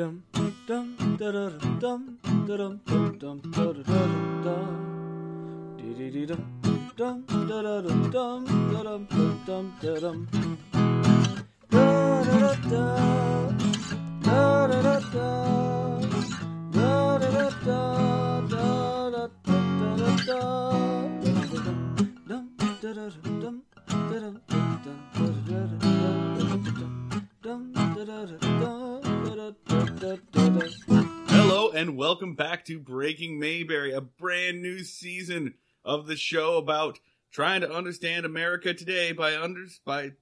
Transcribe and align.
Dum, 0.00 0.22
dum, 0.66 0.96
dum, 0.96 1.78
dum, 1.78 2.20
welcome 32.00 32.34
back 32.34 32.64
to 32.64 32.78
Breaking 32.78 33.38
Mayberry, 33.38 33.92
a 33.92 34.00
brand 34.00 34.62
new 34.62 34.78
season 34.84 35.52
of 35.84 36.06
the 36.06 36.16
show 36.16 36.56
about 36.56 36.98
trying 37.30 37.60
to 37.60 37.70
understand 37.70 38.24
America 38.24 38.72
today 38.72 39.12
by 39.12 39.36
under 39.36 39.66
by 39.84 40.12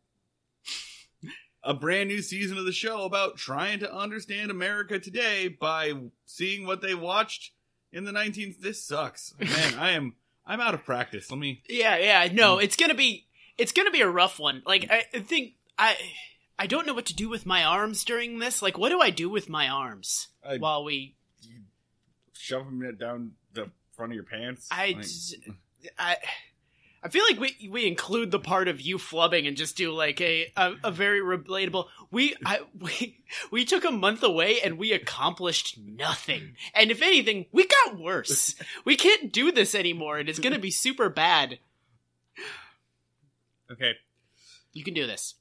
a 1.63 1.75
brand 1.75 2.09
new 2.09 2.21
season 2.21 2.59
of 2.59 2.65
the 2.65 2.73
show 2.73 3.05
about 3.05 3.37
trying 3.37 3.79
to 3.79 3.95
understand 3.95 4.51
America 4.51 4.99
today 4.99 5.47
by 5.47 5.93
seeing 6.27 6.67
what 6.67 6.81
they 6.83 6.97
watched 6.97 7.53
in 7.93 8.03
the 8.03 8.11
19th. 8.11 8.59
This 8.59 8.83
sucks, 8.83 9.33
man. 9.39 9.75
I 9.79 9.93
am 9.93 10.17
I'm 10.45 10.61
out 10.61 10.75
of 10.75 10.85
practice. 10.85 11.31
Let 11.31 11.39
me. 11.39 11.63
Yeah, 11.69 11.97
yeah, 11.99 12.29
no, 12.33 12.57
Mm. 12.57 12.65
it's 12.65 12.75
gonna 12.75 12.95
be 12.95 13.29
it's 13.57 13.71
gonna 13.71 13.93
be 13.93 14.01
a 14.01 14.11
rough 14.11 14.41
one. 14.41 14.65
Like 14.67 14.89
I 14.91 15.05
I 15.15 15.21
think 15.21 15.53
I 15.79 15.97
I 16.59 16.67
don't 16.67 16.89
know 16.89 16.95
what 16.95 17.07
to 17.07 17.15
do 17.15 17.29
with 17.29 17.47
my 17.47 17.63
arms 17.63 18.03
during 18.03 18.41
this. 18.41 18.63
Like, 18.63 18.77
what 18.77 18.89
do 18.89 19.01
I 19.01 19.11
do 19.11 19.31
with 19.31 19.49
my 19.49 19.69
arms 19.69 20.27
I 20.45 20.57
while 20.57 20.83
we? 20.83 21.15
Shove 22.39 22.65
them 22.67 22.97
down 22.97 23.33
the 23.53 23.71
front 23.97 24.13
of 24.13 24.15
your 24.15 24.25
pants. 24.25 24.69
I 24.71 24.95
Like- 24.97 25.57
I 25.99 26.17
I 27.01 27.09
feel 27.09 27.23
like 27.31 27.39
we 27.39 27.69
we 27.71 27.87
include 27.87 28.33
the 28.33 28.41
part 28.41 28.67
of 28.67 28.81
you 28.81 28.99
flubbing 28.99 29.47
and 29.47 29.57
just 29.57 29.77
do 29.77 29.93
like 29.93 30.21
a 30.21 30.53
a, 30.57 30.75
a 30.85 30.91
very 30.91 31.21
relatable. 31.21 31.87
We 32.11 32.35
I 32.45 32.61
we 32.79 33.21
we 33.51 33.65
took 33.65 33.85
a 33.85 33.91
month 33.93 34.23
away 34.23 34.61
and 34.61 34.79
we 34.79 34.93
accomplished 34.93 35.79
nothing. 35.79 36.57
And 36.75 36.91
if 36.91 37.01
anything, 37.03 37.47
we 37.53 37.67
got 37.67 37.99
worse. 37.99 38.55
we 38.85 38.97
can't 38.97 39.33
do 39.33 39.53
this 39.53 39.75
anymore, 39.75 40.19
and 40.19 40.29
it's 40.29 40.41
gonna 40.41 40.59
be 40.59 40.71
super 40.73 41.09
bad. 41.09 41.59
okay. 43.71 43.93
You 44.73 44.85
can 44.85 44.95
do 44.95 45.07
this. 45.07 45.35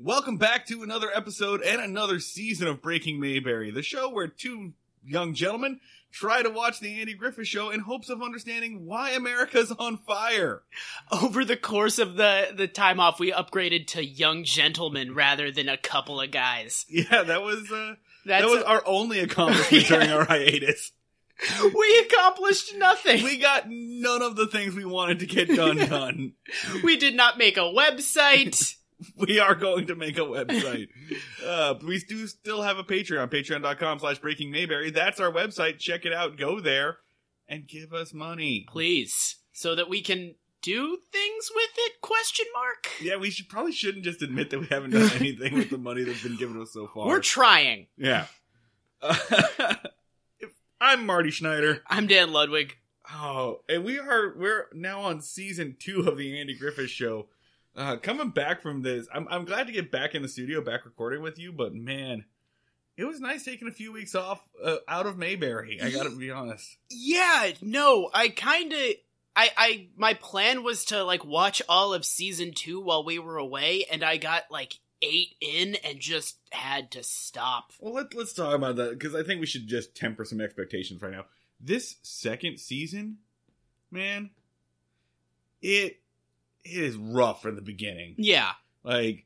Welcome 0.00 0.36
back 0.36 0.66
to 0.66 0.82
another 0.84 1.08
episode 1.12 1.60
and 1.62 1.80
another 1.80 2.20
season 2.20 2.68
of 2.68 2.80
Breaking 2.80 3.18
Mayberry, 3.18 3.72
the 3.72 3.82
show 3.82 4.08
where 4.08 4.28
two 4.28 4.72
young 5.04 5.34
gentlemen 5.34 5.80
try 6.12 6.40
to 6.42 6.50
watch 6.50 6.78
the 6.78 7.00
Andy 7.00 7.14
Griffith 7.14 7.48
Show 7.48 7.70
in 7.70 7.80
hopes 7.80 8.08
of 8.08 8.22
understanding 8.22 8.86
why 8.86 9.10
America's 9.10 9.72
on 9.72 9.96
fire. 9.98 10.62
over 11.10 11.44
the 11.44 11.56
course 11.56 11.98
of 11.98 12.14
the 12.16 12.52
the 12.54 12.68
time 12.68 13.00
off 13.00 13.18
we 13.18 13.32
upgraded 13.32 13.88
to 13.88 14.04
young 14.04 14.44
gentlemen 14.44 15.14
rather 15.14 15.50
than 15.50 15.68
a 15.68 15.76
couple 15.76 16.20
of 16.20 16.30
guys 16.30 16.86
Yeah, 16.88 17.24
that 17.24 17.42
was 17.42 17.70
uh, 17.72 17.94
that 18.26 18.44
was 18.44 18.62
our 18.62 18.82
only 18.86 19.18
accomplishment 19.20 19.82
Yeah. 19.82 19.88
during 19.88 20.10
our 20.10 20.24
hiatus. 20.26 20.92
we 21.74 21.98
accomplished 22.08 22.74
nothing 22.76 23.24
We 23.24 23.38
got 23.38 23.64
none 23.68 24.22
of 24.22 24.36
the 24.36 24.46
things 24.46 24.74
we 24.76 24.84
wanted 24.84 25.18
to 25.20 25.26
get 25.26 25.48
done 25.48 25.76
done. 25.88 26.34
We 26.84 26.96
did 26.96 27.16
not 27.16 27.36
make 27.36 27.56
a 27.56 27.60
website 27.60 28.76
we 29.16 29.38
are 29.38 29.54
going 29.54 29.86
to 29.88 29.94
make 29.94 30.16
a 30.18 30.22
website. 30.22 30.88
Uh, 31.44 31.74
we 31.86 31.98
do 32.00 32.26
still 32.26 32.62
have 32.62 32.78
a 32.78 32.84
Patreon, 32.84 33.30
patreon.com 33.30 34.00
slash 34.00 34.18
breaking 34.18 34.50
Mayberry. 34.50 34.90
That's 34.90 35.18
our 35.20 35.32
website. 35.32 35.78
Check 35.78 36.04
it 36.04 36.12
out. 36.12 36.36
Go 36.36 36.60
there 36.60 36.98
and 37.48 37.66
give 37.66 37.92
us 37.94 38.12
money. 38.12 38.66
please 38.70 39.36
so 39.52 39.74
that 39.74 39.88
we 39.88 40.02
can 40.02 40.34
do 40.60 40.98
things 41.12 41.50
with 41.54 41.70
it 41.78 42.00
question 42.02 42.44
mark 42.52 42.88
Yeah, 43.00 43.16
we 43.16 43.30
should 43.30 43.48
probably 43.48 43.72
shouldn't 43.72 44.04
just 44.04 44.20
admit 44.20 44.50
that 44.50 44.58
we 44.58 44.66
haven't 44.66 44.90
done 44.90 45.10
anything 45.14 45.54
with 45.54 45.70
the 45.70 45.78
money 45.78 46.02
that's 46.02 46.22
been 46.22 46.36
given 46.36 46.60
us 46.60 46.72
so 46.72 46.86
far. 46.88 47.06
we're 47.06 47.20
trying 47.20 47.86
yeah. 47.96 48.26
I'm 50.80 51.06
Marty 51.06 51.30
Schneider. 51.30 51.82
i'm 51.88 52.06
dan 52.06 52.32
ludwig 52.32 52.76
Oh, 53.10 53.60
and 53.70 53.84
we 53.84 53.98
are 53.98 54.34
we're 54.36 54.66
now 54.74 55.00
on 55.02 55.22
season 55.22 55.76
two 55.78 56.00
of 56.02 56.18
the 56.18 56.38
Andy 56.38 56.54
Griffith 56.54 56.90
Show. 56.90 57.28
Uh, 57.78 57.96
coming 57.96 58.30
back 58.30 58.60
from 58.60 58.82
this, 58.82 59.06
I'm 59.14 59.28
I'm 59.30 59.44
glad 59.44 59.68
to 59.68 59.72
get 59.72 59.92
back 59.92 60.14
in 60.16 60.22
the 60.22 60.28
studio, 60.28 60.60
back 60.60 60.84
recording 60.84 61.22
with 61.22 61.38
you. 61.38 61.52
But 61.52 61.74
man, 61.74 62.24
it 62.96 63.04
was 63.04 63.20
nice 63.20 63.44
taking 63.44 63.68
a 63.68 63.72
few 63.72 63.92
weeks 63.92 64.16
off 64.16 64.40
uh, 64.62 64.78
out 64.88 65.06
of 65.06 65.16
Mayberry. 65.16 65.80
I 65.80 65.90
gotta 65.90 66.10
be 66.10 66.30
honest. 66.32 66.76
yeah 66.90 67.52
no 67.62 68.10
i 68.12 68.28
kind 68.30 68.72
of 68.72 68.78
I, 69.36 69.50
I 69.56 69.86
my 69.96 70.14
plan 70.14 70.64
was 70.64 70.86
to 70.86 71.04
like 71.04 71.24
watch 71.24 71.62
all 71.68 71.94
of 71.94 72.04
season 72.04 72.52
two 72.52 72.80
while 72.80 73.04
we 73.04 73.20
were 73.20 73.36
away 73.36 73.84
and 73.92 74.02
i 74.02 74.16
got 74.16 74.44
like 74.50 74.74
eight 75.00 75.36
in 75.40 75.76
and 75.84 76.00
just 76.00 76.38
had 76.50 76.90
to 76.90 77.04
stop 77.04 77.72
Well, 77.78 77.94
let, 77.94 78.12
let's 78.14 78.32
talk 78.32 78.52
about 78.56 78.74
that 78.76 78.98
because 78.98 79.14
I 79.14 79.22
think 79.22 79.38
we 79.40 79.46
should 79.46 79.68
just 79.68 79.94
temper 79.94 80.24
some 80.24 80.40
expectations 80.40 81.00
right 81.00 81.12
now. 81.12 81.26
This 81.60 81.96
second 82.02 82.58
season, 82.58 83.18
man, 83.92 84.30
it 85.62 86.00
it 86.70 86.82
is 86.84 86.96
rough 86.96 87.44
in 87.46 87.54
the 87.56 87.62
beginning. 87.62 88.14
yeah 88.18 88.52
Like 88.82 89.24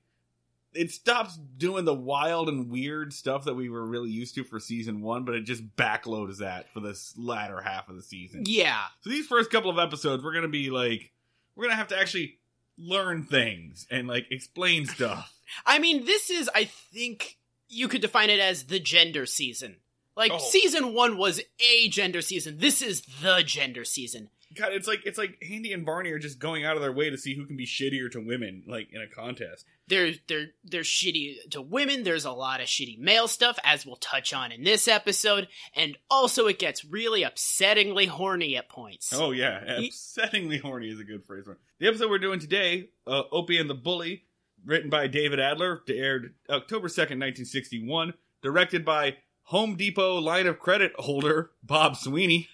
it 0.74 0.90
stops 0.90 1.38
doing 1.58 1.84
the 1.84 1.92
wild 1.94 2.48
and 2.48 2.70
weird 2.70 3.12
stuff 3.12 3.44
that 3.44 3.54
we 3.54 3.68
were 3.68 3.84
really 3.84 4.08
used 4.10 4.34
to 4.36 4.44
for 4.44 4.58
season 4.58 5.02
one, 5.02 5.24
but 5.24 5.34
it 5.34 5.42
just 5.42 5.76
backloads 5.76 6.38
that 6.38 6.70
for 6.72 6.80
this 6.80 7.12
latter 7.18 7.60
half 7.60 7.88
of 7.90 7.96
the 7.96 8.02
season. 8.02 8.44
yeah 8.46 8.80
So 9.02 9.10
these 9.10 9.26
first 9.26 9.50
couple 9.50 9.70
of 9.70 9.78
episodes, 9.78 10.22
we're 10.24 10.32
gonna 10.34 10.48
be 10.48 10.70
like, 10.70 11.12
we're 11.56 11.64
gonna 11.64 11.76
have 11.76 11.88
to 11.88 11.98
actually 11.98 12.38
learn 12.78 13.24
things 13.24 13.86
and 13.90 14.08
like 14.08 14.26
explain 14.30 14.86
stuff. 14.86 15.32
I 15.66 15.78
mean, 15.78 16.06
this 16.06 16.30
is, 16.30 16.48
I 16.54 16.64
think, 16.64 17.36
you 17.68 17.88
could 17.88 18.00
define 18.00 18.30
it 18.30 18.40
as 18.40 18.64
the 18.64 18.80
gender 18.80 19.26
season. 19.26 19.76
Like, 20.16 20.32
Oh. 20.32 20.38
season 20.38 20.94
one 20.94 21.16
was 21.18 21.40
a 21.60 21.88
gender 21.88 22.20
season. 22.22 22.58
This 22.58 22.80
is 22.82 23.02
the 23.22 23.42
gender 23.44 23.84
season. 23.84 24.28
God, 24.54 24.72
it's 24.72 24.86
like 24.88 25.00
it's 25.04 25.18
like 25.18 25.42
Andy 25.50 25.72
and 25.72 25.84
Barney 25.86 26.10
are 26.10 26.18
just 26.18 26.38
going 26.38 26.64
out 26.64 26.76
of 26.76 26.82
their 26.82 26.92
way 26.92 27.10
to 27.10 27.18
see 27.18 27.34
who 27.34 27.46
can 27.46 27.56
be 27.56 27.66
shittier 27.66 28.10
to 28.12 28.20
women, 28.20 28.64
like 28.66 28.88
in 28.92 29.00
a 29.00 29.06
contest. 29.06 29.64
They're, 29.88 30.12
they're, 30.28 30.46
they're 30.64 30.82
shitty 30.82 31.50
to 31.50 31.60
women. 31.60 32.04
There's 32.04 32.24
a 32.24 32.32
lot 32.32 32.60
of 32.60 32.66
shitty 32.66 32.98
male 32.98 33.28
stuff, 33.28 33.58
as 33.64 33.84
we'll 33.84 33.96
touch 33.96 34.32
on 34.32 34.50
in 34.52 34.64
this 34.64 34.88
episode. 34.88 35.48
And 35.74 35.98
also, 36.10 36.46
it 36.46 36.58
gets 36.58 36.84
really 36.84 37.22
upsettingly 37.22 38.06
horny 38.06 38.56
at 38.56 38.68
points. 38.68 39.12
Oh 39.12 39.32
yeah, 39.32 39.60
upsettingly 39.78 40.60
horny 40.60 40.88
is 40.90 41.00
a 41.00 41.04
good 41.04 41.24
phrase. 41.24 41.44
The 41.78 41.88
episode 41.88 42.10
we're 42.10 42.18
doing 42.18 42.38
today, 42.38 42.90
uh, 43.06 43.24
Opie 43.32 43.58
and 43.58 43.68
the 43.68 43.74
Bully, 43.74 44.24
written 44.64 44.88
by 44.88 45.08
David 45.08 45.40
Adler, 45.40 45.82
aired 45.88 46.34
October 46.48 46.88
second, 46.88 47.18
nineteen 47.18 47.44
sixty 47.44 47.84
one, 47.84 48.14
directed 48.42 48.84
by 48.84 49.16
Home 49.46 49.76
Depot 49.76 50.18
line 50.20 50.46
of 50.46 50.60
credit 50.60 50.92
holder 50.96 51.50
Bob 51.62 51.96
Sweeney. 51.96 52.48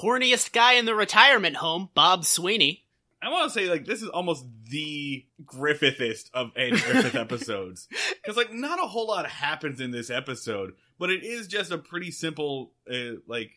Horniest 0.00 0.52
guy 0.52 0.74
in 0.74 0.86
the 0.86 0.94
retirement 0.94 1.56
home, 1.56 1.90
Bob 1.94 2.24
Sweeney. 2.24 2.84
I 3.22 3.30
want 3.30 3.50
to 3.50 3.58
say 3.58 3.70
like 3.70 3.86
this 3.86 4.02
is 4.02 4.08
almost 4.08 4.44
the 4.68 5.24
Griffithist 5.44 6.30
of 6.34 6.52
Andy 6.56 6.80
Griffith 6.80 7.14
episodes 7.14 7.88
because 8.22 8.36
like 8.36 8.52
not 8.52 8.82
a 8.82 8.86
whole 8.86 9.06
lot 9.06 9.26
happens 9.26 9.80
in 9.80 9.92
this 9.92 10.10
episode, 10.10 10.74
but 10.98 11.10
it 11.10 11.24
is 11.24 11.46
just 11.46 11.70
a 11.70 11.78
pretty 11.78 12.10
simple 12.10 12.72
uh, 12.90 13.16
like 13.26 13.50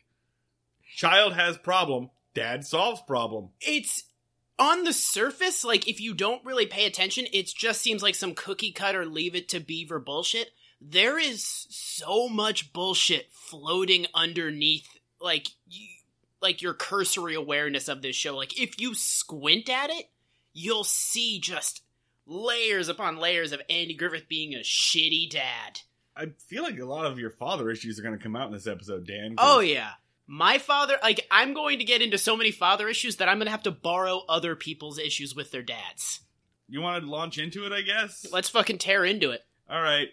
child 0.95 1.33
has 1.33 1.57
problem, 1.57 2.11
dad 2.33 2.65
solves 2.65 3.01
problem. 3.01 3.49
it's 3.59 4.03
on 4.59 4.85
the 4.85 4.93
surface, 4.93 5.63
like 5.63 5.87
if 5.87 5.99
you 5.99 6.13
don't 6.13 6.43
really 6.45 6.65
pay 6.65 6.85
attention, 6.85 7.27
it 7.33 7.47
just 7.47 7.81
seems 7.81 8.01
like 8.01 8.15
some 8.15 8.33
cookie 8.33 8.71
cutter 8.71 9.05
leave 9.05 9.35
it 9.35 9.49
to 9.49 9.59
beaver 9.59 9.99
bullshit. 9.99 10.51
There 10.79 11.19
is 11.19 11.67
so 11.69 12.29
much 12.29 12.71
bullshit 12.73 13.27
floating 13.31 14.07
underneath 14.13 14.87
like 15.19 15.47
you, 15.67 15.87
like 16.41 16.61
your 16.61 16.73
cursory 16.73 17.35
awareness 17.35 17.87
of 17.87 18.01
this 18.01 18.15
show. 18.15 18.35
Like 18.35 18.59
if 18.59 18.79
you 18.79 18.93
squint 18.93 19.69
at 19.69 19.89
it, 19.89 20.09
you'll 20.53 20.83
see 20.83 21.39
just 21.39 21.81
layers 22.25 22.89
upon 22.89 23.17
layers 23.17 23.51
of 23.51 23.61
Andy 23.69 23.93
Griffith 23.93 24.27
being 24.27 24.53
a 24.53 24.59
shitty 24.59 25.29
dad. 25.29 25.81
I 26.15 26.27
feel 26.47 26.63
like 26.63 26.79
a 26.79 26.85
lot 26.85 27.05
of 27.05 27.19
your 27.19 27.29
father 27.29 27.69
issues 27.69 27.99
are 27.99 28.03
going 28.03 28.17
to 28.17 28.23
come 28.23 28.35
out 28.35 28.47
in 28.47 28.53
this 28.53 28.67
episode, 28.67 29.05
Dan. 29.07 29.35
Oh 29.37 29.59
yeah. 29.59 29.91
My 30.25 30.57
father 30.57 30.97
like 31.01 31.25
I'm 31.31 31.53
going 31.53 31.79
to 31.79 31.85
get 31.85 32.01
into 32.01 32.17
so 32.17 32.35
many 32.35 32.51
father 32.51 32.87
issues 32.87 33.17
that 33.17 33.29
I'm 33.29 33.37
going 33.37 33.45
to 33.45 33.51
have 33.51 33.63
to 33.63 33.71
borrow 33.71 34.23
other 34.27 34.55
people's 34.55 34.99
issues 34.99 35.35
with 35.35 35.51
their 35.51 35.61
dads. 35.63 36.21
You 36.67 36.81
want 36.81 37.03
to 37.03 37.09
launch 37.09 37.37
into 37.37 37.65
it, 37.65 37.71
I 37.71 37.81
guess? 37.81 38.27
Let's 38.31 38.49
fucking 38.49 38.79
tear 38.79 39.05
into 39.05 39.31
it. 39.31 39.41
All 39.69 39.81
right. 39.81 40.09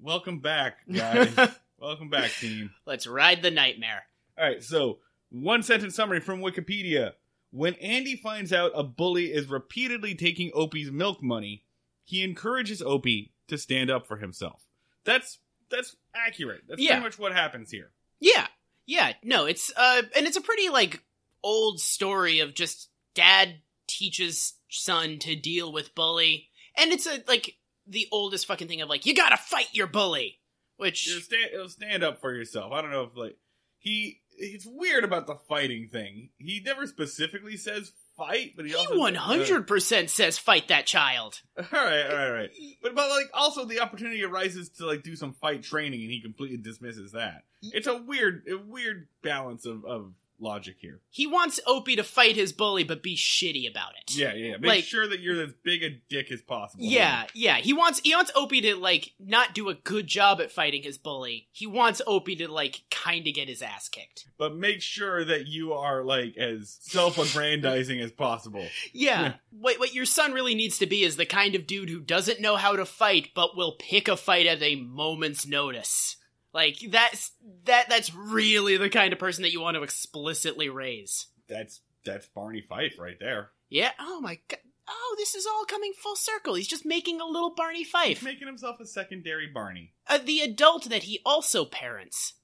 Welcome 0.00 0.38
back, 0.38 0.78
guys. 0.90 1.36
Welcome 1.78 2.08
back, 2.08 2.30
team. 2.30 2.70
Let's 2.86 3.06
ride 3.06 3.42
the 3.42 3.50
nightmare. 3.50 4.04
All 4.38 4.44
right, 4.44 4.62
so 4.62 4.98
one 5.30 5.62
sentence 5.62 5.94
summary 5.94 6.20
from 6.20 6.40
Wikipedia. 6.40 7.12
When 7.52 7.74
Andy 7.74 8.14
finds 8.16 8.52
out 8.52 8.72
a 8.74 8.82
bully 8.84 9.26
is 9.32 9.48
repeatedly 9.48 10.14
taking 10.14 10.50
Opie's 10.54 10.90
milk 10.90 11.22
money, 11.22 11.64
he 12.04 12.22
encourages 12.22 12.80
Opie 12.82 13.32
to 13.48 13.58
stand 13.58 13.90
up 13.90 14.06
for 14.06 14.16
himself. 14.18 14.62
That's 15.04 15.38
that's 15.70 15.96
accurate. 16.14 16.62
That's 16.68 16.80
Yeah. 16.80 16.92
pretty 16.92 17.04
much 17.04 17.18
what 17.18 17.32
happens 17.32 17.70
here. 17.70 17.90
Yeah. 18.20 18.46
Yeah. 18.86 19.12
No, 19.22 19.46
it's 19.46 19.72
uh 19.76 20.02
and 20.16 20.26
it's 20.26 20.36
a 20.36 20.40
pretty 20.40 20.68
like 20.68 21.02
old 21.42 21.80
story 21.80 22.40
of 22.40 22.54
just 22.54 22.88
dad 23.14 23.56
teaches 23.88 24.54
son 24.68 25.18
to 25.20 25.34
deal 25.34 25.72
with 25.72 25.94
bully. 25.94 26.48
And 26.76 26.92
it's 26.92 27.06
a 27.06 27.22
like 27.26 27.56
the 27.86 28.06
oldest 28.12 28.46
fucking 28.46 28.68
thing 28.68 28.80
of 28.80 28.88
like 28.88 29.06
you 29.06 29.14
got 29.14 29.30
to 29.30 29.36
fight 29.36 29.68
your 29.72 29.88
bully, 29.88 30.38
which 30.76 31.08
You'll 31.08 31.20
stand, 31.20 31.70
stand 31.70 32.04
up 32.04 32.20
for 32.20 32.32
yourself. 32.32 32.72
I 32.72 32.80
don't 32.82 32.92
know 32.92 33.02
if 33.02 33.16
like 33.16 33.36
he. 33.78 34.20
It's 34.42 34.66
weird 34.66 35.04
about 35.04 35.26
the 35.26 35.36
fighting 35.48 35.88
thing. 35.88 36.30
He 36.38 36.62
never 36.64 36.86
specifically 36.86 37.56
says 37.56 37.92
fight, 38.16 38.54
but 38.56 38.64
he, 38.64 38.72
he 38.72 38.76
also 38.76 38.94
100% 38.96 40.04
uh, 40.04 40.06
says 40.06 40.38
fight 40.38 40.68
that 40.68 40.86
child. 40.86 41.40
all 41.58 41.64
right, 41.72 42.06
all 42.06 42.16
right, 42.16 42.26
all 42.26 42.32
right. 42.32 42.50
But 42.82 42.94
but 42.94 43.10
like 43.10 43.26
also 43.34 43.64
the 43.64 43.80
opportunity 43.80 44.24
arises 44.24 44.70
to 44.78 44.86
like 44.86 45.02
do 45.02 45.14
some 45.14 45.34
fight 45.34 45.62
training, 45.62 46.00
and 46.02 46.10
he 46.10 46.20
completely 46.20 46.56
dismisses 46.56 47.12
that. 47.12 47.44
It's 47.62 47.86
a 47.86 47.96
weird, 47.96 48.44
a 48.50 48.56
weird 48.56 49.08
balance 49.22 49.66
of 49.66 49.84
of 49.84 50.14
logic 50.40 50.76
here. 50.80 51.00
He 51.10 51.26
wants 51.26 51.60
Opie 51.66 51.96
to 51.96 52.02
fight 52.04 52.36
his 52.36 52.52
bully 52.52 52.84
but 52.84 53.02
be 53.02 53.16
shitty 53.16 53.70
about 53.70 53.92
it. 54.00 54.14
Yeah, 54.16 54.34
yeah. 54.34 54.52
Make 54.58 54.68
Like- 54.68 54.84
sure 54.84 55.06
that 55.06 55.20
you're 55.20 55.42
as 55.42 55.52
big 55.62 55.82
a 55.82 55.90
dick 56.08 56.30
as 56.32 56.42
possible. 56.42 56.84
Yeah, 56.84 57.26
yeah. 57.34 57.56
He 57.58 57.72
wants 57.72 58.00
he 58.00 58.14
wants 58.14 58.30
Opie 58.34 58.60
to 58.62 58.76
like 58.76 59.12
not 59.18 59.54
do 59.54 59.68
a 59.68 59.74
good 59.74 60.06
job 60.06 60.40
at 60.40 60.50
fighting 60.52 60.82
his 60.82 60.98
bully. 60.98 61.48
He 61.52 61.66
wants 61.66 62.00
Opie 62.06 62.36
to 62.36 62.50
like 62.50 62.82
kind 62.90 63.26
of 63.26 63.34
get 63.34 63.48
his 63.48 63.62
ass 63.62 63.88
kicked. 63.88 64.26
but 64.38 64.54
make 64.54 64.80
sure 64.82 65.24
that 65.24 65.46
you 65.46 65.72
are 65.72 66.02
like 66.02 66.36
as 66.36 66.78
self-aggrandizing 66.80 68.00
as 68.00 68.12
possible. 68.12 68.66
Yeah. 68.92 69.10
Yeah. 69.22 69.32
What 69.50 69.78
what 69.78 69.94
your 69.94 70.04
son 70.06 70.32
really 70.32 70.54
needs 70.54 70.78
to 70.78 70.86
be 70.86 71.02
is 71.02 71.16
the 71.16 71.26
kind 71.26 71.54
of 71.54 71.66
dude 71.66 71.90
who 71.90 72.00
doesn't 72.00 72.40
know 72.40 72.56
how 72.56 72.76
to 72.76 72.84
fight 72.86 73.30
but 73.34 73.56
will 73.56 73.72
pick 73.78 74.08
a 74.08 74.16
fight 74.16 74.46
at 74.46 74.62
a 74.62 74.76
moment's 74.76 75.46
notice. 75.46 76.16
Like 76.52 76.78
that's 76.88 77.32
that 77.64 77.88
that's 77.88 78.14
really 78.14 78.76
the 78.76 78.90
kind 78.90 79.12
of 79.12 79.18
person 79.18 79.42
that 79.42 79.52
you 79.52 79.60
want 79.60 79.76
to 79.76 79.82
explicitly 79.82 80.68
raise. 80.68 81.26
That's 81.48 81.80
that's 82.04 82.26
Barney 82.26 82.62
Fife 82.62 82.98
right 82.98 83.18
there. 83.20 83.50
Yeah. 83.68 83.92
Oh 83.98 84.20
my 84.20 84.38
god. 84.48 84.58
Oh, 84.88 85.14
this 85.16 85.36
is 85.36 85.46
all 85.46 85.64
coming 85.66 85.92
full 85.96 86.16
circle. 86.16 86.54
He's 86.54 86.66
just 86.66 86.84
making 86.84 87.20
a 87.20 87.26
little 87.26 87.54
Barney 87.54 87.84
Fife. 87.84 88.18
He's 88.18 88.22
making 88.22 88.48
himself 88.48 88.80
a 88.80 88.86
secondary 88.86 89.46
Barney. 89.46 89.92
Uh, 90.08 90.18
the 90.18 90.40
adult 90.40 90.88
that 90.90 91.04
he 91.04 91.20
also 91.24 91.64
parents. 91.64 92.34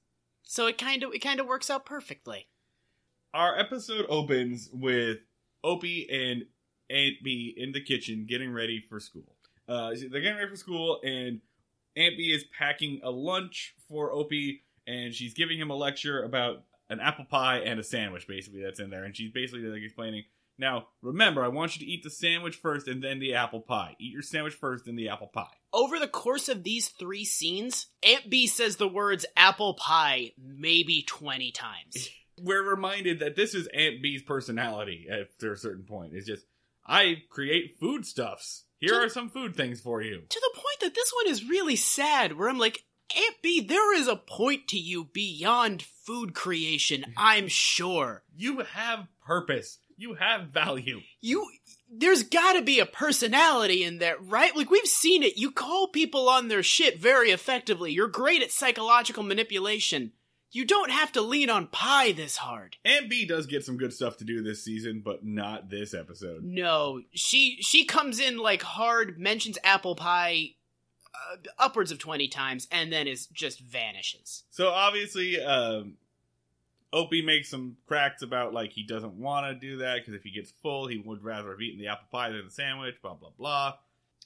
So 0.43 0.67
it 0.67 0.77
kind 0.77 1.03
of 1.03 1.13
it 1.13 1.19
kind 1.19 1.41
of 1.41 1.47
works 1.47 1.69
out 1.69 1.85
perfectly. 1.85 2.47
Our 3.33 3.59
episode 3.59 4.05
opens 4.07 4.69
with 4.71 5.17
Opie 5.63 6.07
and 6.09 6.45
Aunt 6.89 7.15
Bee 7.21 7.53
in 7.57 7.73
the 7.73 7.83
kitchen 7.83 8.25
getting 8.27 8.53
ready 8.53 8.79
for 8.79 9.01
school. 9.01 9.35
Uh, 9.67 9.89
they're 9.89 10.21
getting 10.21 10.37
ready 10.37 10.49
for 10.49 10.55
school, 10.55 11.01
and 11.03 11.41
Aunt 11.97 12.15
Bee 12.17 12.33
is 12.33 12.45
packing 12.57 13.01
a 13.03 13.11
lunch 13.11 13.75
for 13.89 14.11
Opie, 14.11 14.63
and 14.85 15.13
she's 15.13 15.33
giving 15.33 15.57
him 15.59 15.69
a 15.69 15.75
lecture 15.75 16.23
about 16.23 16.63
an 16.89 16.99
apple 16.99 17.25
pie 17.25 17.59
and 17.59 17.79
a 17.79 17.83
sandwich, 17.83 18.27
basically, 18.27 18.61
that's 18.63 18.79
in 18.79 18.89
there. 18.89 19.03
And 19.03 19.15
she's 19.15 19.31
basically 19.31 19.61
like 19.63 19.81
explaining, 19.81 20.23
now, 20.57 20.87
remember, 21.01 21.43
I 21.43 21.49
want 21.49 21.75
you 21.75 21.85
to 21.85 21.91
eat 21.91 22.03
the 22.03 22.09
sandwich 22.09 22.55
first 22.55 22.87
and 22.87 23.03
then 23.03 23.19
the 23.19 23.35
apple 23.35 23.59
pie. 23.61 23.95
Eat 23.99 24.13
your 24.13 24.21
sandwich 24.21 24.53
first, 24.55 24.85
then 24.85 24.95
the 24.95 25.09
apple 25.09 25.27
pie. 25.27 25.45
Over 25.73 25.99
the 25.99 26.07
course 26.07 26.49
of 26.49 26.63
these 26.63 26.87
three 26.87 27.25
scenes, 27.25 27.87
Aunt 28.03 28.29
Bee 28.29 28.47
says 28.47 28.77
the 28.77 28.87
words 28.87 29.25
apple 29.35 29.73
pie 29.75 30.31
maybe 30.37 31.03
20 31.05 31.51
times. 31.51 32.09
we're 32.41 32.63
reminded 32.67 33.19
that 33.19 33.35
this 33.35 33.53
is 33.53 33.67
Aunt 33.73 34.01
Bee's 34.01 34.23
personality 34.23 35.07
after 35.11 35.51
a 35.51 35.57
certain 35.57 35.83
point. 35.83 36.13
It's 36.15 36.25
just, 36.25 36.45
I 36.87 37.23
create 37.29 37.75
foodstuffs. 37.79 38.63
Here 38.79 38.93
To- 38.99 39.05
are 39.05 39.09
some 39.09 39.29
food 39.29 39.55
things 39.55 39.81
for 39.81 40.01
you. 40.01 40.21
to 40.29 40.39
the 40.39 40.51
point 40.55 40.79
that 40.81 40.95
this 40.95 41.11
one 41.21 41.31
is 41.31 41.47
really 41.49 41.75
sad, 41.75 42.37
where 42.37 42.47
I'm 42.49 42.59
like, 42.59 42.83
Aunt 43.15 43.35
Bee, 43.41 43.61
there 43.61 43.95
is 43.95 44.07
a 44.07 44.15
point 44.15 44.67
to 44.69 44.77
you 44.77 45.05
beyond 45.05 45.81
food 45.81 46.33
creation, 46.33 47.05
I'm 47.15 47.47
sure. 47.47 48.23
You 48.35 48.59
have 48.59 49.07
purpose. 49.25 49.79
You 49.97 50.15
have 50.15 50.47
value. 50.49 51.01
You. 51.21 51.47
There's 51.89 52.23
gotta 52.23 52.61
be 52.61 52.79
a 52.79 52.85
personality 52.85 53.83
in 53.83 53.99
there, 53.99 54.17
right? 54.19 54.55
Like, 54.55 54.69
we've 54.69 54.85
seen 54.85 55.23
it. 55.23 55.37
You 55.37 55.51
call 55.51 55.87
people 55.87 56.27
on 56.27 56.49
their 56.49 56.61
shit 56.61 56.99
very 56.99 57.31
effectively. 57.31 57.93
You're 57.93 58.09
great 58.09 58.43
at 58.43 58.51
psychological 58.51 59.23
manipulation. 59.23 60.11
You 60.51 60.65
don't 60.65 60.91
have 60.91 61.11
to 61.13 61.21
lean 61.21 61.49
on 61.49 61.67
pie 61.67 62.13
this 62.13 62.37
hard. 62.37 62.77
Aunt 62.85 63.09
Bee 63.09 63.25
does 63.25 63.47
get 63.47 63.65
some 63.65 63.77
good 63.77 63.93
stuff 63.93 64.17
to 64.17 64.25
do 64.25 64.41
this 64.43 64.63
season, 64.63 65.01
but 65.03 65.25
not 65.25 65.69
this 65.69 65.93
episode. 65.93 66.43
No, 66.43 67.01
she 67.11 67.57
she 67.61 67.85
comes 67.85 68.19
in 68.19 68.37
like 68.37 68.61
hard, 68.61 69.19
mentions 69.19 69.57
apple 69.63 69.95
pie 69.95 70.55
uh, 71.31 71.37
upwards 71.59 71.91
of 71.91 71.99
20 71.99 72.27
times, 72.27 72.67
and 72.71 72.91
then 72.91 73.07
is 73.07 73.27
just 73.27 73.59
vanishes. 73.59 74.43
So 74.49 74.69
obviously, 74.69 75.43
um, 75.43 75.93
Opie 76.93 77.21
makes 77.21 77.49
some 77.49 77.77
cracks 77.87 78.21
about 78.21 78.53
like 78.53 78.71
he 78.71 78.83
doesn't 78.83 79.13
want 79.13 79.45
to 79.47 79.53
do 79.53 79.77
that 79.77 79.97
because 79.97 80.13
if 80.13 80.23
he 80.23 80.31
gets 80.31 80.51
full, 80.61 80.87
he 80.87 80.97
would 80.97 81.23
rather 81.23 81.51
have 81.51 81.61
eaten 81.61 81.79
the 81.79 81.87
apple 81.87 82.07
pie 82.11 82.29
than 82.29 82.45
the 82.45 82.51
sandwich. 82.51 82.95
Blah 83.01 83.15
blah 83.15 83.31
blah. 83.37 83.73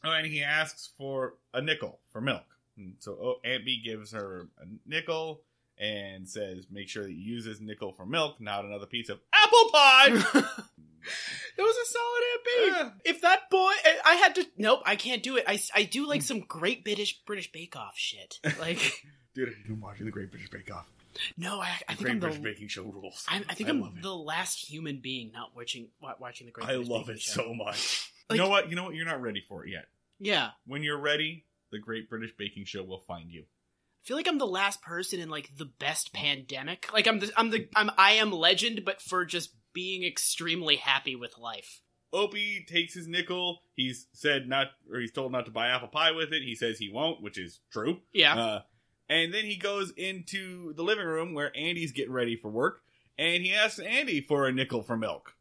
Oh, 0.04 0.12
and 0.12 0.28
he 0.28 0.44
asks 0.44 0.90
for 0.98 1.36
a 1.54 1.62
nickel 1.62 2.00
for 2.12 2.22
milk. 2.22 2.44
And 2.78 2.96
so 3.00 3.18
oh, 3.22 3.36
Aunt 3.44 3.66
Bee 3.66 3.82
gives 3.84 4.12
her 4.12 4.48
a 4.60 4.66
nickel 4.88 5.42
and 5.78 6.30
says, 6.30 6.68
"Make 6.70 6.90
sure 6.90 7.04
that 7.04 7.12
you 7.12 7.34
use 7.34 7.46
this 7.46 7.60
nickel 7.60 7.94
for 7.94 8.06
milk, 8.06 8.40
not 8.40 8.66
another 8.66 8.86
piece 8.86 9.10
of 9.10 9.20
apple 9.34 9.70
pie." 9.72 10.44
It 11.58 11.62
was 11.62 11.76
a 11.76 11.86
solid 11.92 12.24
B. 12.46 12.52
Yeah. 12.68 12.90
If 13.14 13.22
that 13.22 13.50
boy, 13.50 13.72
I- 13.86 14.00
I 14.06 14.16
had 14.16 14.36
to. 14.36 14.46
Nope, 14.58 14.82
I 14.86 14.96
can't 14.96 15.22
do 15.24 15.38
it. 15.38 15.44
I, 15.48 15.60
I 15.76 15.84
do 15.84 16.08
like 16.08 16.22
some 16.22 16.40
great 16.42 16.84
British 16.84 17.22
British 17.26 17.52
Bake 17.52 17.76
Off 17.76 17.94
shit. 17.98 18.40
Like, 18.60 18.80
Dude, 19.36 19.50
I've 19.50 19.58
you 19.60 19.64
been 19.76 19.82
watching 19.82 20.06
the 20.06 20.12
Great 20.12 20.30
British 20.32 20.50
Bake 20.50 20.74
Off? 20.74 20.86
no, 21.38 21.60
I, 21.62 21.70
I 21.88 21.94
think 21.94 22.00
Great 22.02 22.12
I'm 22.12 22.20
British 22.20 22.38
the. 22.38 22.44
Baking 22.44 22.68
Show 22.70 22.84
rules. 22.84 23.26
I'm, 23.28 23.44
I 23.50 23.54
think 23.54 23.70
I 23.70 23.74
I'm 23.74 23.82
it. 23.84 24.02
the 24.02 24.14
last 24.16 24.60
human 24.70 25.00
being 25.02 25.32
not 25.34 25.56
watching 25.56 25.90
wa- 26.02 26.16
watching 26.20 26.48
the 26.48 26.52
Great. 26.52 26.68
I 26.70 26.74
British 26.74 26.90
love 26.90 27.02
Baking 27.08 27.16
it 27.16 27.22
Show. 27.22 27.32
so 27.44 27.54
much. 27.54 28.12
Like- 28.30 28.38
you 28.38 28.44
know 28.44 28.50
what? 28.50 28.70
You 28.70 28.76
know 28.76 28.84
what? 28.86 28.96
You're 28.96 29.06
not 29.06 29.22
ready 29.22 29.42
for 29.48 29.66
it 29.66 29.72
yet. 29.72 29.86
Yeah, 30.20 30.50
When 30.68 30.84
you're 30.84 31.00
ready, 31.00 31.46
the 31.72 31.80
Great 31.80 32.10
British 32.10 32.32
Baking 32.38 32.66
Show 32.66 32.84
will 32.84 33.00
find 33.08 33.30
you. 33.32 33.42
I 33.44 34.02
feel 34.08 34.18
like 34.18 34.28
I'm 34.28 34.38
the 34.38 34.46
last 34.48 34.82
person 34.82 35.20
in 35.20 35.30
like 35.30 35.50
the 35.58 35.66
best 35.66 36.12
pandemic. 36.14 36.92
Like 36.94 37.08
I'm 37.08 37.20
the 37.20 37.32
I'm 37.38 37.50
the 37.52 37.68
I'm 37.76 37.90
I 37.98 38.14
am 38.14 38.32
legend, 38.32 38.82
but 38.86 39.02
for 39.02 39.26
just 39.26 39.52
being 39.74 40.04
extremely 40.04 40.78
happy 40.78 41.16
with 41.16 41.38
life. 41.38 41.82
Opie 42.14 42.66
takes 42.68 42.94
his 42.94 43.08
nickel. 43.08 43.62
He's 43.76 44.08
said 44.12 44.48
not, 44.48 44.68
or 44.92 45.00
he's 45.00 45.12
told 45.12 45.32
not 45.32 45.46
to 45.46 45.52
buy 45.52 45.68
apple 45.68 45.88
pie 45.88 46.12
with 46.12 46.34
it. 46.34 46.44
He 46.44 46.56
says 46.56 46.78
he 46.78 46.90
won't, 46.90 47.22
which 47.22 47.38
is 47.38 47.60
true. 47.72 48.00
Yeah. 48.14 48.36
Uh, 48.38 48.62
and 49.10 49.34
then 49.34 49.46
he 49.46 49.56
goes 49.56 49.92
into 49.92 50.74
the 50.74 50.84
living 50.84 51.06
room 51.06 51.34
where 51.34 51.56
Andy's 51.56 51.92
getting 51.92 52.12
ready 52.14 52.36
for 52.36 52.50
work, 52.50 52.82
and 53.18 53.44
he 53.44 53.54
asks 53.54 53.80
Andy 53.80 54.22
for 54.22 54.46
a 54.46 54.52
nickel 54.52 54.82
for 54.82 54.98
milk. 54.98 55.36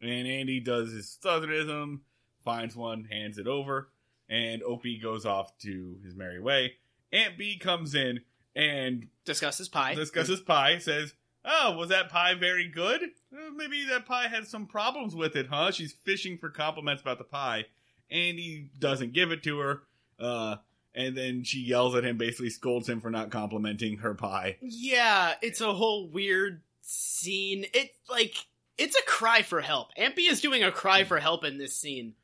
And 0.00 0.28
Andy 0.28 0.60
does 0.60 0.92
his 0.92 1.16
southernism, 1.24 2.00
finds 2.44 2.76
one, 2.76 3.04
hands 3.04 3.38
it 3.38 3.46
over, 3.46 3.88
and 4.28 4.62
Opie 4.62 4.98
goes 4.98 5.24
off 5.24 5.56
to 5.58 5.96
his 6.04 6.14
merry 6.14 6.40
way. 6.40 6.74
Aunt 7.12 7.38
Bee 7.38 7.58
comes 7.58 7.94
in 7.94 8.20
and 8.54 9.08
Discusses 9.24 9.68
pie. 9.68 9.94
discusses 9.94 10.40
pie, 10.40 10.78
says, 10.78 11.14
Oh, 11.46 11.76
was 11.76 11.90
that 11.90 12.10
pie 12.10 12.34
very 12.34 12.68
good? 12.68 13.02
Uh, 13.32 13.50
maybe 13.54 13.84
that 13.86 14.04
pie 14.04 14.26
had 14.26 14.48
some 14.48 14.66
problems 14.66 15.14
with 15.14 15.36
it, 15.36 15.46
huh? 15.46 15.70
She's 15.70 15.92
fishing 15.92 16.38
for 16.38 16.50
compliments 16.50 17.02
about 17.02 17.18
the 17.18 17.24
pie. 17.24 17.66
Andy 18.10 18.70
doesn't 18.78 19.12
give 19.12 19.30
it 19.30 19.42
to 19.44 19.58
her. 19.60 19.82
Uh, 20.18 20.56
and 20.94 21.16
then 21.16 21.44
she 21.44 21.60
yells 21.60 21.94
at 21.94 22.04
him, 22.04 22.16
basically 22.16 22.50
scolds 22.50 22.88
him 22.88 23.00
for 23.00 23.10
not 23.10 23.30
complimenting 23.30 23.98
her 23.98 24.14
pie. 24.14 24.56
Yeah, 24.60 25.34
it's 25.42 25.60
a 25.60 25.72
whole 25.72 26.08
weird 26.08 26.62
scene. 26.80 27.66
It 27.74 27.90
like 28.08 28.34
it's 28.78 28.96
a 28.96 29.02
cry 29.04 29.42
for 29.42 29.60
help. 29.60 29.88
Bee 30.16 30.26
is 30.26 30.40
doing 30.40 30.64
a 30.64 30.72
cry 30.72 31.04
for 31.04 31.18
help 31.18 31.44
in 31.44 31.58
this 31.58 31.76
scene. 31.76 32.14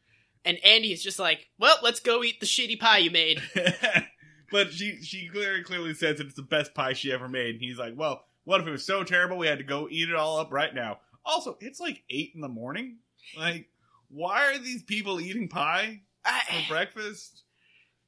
And 0.45 0.59
Andy 0.65 0.93
is 0.93 1.03
just 1.03 1.19
like, 1.19 1.49
Well, 1.59 1.77
let's 1.83 2.01
go 2.01 2.25
eat 2.25 2.41
the 2.41 2.47
shitty 2.47 2.81
pie 2.81 2.99
you 2.99 3.11
made. 3.11 3.43
but 4.51 4.73
she 4.73 5.03
she 5.03 5.29
very 5.29 5.63
clearly 5.63 5.95
says 5.95 6.19
that 6.19 6.27
it's 6.27 6.35
the 6.35 6.43
best 6.43 6.75
pie 6.75 6.95
she 6.95 7.13
ever 7.13 7.29
made. 7.29 7.57
And 7.57 7.61
he's 7.63 7.79
like, 7.79 7.95
Well, 7.97 8.25
what 8.45 8.61
if 8.61 8.67
it 8.67 8.71
was 8.71 8.85
so 8.85 9.05
terrible 9.05 9.39
we 9.39 9.47
had 9.47 9.59
to 9.59 9.65
go 9.65 9.89
eat 9.91 10.09
it 10.09 10.15
all 10.15 10.39
up 10.39 10.53
right 10.53 10.75
now? 10.75 10.99
Also, 11.25 11.57
it's 11.61 11.81
like 11.81 12.03
eight 12.11 12.33
in 12.35 12.41
the 12.41 12.49
morning. 12.49 12.99
Like, 13.37 13.69
why 14.09 14.53
are 14.53 14.59
these 14.59 14.83
people 14.83 15.21
eating 15.21 15.49
pie 15.49 16.03
for 16.25 16.31
I, 16.31 16.65
breakfast? 16.69 17.45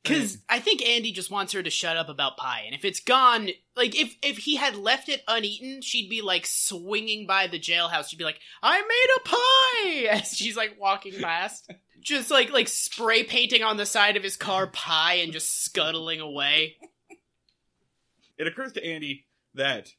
Cause 0.05 0.37
I 0.51 0.59
think 0.59 0.85
Andy 0.85 1.13
just 1.13 1.31
wants 1.31 1.55
her 1.55 1.63
to 1.63 1.71
shut 1.71 1.97
up 1.97 2.11
about 2.11 2.37
pie. 2.37 2.65
And 2.67 2.75
if 2.75 2.85
it's 2.85 3.01
gone 3.01 3.49
like 3.75 3.99
if 3.99 4.15
if 4.23 4.37
he 4.37 4.57
had 4.57 4.77
left 4.77 5.09
it 5.09 5.23
uneaten, 5.27 5.81
she'd 5.81 6.11
be 6.11 6.21
like 6.21 6.45
swinging 6.45 7.27
by 7.27 7.47
the 7.47 7.59
jailhouse. 7.59 8.09
She'd 8.09 8.19
be 8.19 8.25
like, 8.25 8.39
I 8.63 8.83
made 8.83 9.17
a 9.17 10.09
pie 10.11 10.17
as 10.19 10.37
she's 10.37 10.59
like 10.59 10.77
walking 10.79 11.15
past. 11.23 11.73
Just 12.03 12.31
like 12.31 12.53
like 12.53 12.69
spray 12.69 13.25
painting 13.25 13.63
on 13.63 13.79
the 13.79 13.87
side 13.87 14.19
of 14.19 14.23
his 14.23 14.37
car 14.37 14.67
pie 14.67 15.15
and 15.15 15.33
just 15.33 15.65
scuttling 15.65 16.21
away. 16.21 16.77
It 18.37 18.47
occurs 18.47 18.73
to 18.73 18.85
Andy 18.85 19.25
that 19.55 19.91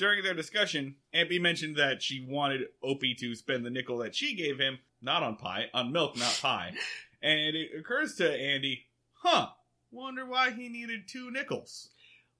during 0.00 0.24
their 0.24 0.34
discussion, 0.34 0.96
Bee 1.12 1.38
mentioned 1.38 1.76
that 1.76 2.02
she 2.02 2.26
wanted 2.26 2.62
Opie 2.82 3.14
to 3.16 3.34
spend 3.34 3.64
the 3.64 3.70
nickel 3.70 3.98
that 3.98 4.14
she 4.16 4.34
gave 4.34 4.58
him 4.58 4.78
not 5.02 5.22
on 5.22 5.36
pie, 5.36 5.66
on 5.74 5.92
milk, 5.92 6.16
not 6.16 6.38
pie. 6.40 6.72
and 7.22 7.54
it 7.54 7.70
occurs 7.78 8.16
to 8.16 8.28
Andy, 8.28 8.86
huh, 9.22 9.48
wonder 9.90 10.24
why 10.26 10.50
he 10.50 10.68
needed 10.70 11.02
two 11.06 11.30
nickels. 11.30 11.90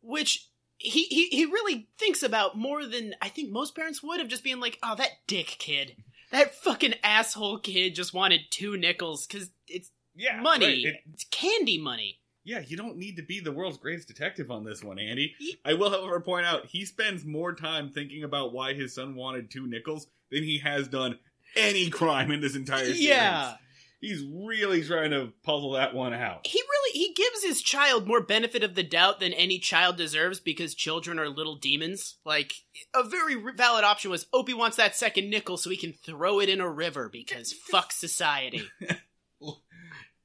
which 0.01 0.49
he, 0.79 1.03
he 1.05 1.27
he 1.29 1.45
really 1.45 1.89
thinks 1.99 2.23
about 2.23 2.57
more 2.57 2.87
than 2.87 3.15
I 3.21 3.29
think 3.29 3.51
most 3.51 3.77
parents 3.77 4.03
would 4.03 4.21
of 4.21 4.29
just 4.29 4.43
being 4.43 4.61
like, 4.61 4.79
oh, 4.83 4.95
that 4.97 5.11
dick 5.27 5.57
kid, 5.59 5.97
that 6.33 6.55
fucking 6.55 6.95
asshole 7.05 7.59
kid 7.59 7.95
just 7.95 8.15
wanted 8.15 8.41
two 8.51 8.79
nickels 8.79 9.27
because 9.27 9.51
it's 9.69 9.91
Yeah, 10.17 10.41
money, 10.41 10.67
right. 10.67 10.95
It- 10.95 11.03
it's 11.13 11.25
candy 11.25 11.77
money. 11.79 12.20
Yeah, 12.45 12.61
you 12.67 12.77
don't 12.77 12.97
need 12.97 13.17
to 13.17 13.23
be 13.23 13.41
the 13.41 13.53
world's 13.53 13.79
greatest 13.79 14.09
detective 14.09 14.51
on 14.51 14.65
this 14.65 14.83
one, 14.83 14.99
Andy. 14.99 15.35
I 15.65 15.75
will, 15.75 15.91
however, 15.91 16.21
point 16.21 16.47
out 16.47 16.67
he 16.67 16.85
spends 16.85 17.25
more 17.25 17.55
time 17.55 17.91
thinking 17.91 18.25
about 18.25 18.53
why 18.53 18.75
his 18.75 18.95
son 18.95 19.15
wanted 19.15 19.51
two 19.51 19.67
nickels 19.67 20.07
than 20.31 20.43
he 20.43 20.59
has 20.59 20.89
done 20.89 21.19
any 21.57 21.91
crime 21.91 22.31
in 22.31 22.41
this 22.41 22.57
entire 22.57 22.85
series. 22.85 23.03
Yeah, 23.03 23.55
He's 24.01 24.25
really 24.25 24.83
trying 24.83 25.11
to 25.11 25.31
puzzle 25.43 25.73
that 25.73 25.95
one 25.95 26.15
out. 26.15 26.47
he 26.47 26.59
really 26.59 26.99
he 26.99 27.13
gives 27.13 27.45
his 27.45 27.61
child 27.61 28.07
more 28.07 28.23
benefit 28.23 28.65
of 28.65 28.75
the 28.75 28.83
doubt 28.83 29.21
than 29.21 29.35
any 29.35 29.59
child 29.59 29.97
deserves 29.97 30.41
because 30.41 30.75
children 30.75 31.19
are 31.19 31.29
little 31.29 31.57
demons. 31.57 32.17
Like 32.25 32.55
a 32.95 33.05
very 33.05 33.37
valid 33.55 33.85
option 33.85 34.11
was 34.11 34.27
Opie 34.33 34.55
wants 34.55 34.79
that 34.79 34.97
second 34.97 35.29
nickel 35.29 35.59
so 35.59 35.69
he 35.69 35.77
can 35.77 35.93
throw 35.93 36.41
it 36.41 36.49
in 36.49 36.63
a 36.63 36.69
river 36.69 37.11
because 37.13 37.53
fuck 37.71 37.93
society. 37.93 38.63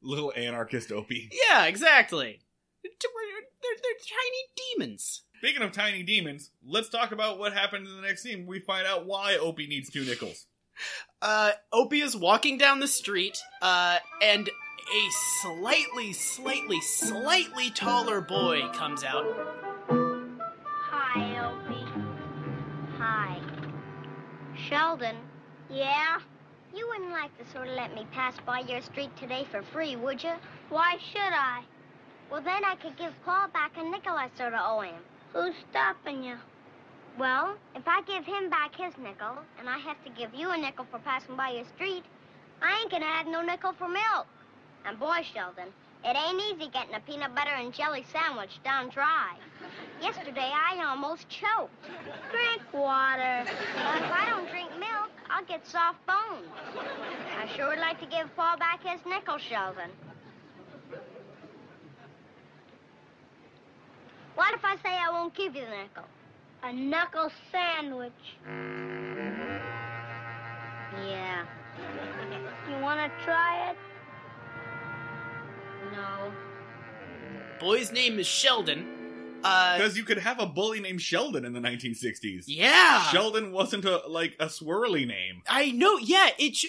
Little 0.05 0.31
anarchist 0.35 0.91
Opie. 0.91 1.29
yeah, 1.49 1.65
exactly. 1.65 2.39
They're, 2.83 2.91
they're, 3.01 3.75
they're 3.83 3.93
tiny 3.99 4.77
demons. 4.77 5.23
Speaking 5.39 5.63
of 5.63 5.71
tiny 5.71 6.03
demons, 6.03 6.51
let's 6.65 6.89
talk 6.89 7.11
about 7.11 7.39
what 7.39 7.53
happens 7.53 7.89
in 7.89 7.95
the 7.95 8.01
next 8.07 8.21
scene. 8.23 8.45
We 8.45 8.59
find 8.59 8.85
out 8.87 9.05
why 9.05 9.35
Opie 9.35 9.67
needs 9.67 9.89
two 9.89 10.05
nickels. 10.05 10.45
uh, 11.21 11.51
Opie 11.73 12.01
is 12.01 12.15
walking 12.15 12.57
down 12.57 12.79
the 12.79 12.87
street, 12.87 13.37
uh, 13.61 13.97
and 14.21 14.47
a 14.47 15.09
slightly, 15.41 16.13
slightly, 16.13 16.79
slightly 16.81 17.71
taller 17.71 18.21
boy 18.21 18.61
comes 18.73 19.03
out. 19.03 19.25
Hi, 19.89 21.47
Opie. 21.47 21.91
Hi. 22.97 23.41
Sheldon. 24.55 25.15
Yeah? 25.69 26.19
You 26.75 26.85
wouldn't 26.89 27.11
like 27.11 27.31
to 27.37 27.49
sort 27.53 27.69
of 27.69 27.75
let 27.75 27.95
me 27.95 28.05
pass 28.11 28.35
by 28.45 28.59
your 28.59 28.81
street 28.81 29.15
today 29.15 29.47
for 29.49 29.63
free, 29.71 29.95
would 29.95 30.21
you? 30.21 30.33
Why 30.67 30.97
should 31.11 31.21
I? 31.21 31.61
Well, 32.29 32.41
then 32.41 32.65
I 32.65 32.75
could 32.75 32.97
give 32.97 33.13
Paul 33.23 33.47
back 33.53 33.71
a 33.77 33.83
nickel 33.89 34.11
I 34.11 34.29
sort 34.37 34.53
of 34.53 34.59
owe 34.61 34.81
him. 34.81 35.01
Who's 35.31 35.55
stopping 35.69 36.21
you? 36.21 36.35
Well, 37.17 37.55
if 37.75 37.87
I 37.87 38.01
give 38.01 38.25
him 38.25 38.49
back 38.49 38.75
his 38.75 38.93
nickel, 38.97 39.37
and 39.57 39.69
I 39.69 39.77
have 39.77 40.03
to 40.03 40.09
give 40.19 40.33
you 40.35 40.49
a 40.51 40.57
nickel 40.57 40.85
for 40.91 40.99
passing 40.99 41.37
by 41.37 41.51
your 41.51 41.63
street, 41.75 42.03
I 42.61 42.81
ain't 42.81 42.91
gonna 42.91 43.05
have 43.05 43.27
no 43.27 43.41
nickel 43.41 43.71
for 43.71 43.87
milk. 43.87 44.27
And 44.85 44.99
boy, 44.99 45.21
Sheldon, 45.33 45.71
it 46.03 46.17
ain't 46.17 46.41
easy 46.41 46.69
getting 46.71 46.93
a 46.93 46.99
peanut 46.99 47.33
butter 47.33 47.55
and 47.55 47.73
jelly 47.73 48.03
sandwich 48.11 48.59
down 48.65 48.89
dry. 48.89 49.37
Yesterday, 50.01 50.51
I 50.51 50.83
almost 50.83 51.29
choked. 51.29 51.71
Drink 52.31 52.61
water. 52.73 53.45
But 53.45 54.01
if 54.03 54.11
I 54.11 54.27
don't 54.29 54.49
drink 54.51 54.69
milk, 54.77 55.14
I'll 55.29 55.45
get 55.45 55.65
soft 55.67 56.05
bones. 56.05 56.47
I 57.37 57.47
sure 57.55 57.69
would 57.69 57.79
like 57.79 57.99
to 57.99 58.05
give 58.05 58.33
Paul 58.35 58.57
back 58.57 58.83
his 58.83 58.99
nickel, 59.05 59.37
Sheldon. 59.37 59.89
What 64.35 64.53
if 64.53 64.65
I 64.65 64.75
say 64.77 64.89
I 64.89 65.09
won't 65.11 65.33
give 65.33 65.55
you 65.55 65.61
the 65.61 65.69
nickel? 65.69 66.03
A 66.63 66.73
knuckle 66.73 67.31
sandwich. 67.51 68.11
Yeah. 71.07 71.45
You 72.69 72.81
want 72.81 72.99
to 72.99 73.23
try 73.23 73.69
it? 73.69 73.77
No. 75.93 76.31
Boy's 77.59 77.91
name 77.91 78.19
is 78.19 78.27
Sheldon. 78.27 78.94
Uh, 79.45 79.77
Because 79.77 79.97
you 79.97 80.03
could 80.03 80.19
have 80.19 80.39
a 80.39 80.45
bully 80.45 80.79
named 80.79 81.01
Sheldon 81.01 81.45
in 81.45 81.53
the 81.53 81.59
1960s. 81.59 82.45
yeah. 82.47 83.03
Sheldon 83.11 83.51
wasn't 83.51 83.85
a 83.85 84.01
like 84.07 84.35
a 84.39 84.45
swirly 84.47 85.05
name. 85.07 85.41
I 85.47 85.71
know, 85.71 85.97
yeah, 85.97 86.29
it 86.37 86.55
sh- 86.55 86.65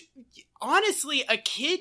honestly, 0.61 1.25
a 1.29 1.37
kid 1.37 1.81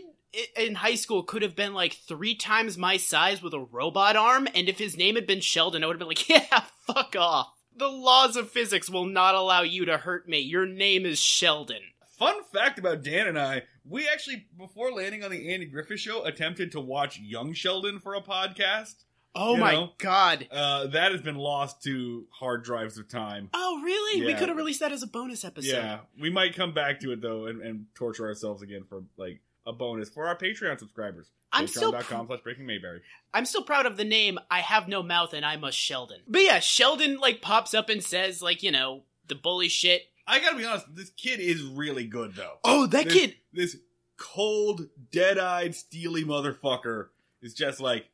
in 0.57 0.75
high 0.75 0.95
school 0.95 1.23
could 1.23 1.41
have 1.41 1.55
been 1.55 1.73
like 1.73 1.93
three 2.07 2.35
times 2.35 2.77
my 2.77 2.97
size 2.97 3.41
with 3.41 3.53
a 3.53 3.59
robot 3.59 4.15
arm, 4.15 4.47
and 4.53 4.67
if 4.67 4.77
his 4.79 4.97
name 4.97 5.15
had 5.15 5.27
been 5.27 5.41
Sheldon, 5.41 5.83
I 5.83 5.87
would 5.87 5.93
have 5.93 5.99
been 5.99 6.07
like, 6.09 6.27
yeah, 6.51 6.63
fuck 6.85 7.15
off. 7.17 7.51
The 7.77 7.87
laws 7.89 8.35
of 8.37 8.49
physics 8.51 8.89
will 8.89 9.05
not 9.05 9.35
allow 9.35 9.61
you 9.61 9.85
to 9.85 9.97
hurt 9.97 10.27
me. 10.29 10.39
Your 10.39 10.65
name 10.65 11.05
is 11.05 11.19
Sheldon. 11.19 11.81
Fun 12.17 12.35
fact 12.53 12.79
about 12.79 13.03
Dan 13.03 13.27
and 13.27 13.37
I, 13.37 13.63
we 13.83 14.07
actually 14.07 14.45
before 14.57 14.91
landing 14.93 15.23
on 15.23 15.31
the 15.31 15.53
Andy 15.53 15.65
Griffith 15.65 15.99
show 15.99 16.23
attempted 16.23 16.71
to 16.71 16.79
watch 16.79 17.19
Young 17.19 17.53
Sheldon 17.53 17.99
for 17.99 18.15
a 18.15 18.21
podcast. 18.21 19.03
Oh 19.35 19.55
You 19.55 19.59
my 19.59 19.73
know? 19.73 19.89
god. 19.97 20.47
Uh, 20.49 20.87
that 20.87 21.11
has 21.11 21.21
been 21.21 21.35
lost 21.35 21.83
to 21.83 22.25
hard 22.31 22.63
drives 22.63 22.97
of 22.97 23.07
time. 23.09 23.49
Oh, 23.53 23.81
really? 23.83 24.25
We 24.25 24.33
could 24.33 24.47
have 24.47 24.57
released 24.57 24.79
that 24.79 24.91
as 24.91 25.03
a 25.03 25.07
bonus 25.07 25.43
episode. 25.43 25.71
Yeah, 25.75 25.99
we 26.19 26.29
might 26.29 26.55
come 26.55 26.73
back 26.73 26.99
to 27.01 27.11
it 27.11 27.21
though 27.21 27.45
and, 27.47 27.61
and 27.61 27.85
torture 27.95 28.25
ourselves 28.27 28.61
again 28.61 28.85
for 28.87 29.03
like 29.17 29.39
a 29.67 29.73
bonus 29.73 30.09
for 30.09 30.27
our 30.27 30.37
Patreon 30.37 30.79
subscribers. 30.79 31.27
I'm 31.51 31.65
Patreon.com 31.65 32.27
slash 32.27 32.41
Breaking 32.41 32.65
Mayberry. 32.65 33.01
I'm 33.33 33.45
still 33.45 33.63
proud 33.63 33.85
of 33.85 33.97
the 33.97 34.03
name. 34.05 34.39
I 34.51 34.59
have 34.61 34.87
no 34.87 35.01
mouth 35.03 35.33
and 35.33 35.45
I'm 35.45 35.63
a 35.63 35.71
Sheldon. 35.71 36.19
But 36.27 36.41
yeah, 36.43 36.59
Sheldon 36.59 37.17
like 37.19 37.41
pops 37.41 37.73
up 37.73 37.89
and 37.89 38.03
says 38.03 38.41
like, 38.41 38.61
you 38.63 38.71
know, 38.71 39.03
the 39.27 39.35
bully 39.35 39.67
shit. 39.69 40.03
I 40.27 40.39
gotta 40.39 40.55
be 40.57 40.65
honest, 40.65 40.85
this 40.95 41.09
kid 41.11 41.39
is 41.39 41.61
really 41.63 42.05
good 42.05 42.35
though. 42.35 42.59
Oh, 42.63 42.85
that 42.87 43.05
This- 43.05 43.13
kid. 43.13 43.35
This 43.53 43.77
cold, 44.17 44.87
dead-eyed, 45.11 45.75
steely 45.75 46.23
motherfucker 46.23 47.07
is 47.41 47.53
just 47.53 47.79
like, 47.79 48.05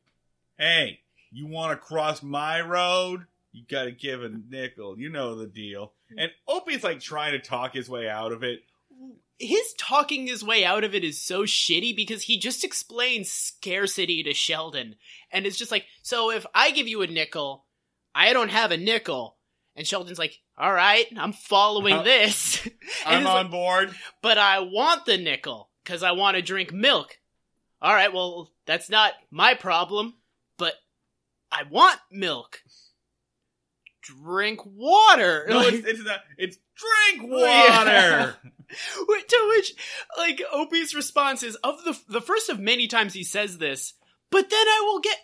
hey, 0.58 1.00
you 1.32 1.48
want 1.48 1.72
to 1.72 1.78
cross 1.86 2.22
my 2.24 2.62
road? 2.62 3.26
You 3.52 3.64
gotta 3.70 3.92
give 3.92 4.24
a 4.24 4.30
nickel. 4.30 4.98
You 4.98 5.10
know 5.10 5.36
the 5.36 5.48
deal. 5.48 5.94
And 6.18 6.32
Opie's 6.48 6.84
like 6.84 7.00
trying 7.02 7.34
to 7.34 7.40
talk 7.40 7.74
his 7.74 7.90
way 7.90 8.08
out 8.10 8.32
of 8.32 8.44
it. 8.44 8.62
his 9.40 9.74
talking 9.78 10.28
his 10.28 10.44
way 10.44 10.64
out 10.64 10.84
of 10.84 10.94
it 10.96 11.04
is 11.04 11.20
so 11.22 11.44
shitty 11.44 11.96
because 11.96 12.22
he 12.24 12.38
just 12.38 12.64
explains 12.64 13.30
scarcity 13.32 14.24
to 14.24 14.34
Sheldon. 14.34 14.96
And 15.32 15.46
it's 15.46 15.58
just 15.58 15.72
like, 15.72 15.86
so 16.02 16.32
if 16.32 16.46
I 16.54 16.72
give 16.72 16.88
you 16.88 17.02
a 17.02 17.08
nickel, 17.08 17.66
I 18.16 18.34
don't 18.34 18.52
have 18.52 18.72
a 18.72 18.78
nickel. 18.78 19.38
And 19.76 19.88
Sheldon's 19.88 20.20
like, 20.20 20.38
all 20.58 20.72
right, 20.72 21.06
I'm 21.18 21.34
following 21.34 21.96
Uh, 21.96 22.02
this. 22.04 22.68
I'm 23.06 23.26
on 23.26 23.34
like, 23.46 23.52
board. 23.52 23.96
but 24.22 24.38
I 24.38 24.60
want 24.60 25.06
the 25.06 25.18
nickel 25.18 25.70
because 25.84 26.04
I 26.04 26.12
want 26.12 26.36
to 26.36 26.42
drink 26.42 26.72
milk. 26.72 27.18
All 27.82 27.94
right, 27.94 28.14
well, 28.14 28.52
that's 28.66 28.90
not 28.90 29.14
my 29.32 29.56
problem, 29.56 30.14
but 30.58 30.76
I 31.52 31.64
want 31.70 32.00
milk. 32.12 32.62
Drink 34.04 34.62
water. 34.66 35.46
No, 35.50 35.58
Like- 35.58 35.74
it's, 35.74 35.88
it's 35.88 36.04
not. 36.06 36.20
It's 36.38 36.58
drink 36.76 37.32
water. 37.32 38.36
Wh- 38.72 39.28
to 39.28 39.54
which, 39.56 39.74
like, 40.18 40.42
Opie's 40.52 40.96
response 40.96 41.44
is 41.44 41.56
of 41.58 41.84
the 41.84 41.98
the 42.10 42.22
first 42.22 42.50
of 42.50 42.60
many 42.60 42.88
times 42.88 43.14
he 43.14 43.24
says 43.24 43.58
this. 43.60 43.94
But 44.32 44.50
then 44.50 44.66
I 44.66 44.82
will 44.86 45.02
get, 45.02 45.18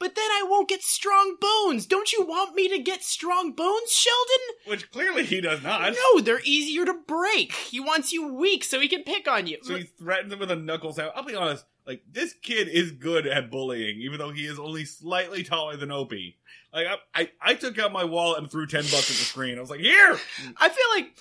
but 0.00 0.16
then 0.16 0.24
I 0.28 0.44
won't 0.50 0.68
get 0.68 0.82
strong 0.82 1.36
bones. 1.40 1.86
Don't 1.86 2.12
you 2.12 2.26
want 2.26 2.56
me 2.56 2.68
to 2.70 2.80
get 2.82 3.04
strong 3.04 3.52
bones, 3.52 3.92
Sheldon? 3.92 4.56
Which 4.66 4.90
clearly 4.90 5.24
he 5.24 5.40
does 5.40 5.62
not. 5.62 5.92
No, 5.94 6.20
they're 6.20 6.40
easier 6.44 6.84
to 6.84 6.94
break. 7.06 7.52
He 7.52 7.78
wants 7.78 8.12
you 8.12 8.34
weak 8.34 8.64
so 8.64 8.80
he 8.80 8.88
can 8.88 9.04
pick 9.04 9.28
on 9.28 9.46
you. 9.46 9.58
So 9.62 9.76
he 9.76 9.84
threatens 9.84 10.32
him 10.32 10.40
with 10.40 10.50
a 10.50 10.56
knuckles 10.56 10.98
out. 10.98 11.12
I'll 11.14 11.22
be 11.22 11.36
honest, 11.36 11.64
like 11.90 12.02
this 12.12 12.32
kid 12.40 12.68
is 12.68 12.92
good 12.92 13.26
at 13.26 13.50
bullying, 13.50 14.00
even 14.00 14.18
though 14.18 14.30
he 14.30 14.46
is 14.46 14.58
only 14.58 14.84
slightly 14.84 15.42
taller 15.42 15.76
than 15.76 15.90
Opie. 15.90 16.36
Like 16.72 16.86
I, 16.86 17.20
I, 17.22 17.30
I 17.42 17.54
took 17.54 17.78
out 17.78 17.92
my 17.92 18.04
wallet 18.04 18.38
and 18.38 18.50
threw 18.50 18.66
ten 18.66 18.82
bucks 18.82 19.10
at 19.10 19.16
the 19.16 19.24
screen. 19.24 19.58
I 19.58 19.60
was 19.60 19.70
like, 19.70 19.80
here. 19.80 20.18
I 20.56 20.68
feel 20.68 20.86
like, 20.94 21.18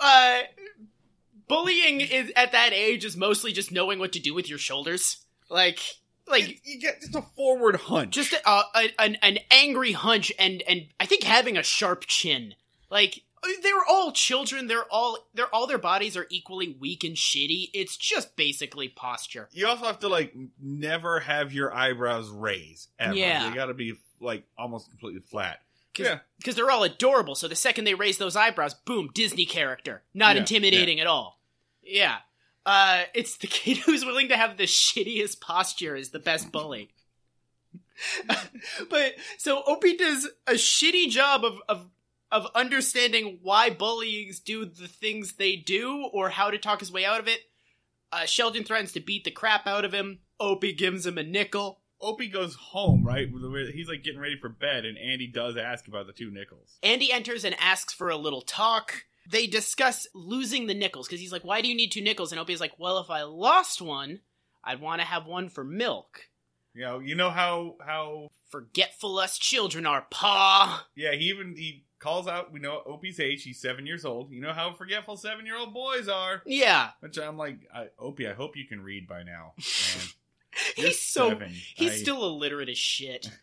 uh, 0.00 0.40
bullying 1.48 2.00
is 2.02 2.30
at 2.36 2.52
that 2.52 2.72
age 2.72 3.04
is 3.04 3.16
mostly 3.16 3.52
just 3.52 3.72
knowing 3.72 3.98
what 3.98 4.12
to 4.12 4.20
do 4.20 4.34
with 4.34 4.48
your 4.48 4.58
shoulders. 4.58 5.24
Like, 5.48 5.80
like 6.28 6.48
You, 6.48 6.54
you 6.64 6.80
get 6.80 7.00
just 7.00 7.14
a 7.14 7.22
forward 7.22 7.76
hunch. 7.76 8.14
just 8.14 8.32
a, 8.34 8.48
a, 8.48 8.88
an 8.98 9.16
an 9.22 9.38
angry 9.50 9.92
hunch 9.92 10.32
and 10.38 10.62
and 10.68 10.86
I 11.00 11.06
think 11.06 11.22
having 11.22 11.56
a 11.56 11.62
sharp 11.62 12.04
chin. 12.06 12.54
Like 12.90 13.22
they're 13.62 13.84
all 13.88 14.12
children. 14.12 14.66
They're 14.66 14.84
all 14.90 15.18
they're 15.34 15.52
all 15.54 15.66
their 15.66 15.78
bodies 15.78 16.16
are 16.16 16.26
equally 16.30 16.76
weak 16.80 17.04
and 17.04 17.14
shitty. 17.16 17.70
It's 17.74 17.96
just 17.96 18.36
basically 18.36 18.88
posture. 18.88 19.48
you 19.52 19.66
also 19.66 19.84
have 19.86 19.98
to 20.00 20.08
like 20.08 20.34
never 20.60 21.20
have 21.20 21.52
your 21.52 21.74
eyebrows 21.74 22.28
raised. 22.30 22.88
Ever. 22.98 23.14
Yeah. 23.14 23.48
they 23.48 23.54
got 23.54 23.66
to 23.66 23.74
be 23.74 23.94
like 24.20 24.44
almost 24.58 24.88
completely 24.90 25.20
flat. 25.20 25.60
Cause, 25.94 26.06
Yeah. 26.06 26.18
because 26.38 26.54
they're 26.56 26.70
all 26.70 26.82
adorable. 26.82 27.34
So 27.34 27.46
the 27.48 27.54
second 27.56 27.84
they 27.84 27.94
raise 27.94 28.18
those 28.18 28.34
eyebrows, 28.36 28.74
boom, 28.74 29.10
Disney 29.14 29.46
character, 29.46 30.02
not 30.12 30.34
Yeah, 30.34 30.40
intimidating 30.40 30.98
at 31.00 31.06
all. 31.06 31.38
Yeah, 31.82 32.16
uh, 32.66 33.02
it's 33.14 33.36
the 33.36 33.46
kid 33.46 33.76
who's 33.86 34.04
willing 34.04 34.28
to 34.28 34.36
have 34.36 34.56
the 34.56 34.64
shittiest 34.64 35.40
posture 35.40 35.94
is 35.94 36.10
the 36.10 36.18
best 36.18 36.50
bully. 36.50 36.90
but 38.90 39.14
so 39.38 39.62
Opie 39.66 39.96
does 39.96 40.28
a 40.46 40.54
shitty 40.54 41.08
job 41.10 41.44
of 41.44 41.58
of 41.68 41.86
of 42.34 42.48
understanding 42.52 43.38
why 43.42 43.70
bullies 43.70 44.40
do 44.40 44.64
the 44.64 44.88
things 44.88 45.34
they 45.34 45.54
do 45.54 46.08
or 46.12 46.30
how 46.30 46.50
to 46.50 46.58
talk 46.58 46.80
his 46.80 46.90
way 46.90 47.04
out 47.04 47.20
of 47.20 47.28
it. 47.28 47.38
Uh, 48.10 48.26
Sheldon 48.26 48.64
threatens 48.64 48.90
to 48.92 49.00
beat 49.00 49.22
the 49.22 49.30
crap 49.30 49.68
out 49.68 49.84
of 49.84 49.94
him. 49.94 50.18
Opie 50.40 50.72
gives 50.72 51.06
him 51.06 51.16
a 51.16 51.22
nickel. 51.22 51.80
Opie 52.00 52.28
goes 52.28 52.56
home, 52.56 53.04
right? 53.04 53.28
He's 53.72 53.88
like 53.88 54.02
getting 54.02 54.20
ready 54.20 54.36
for 54.36 54.48
bed, 54.48 54.84
and 54.84 54.98
Andy 54.98 55.28
does 55.28 55.56
ask 55.56 55.86
about 55.86 56.08
the 56.08 56.12
two 56.12 56.30
nickels. 56.32 56.76
Andy 56.82 57.12
enters 57.12 57.44
and 57.44 57.54
asks 57.60 57.94
for 57.94 58.10
a 58.10 58.16
little 58.16 58.42
talk. 58.42 59.04
They 59.30 59.46
discuss 59.46 60.08
losing 60.12 60.66
the 60.66 60.74
nickels 60.74 61.06
because 61.06 61.20
he's 61.20 61.32
like, 61.32 61.44
"Why 61.44 61.62
do 61.62 61.68
you 61.68 61.74
need 61.76 61.92
two 61.92 62.02
nickels?" 62.02 62.32
And 62.32 62.40
Opie's 62.40 62.60
like, 62.60 62.78
"Well, 62.78 62.98
if 62.98 63.10
I 63.10 63.22
lost 63.22 63.80
one, 63.80 64.20
I'd 64.62 64.80
want 64.80 65.00
to 65.00 65.06
have 65.06 65.24
one 65.24 65.48
for 65.48 65.62
milk." 65.64 66.28
You 66.74 66.82
know, 66.82 66.98
you 66.98 67.14
know 67.14 67.30
how 67.30 67.76
how 67.80 68.30
Forgetful 68.50 69.18
us 69.18 69.38
children 69.38 69.86
are, 69.86 70.06
Pa. 70.10 70.86
yeah 70.94 71.12
he 71.12 71.24
even 71.24 71.54
he 71.56 71.84
calls 72.04 72.28
out. 72.28 72.52
We 72.52 72.60
know 72.60 72.82
Opie's 72.84 73.18
age. 73.18 73.42
He's 73.42 73.58
seven 73.60 73.86
years 73.86 74.04
old. 74.04 74.30
You 74.30 74.40
know 74.42 74.52
how 74.52 74.74
forgetful 74.74 75.16
seven 75.16 75.46
year 75.46 75.56
old 75.56 75.72
boys 75.72 76.06
are. 76.06 76.42
Yeah, 76.44 76.90
Which 77.00 77.18
I'm 77.18 77.38
like, 77.38 77.60
I, 77.74 77.88
Opie, 77.98 78.28
I 78.28 78.34
hope 78.34 78.56
you 78.56 78.66
can 78.66 78.82
read 78.82 79.08
by 79.08 79.22
now. 79.22 79.54
He's 80.76 81.00
so 81.00 81.30
seven. 81.30 81.50
He's 81.74 81.92
I- 81.92 81.96
still 81.96 82.24
illiterate 82.24 82.68
as 82.68 82.78
shit. 82.78 83.30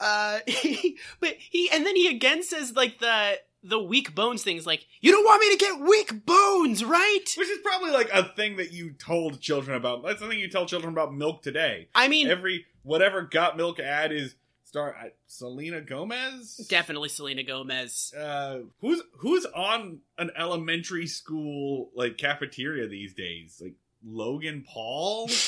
Uh, 0.00 0.38
but 1.20 1.34
he 1.36 1.68
and 1.72 1.84
then 1.84 1.96
he 1.96 2.06
again 2.06 2.44
says 2.44 2.76
like 2.76 3.00
the 3.00 3.40
the 3.64 3.80
weak 3.80 4.14
bones 4.14 4.44
things. 4.44 4.64
Like 4.64 4.86
you 5.00 5.10
don't 5.10 5.24
want 5.24 5.40
me 5.40 5.50
to 5.50 5.56
get 5.56 5.80
weak 5.80 6.24
bones, 6.24 6.84
right? 6.84 7.24
Which 7.36 7.48
is 7.48 7.58
probably 7.64 7.90
like 7.90 8.08
a 8.14 8.22
thing 8.22 8.58
that 8.58 8.72
you 8.72 8.92
told 8.92 9.40
children 9.40 9.76
about. 9.76 10.04
That's 10.04 10.20
the 10.20 10.28
thing 10.28 10.38
you 10.38 10.48
tell 10.48 10.64
children 10.64 10.92
about 10.92 11.12
milk 11.12 11.42
today. 11.42 11.88
I 11.92 12.06
mean, 12.06 12.28
Every 12.28 12.66
whatever 12.84 13.22
got 13.22 13.56
milk 13.56 13.80
ad 13.80 14.12
is 14.12 14.36
star 14.68 14.94
uh, 14.94 15.08
Selena 15.26 15.80
Gomez. 15.80 16.56
definitely 16.68 17.08
Selena 17.08 17.42
Gomez. 17.42 18.12
Uh, 18.16 18.60
who's 18.80 19.02
who's 19.18 19.46
on 19.46 20.00
an 20.18 20.30
elementary 20.36 21.06
school 21.06 21.90
like 21.94 22.18
cafeteria 22.18 22.86
these 22.86 23.14
days? 23.14 23.60
Like 23.62 23.74
Logan 24.04 24.64
Paul. 24.66 25.30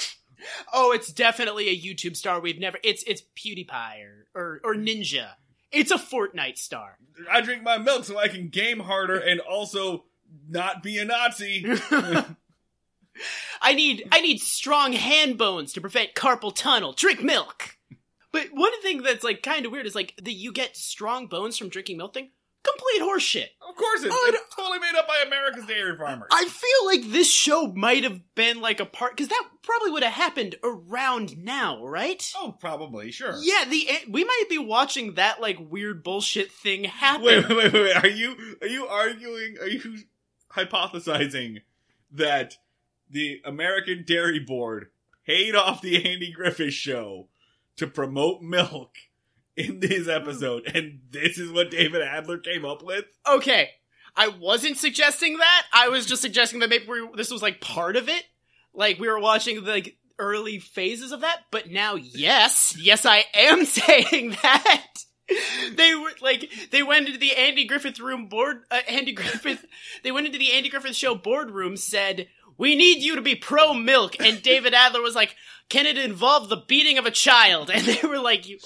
Oh, 0.73 0.93
it's 0.93 1.13
definitely 1.13 1.69
a 1.69 1.79
YouTube 1.79 2.17
star 2.17 2.41
we've 2.41 2.59
never. 2.59 2.79
It's 2.83 3.03
it's 3.07 3.23
PewDiePie 3.37 4.03
or 4.03 4.27
or, 4.35 4.61
or 4.65 4.75
Ninja. 4.75 5.33
It's 5.71 5.91
a 5.91 5.99
Fortnite 5.99 6.57
star. 6.57 6.97
I 7.31 7.43
drink 7.43 7.63
my 7.63 7.77
milk 7.77 8.05
so 8.07 8.19
I 8.19 8.29
can 8.29 8.49
game 8.49 8.81
harder 8.81 9.19
and 9.19 9.41
also 9.41 10.05
not 10.49 10.83
be 10.83 10.97
a 10.97 11.05
Nazi. 11.05 11.67
I 13.61 13.75
need 13.75 14.09
I 14.11 14.23
need 14.23 14.41
strong 14.41 14.95
hand 14.95 15.37
bones 15.37 15.75
to 15.75 15.81
prevent 15.83 16.15
carpal 16.15 16.55
tunnel. 16.55 16.95
Drink 16.95 17.23
milk. 17.23 17.77
But 18.33 18.49
one 18.53 18.81
thing 18.83 19.03
that's 19.03 19.25
like 19.25 19.43
kind 19.43 19.67
of 19.67 19.73
weird 19.73 19.87
is 19.87 19.95
like 19.95 20.15
that 20.23 20.33
you 20.33 20.53
get 20.53 20.77
strong 20.77 21.27
bones 21.27 21.57
from 21.59 21.69
drinking 21.69 21.97
milk 21.99 22.15
thing. 22.15 22.31
Complete 22.63 23.01
horseshit. 23.01 23.47
Of 23.67 23.75
course, 23.75 24.03
it's, 24.03 24.15
Oh, 24.15 24.33
it's 24.35 24.55
totally 24.55 24.79
made 24.81 24.95
up 24.95 25.09
by 25.09 25.25
America's 25.27 25.65
dairy 25.65 25.97
farmers. 25.97 26.29
I 26.31 26.45
feel 26.45 26.87
like 26.87 27.11
this 27.11 27.33
show 27.33 27.73
might 27.75 28.05
have 28.05 28.21
been 28.35 28.61
like 28.61 28.81
a 28.81 28.85
part 28.85 29.17
because 29.17 29.29
that 29.29 29.45
probably 29.63 29.93
would 29.93 30.03
have 30.03 30.13
happened 30.13 30.57
around 30.63 31.39
now, 31.39 31.83
right? 31.87 32.23
oh, 32.37 32.55
probably, 32.61 33.13
sure. 33.13 33.35
Yeah, 33.41 33.65
the 33.67 33.89
we 34.11 34.25
might 34.25 34.45
be 34.51 34.59
watching 34.59 35.15
that 35.15 35.41
like 35.41 35.57
weird 35.59 36.05
bullshit 36.05 36.53
thing 36.53 36.85
happen. 36.85 37.25
Wait, 37.25 37.49
wait, 37.49 37.57
wait, 37.57 37.73
wait. 37.73 37.97
Are 37.97 38.09
you 38.09 38.37
are 38.61 38.69
you 38.69 38.87
arguing? 38.87 39.57
Are 39.63 39.69
you 39.69 39.97
hypothesizing 40.55 41.63
that 42.13 42.59
the 43.09 43.41
American 43.45 44.05
Dairy 44.07 44.39
Board 44.41 44.89
paid 45.27 45.55
off 45.55 45.81
the 45.81 45.97
Andy 46.11 46.31
Griffith 46.31 46.75
Show 46.75 47.29
to 47.81 47.87
promote 47.87 48.43
milk 48.43 48.95
in 49.57 49.81
this 49.81 50.07
episode, 50.07 50.71
and 50.75 51.01
this 51.11 51.39
is 51.39 51.51
what 51.51 51.71
David 51.71 52.03
Adler 52.03 52.39
came 52.39 52.65
up 52.65 52.83
with? 52.83 53.07
Okay, 53.29 53.71
I 54.15 54.29
wasn't 54.29 54.77
suggesting 54.77 55.39
that. 55.39 55.67
I 55.73 55.89
was 55.89 56.07
just 56.07 56.23
suggesting 56.23 56.61
that 56.61 56.69
maybe 56.69 56.87
we, 56.87 57.09
this 57.17 57.31
was 57.31 57.43
like 57.43 57.61
part 57.61 57.97
of 57.97 58.09
it. 58.09 58.23
Like 58.75 58.99
we 58.99 59.09
were 59.09 59.19
watching 59.19 59.65
the 59.65 59.71
like, 59.71 59.97
early 60.19 60.59
phases 60.59 61.11
of 61.11 61.23
that. 61.23 61.39
But 61.51 61.71
now, 61.71 61.95
yes, 61.95 62.77
yes, 62.79 63.07
I 63.07 63.25
am 63.35 63.65
saying 63.65 64.37
that. 64.43 64.87
They 65.75 65.95
were 65.95 66.11
like 66.21 66.51
they 66.73 66.83
went 66.83 67.07
into 67.07 67.19
the 67.19 67.35
Andy 67.37 67.65
Griffith 67.65 68.01
room 68.01 68.27
board. 68.27 68.65
Uh, 68.71 68.81
Andy 68.89 69.13
Griffith. 69.13 69.65
They 70.03 70.11
went 70.11 70.27
into 70.27 70.39
the 70.39 70.53
Andy 70.53 70.69
Griffith 70.69 70.97
show 70.97 71.15
boardroom. 71.15 71.77
Said 71.77 72.27
we 72.61 72.77
need 72.77 73.03
you 73.03 73.17
to 73.17 73.23
be 73.23 73.35
pro 73.35 73.75
milk. 73.75 74.17
And 74.21 74.43
David 74.43 74.75
Adler 74.75 75.03
was 75.03 75.15
like, 75.15 75.35
"Can 75.69 75.87
it 75.87 75.99
involve 75.99 76.49
the 76.49 76.59
beating 76.59 76.99
of 76.99 77.07
a 77.07 77.11
child?" 77.11 77.71
And 77.75 77.85
they 77.85 78.07
were 78.07 78.21
like, 78.21 78.47
"You." 78.49 78.59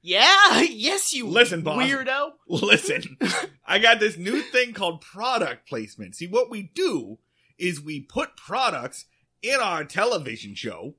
Yeah, 0.00 0.60
yes, 0.60 1.12
you 1.12 1.26
Listen, 1.26 1.62
boss. 1.62 1.82
weirdo. 1.82 2.32
Listen, 2.46 3.18
I 3.66 3.78
got 3.78 4.00
this 4.00 4.16
new 4.16 4.40
thing 4.42 4.72
called 4.72 5.00
product 5.00 5.68
placement. 5.68 6.14
See, 6.14 6.26
what 6.26 6.50
we 6.50 6.70
do 6.74 7.18
is 7.58 7.80
we 7.80 8.00
put 8.00 8.36
products 8.36 9.06
in 9.42 9.56
our 9.60 9.84
television 9.84 10.54
show 10.54 10.94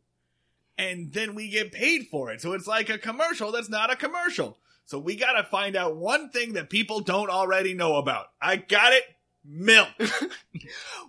and 0.77 1.13
then 1.13 1.33
we 1.33 1.49
get 1.49 1.71
paid 1.71 2.07
for 2.07 2.29
it. 2.31 2.41
So 2.41 2.53
it's 2.53 2.67
like 2.67 2.89
a 2.89 2.97
commercial 2.97 3.51
that's 3.51 3.69
not 3.69 3.91
a 3.91 3.95
commercial. 3.95 4.57
So 4.85 4.99
we 4.99 5.15
got 5.15 5.33
to 5.33 5.43
find 5.43 5.75
out 5.75 5.95
one 5.95 6.29
thing 6.29 6.53
that 6.53 6.69
people 6.69 6.99
don't 6.99 7.29
already 7.29 7.73
know 7.73 7.95
about. 7.95 8.27
I 8.41 8.57
got 8.57 8.93
it. 8.93 9.03
Milk. 9.45 9.89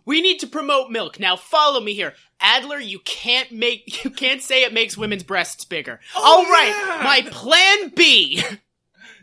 We 0.07 0.23
need 0.23 0.39
to 0.41 0.47
promote 0.47 0.91
milk. 0.91 1.21
Now 1.21 1.37
follow 1.37 1.79
me 1.81 1.95
here. 1.95 2.15
Adler, 2.41 2.81
you 2.81 2.99
can't 3.01 3.53
make 3.53 4.05
you 4.05 4.11
can't 4.11 4.43
say 4.43 4.63
it 4.65 4.73
makes 4.73 4.97
women's 4.97 5.23
breasts 5.23 5.65
bigger. 5.65 6.01
Oh, 6.17 6.39
All 6.39 6.51
right, 6.51 6.69
yeah. 6.75 7.03
my 7.05 7.23
plan 7.31 7.93
B. 7.95 8.43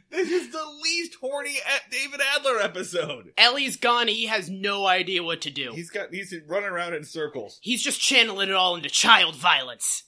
This 0.09 0.31
is 0.31 0.53
the 0.53 0.65
least 0.81 1.15
horny 1.19 1.57
David 1.91 2.21
Adler 2.33 2.59
episode. 2.61 3.33
Ellie's 3.37 3.75
gone, 3.75 4.07
he 4.07 4.27
has 4.27 4.49
no 4.49 4.87
idea 4.87 5.21
what 5.21 5.41
to 5.41 5.49
do. 5.49 5.73
He's 5.73 5.89
got 5.89 6.13
he's 6.13 6.33
running 6.47 6.69
around 6.69 6.93
in 6.93 7.03
circles. 7.03 7.59
He's 7.61 7.83
just 7.83 7.99
channeling 7.99 8.47
it 8.47 8.55
all 8.55 8.77
into 8.77 8.87
child 8.89 9.35
violence. 9.35 10.03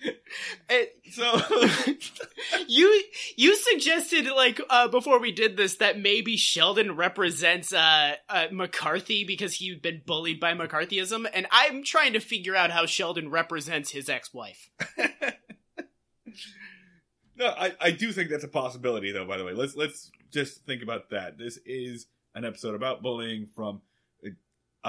So 1.10 1.40
you 2.68 3.02
you 3.36 3.56
suggested 3.56 4.26
like 4.26 4.60
uh, 4.68 4.88
before 4.88 5.18
we 5.18 5.32
did 5.32 5.56
this 5.56 5.76
that 5.76 5.98
maybe 5.98 6.36
Sheldon 6.36 6.94
represents 6.94 7.72
uh, 7.72 8.12
uh, 8.28 8.46
McCarthy 8.52 9.24
because 9.24 9.54
he'd 9.54 9.80
been 9.80 10.02
bullied 10.04 10.38
by 10.38 10.52
McCarthyism, 10.52 11.26
and 11.32 11.46
I'm 11.50 11.82
trying 11.82 12.12
to 12.12 12.20
figure 12.20 12.54
out 12.54 12.70
how 12.70 12.84
Sheldon 12.84 13.30
represents 13.30 13.90
his 13.90 14.08
ex-wife. 14.08 14.70
No, 17.38 17.46
I, 17.46 17.72
I 17.80 17.90
do 17.92 18.10
think 18.10 18.30
that's 18.30 18.44
a 18.44 18.48
possibility 18.48 19.12
though, 19.12 19.24
by 19.24 19.36
the 19.38 19.44
way. 19.44 19.52
Let's 19.52 19.76
let's 19.76 20.10
just 20.32 20.64
think 20.66 20.82
about 20.82 21.10
that. 21.10 21.38
This 21.38 21.58
is 21.64 22.06
an 22.34 22.44
episode 22.44 22.74
about 22.74 23.00
bullying 23.00 23.46
from 23.54 23.80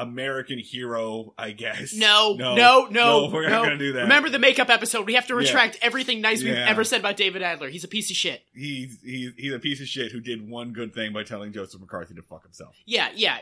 American 0.01 0.59
hero, 0.59 1.33
I 1.37 1.51
guess. 1.51 1.93
No, 1.93 2.35
no, 2.39 2.55
no, 2.55 2.87
no, 2.89 3.29
we're 3.31 3.43
no. 3.43 3.49
not 3.49 3.63
gonna 3.65 3.77
do 3.77 3.93
that. 3.93 4.03
Remember 4.03 4.29
the 4.29 4.39
makeup 4.39 4.69
episode? 4.69 5.05
We 5.05 5.13
have 5.15 5.27
to 5.27 5.33
Yeah. 5.33 5.39
retract 5.39 5.77
everything 5.81 6.21
nice 6.21 6.43
we've 6.43 6.53
Yeah. 6.53 6.69
ever 6.69 6.83
said 6.83 6.99
about 6.99 7.17
David 7.17 7.41
Adler. 7.41 7.69
He's 7.69 7.83
a 7.83 7.87
piece 7.87 8.09
of 8.09 8.15
shit. 8.15 8.41
he's 8.53 8.97
he's 9.03 9.31
he's 9.37 9.53
a 9.53 9.59
piece 9.59 9.81
of 9.81 9.87
shit 9.87 10.11
who 10.11 10.19
did 10.21 10.47
one 10.49 10.73
good 10.73 10.93
thing 10.93 11.13
by 11.13 11.23
telling 11.23 11.51
Joseph 11.53 11.81
McCarthy 11.81 12.13
to 12.15 12.21
fuck 12.21 12.43
himself. 12.43 12.75
Yeah, 12.85 13.09
yeah, 13.15 13.37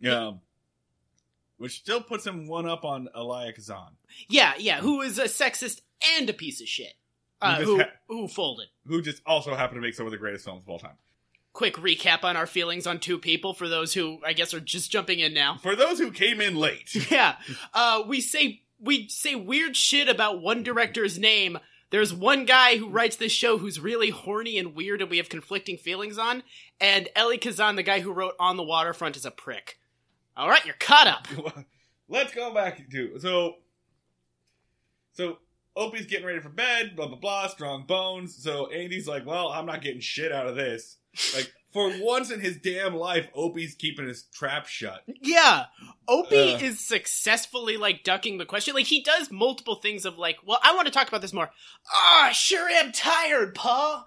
yeah, 0.00 0.14
Um, 0.28 0.40
which 1.58 1.72
still 1.78 2.00
puts 2.02 2.26
him 2.26 2.46
one 2.48 2.66
up 2.66 2.84
on 2.84 3.08
Elia 3.14 3.52
Kazan, 3.52 3.96
yeah, 4.28 4.52
yeah. 4.58 4.80
Who 4.80 5.00
is 5.02 5.18
a 5.18 5.24
sexist 5.24 5.80
and 6.18 6.28
a 6.28 6.32
piece 6.34 6.60
of 6.60 6.68
shit? 6.68 6.92
Uh, 7.40 7.56
just 7.58 7.64
who 7.66 7.78
ha- 7.78 7.90
who 8.08 8.28
folded? 8.28 8.68
who 8.86 9.02
just 9.02 9.20
also 9.26 9.54
happened 9.54 9.76
to 9.76 9.80
make 9.82 9.94
some 9.94 10.06
of 10.06 10.12
the 10.12 10.18
greatest 10.18 10.44
films 10.44 10.62
of 10.62 10.68
all 10.68 10.78
time. 10.78 10.96
Quick 11.56 11.76
recap 11.76 12.22
on 12.22 12.36
our 12.36 12.46
feelings 12.46 12.86
on 12.86 12.98
two 12.98 13.16
people 13.16 13.54
for 13.54 13.66
those 13.66 13.94
who 13.94 14.18
I 14.22 14.34
guess 14.34 14.52
are 14.52 14.60
just 14.60 14.90
jumping 14.90 15.20
in 15.20 15.32
now. 15.32 15.56
For 15.62 15.74
those 15.74 15.98
who 15.98 16.10
came 16.10 16.42
in 16.42 16.54
late, 16.54 16.94
Yeah, 17.10 17.36
uh, 17.72 18.02
we 18.06 18.20
say 18.20 18.60
we 18.78 19.08
say 19.08 19.34
weird 19.34 19.74
shit 19.74 20.06
about 20.06 20.42
one 20.42 20.62
director's 20.62 21.18
name. 21.18 21.58
There's 21.88 22.12
one 22.12 22.44
guy 22.44 22.76
who 22.76 22.90
writes 22.90 23.16
this 23.16 23.32
show 23.32 23.56
who's 23.56 23.80
really 23.80 24.10
horny 24.10 24.58
and 24.58 24.74
weird, 24.74 25.00
and 25.00 25.10
we 25.10 25.16
have 25.16 25.30
conflicting 25.30 25.78
feelings 25.78 26.18
on. 26.18 26.42
And 26.78 27.08
Elia 27.16 27.38
Kazan, 27.38 27.76
the 27.76 27.82
guy 27.82 28.00
who 28.00 28.12
wrote 28.12 28.34
On 28.38 28.58
the 28.58 28.62
Waterfront, 28.62 29.16
is 29.16 29.24
a 29.24 29.30
prick. 29.30 29.78
All 30.36 30.50
right, 30.50 30.62
you're 30.66 30.74
caught 30.78 31.06
up. 31.06 31.26
let's 32.10 32.34
go 32.34 32.52
back 32.52 32.90
to 32.90 33.18
so 33.18 33.54
so 35.14 35.38
Opie's 35.76 36.06
getting 36.06 36.26
ready 36.26 36.40
for 36.40 36.48
bed, 36.48 36.96
blah 36.96 37.06
blah 37.08 37.18
blah, 37.18 37.46
strong 37.48 37.84
bones. 37.86 38.34
So 38.42 38.68
Andy's 38.70 39.06
like, 39.06 39.26
Well, 39.26 39.48
I'm 39.48 39.66
not 39.66 39.82
getting 39.82 40.00
shit 40.00 40.32
out 40.32 40.46
of 40.46 40.56
this. 40.56 40.96
Like 41.34 41.52
for 41.72 41.90
once 42.00 42.30
in 42.30 42.40
his 42.40 42.56
damn 42.56 42.94
life, 42.96 43.28
Opie's 43.34 43.74
keeping 43.74 44.06
his 44.08 44.22
trap 44.34 44.66
shut. 44.66 45.02
Yeah, 45.22 45.66
Opie 46.08 46.54
Uh. 46.54 46.58
is 46.58 46.80
successfully 46.80 47.76
like 47.76 48.04
ducking 48.04 48.38
the 48.38 48.46
question. 48.46 48.74
Like 48.74 48.86
he 48.86 49.02
does 49.02 49.30
multiple 49.30 49.76
things 49.76 50.04
of 50.04 50.16
like, 50.18 50.38
well, 50.44 50.58
I 50.62 50.74
want 50.74 50.86
to 50.86 50.92
talk 50.92 51.08
about 51.08 51.20
this 51.20 51.32
more. 51.34 51.50
Oh, 51.92 52.20
I 52.24 52.32
sure 52.32 52.68
am 52.68 52.92
tired, 52.92 53.54
Paul. 53.54 54.06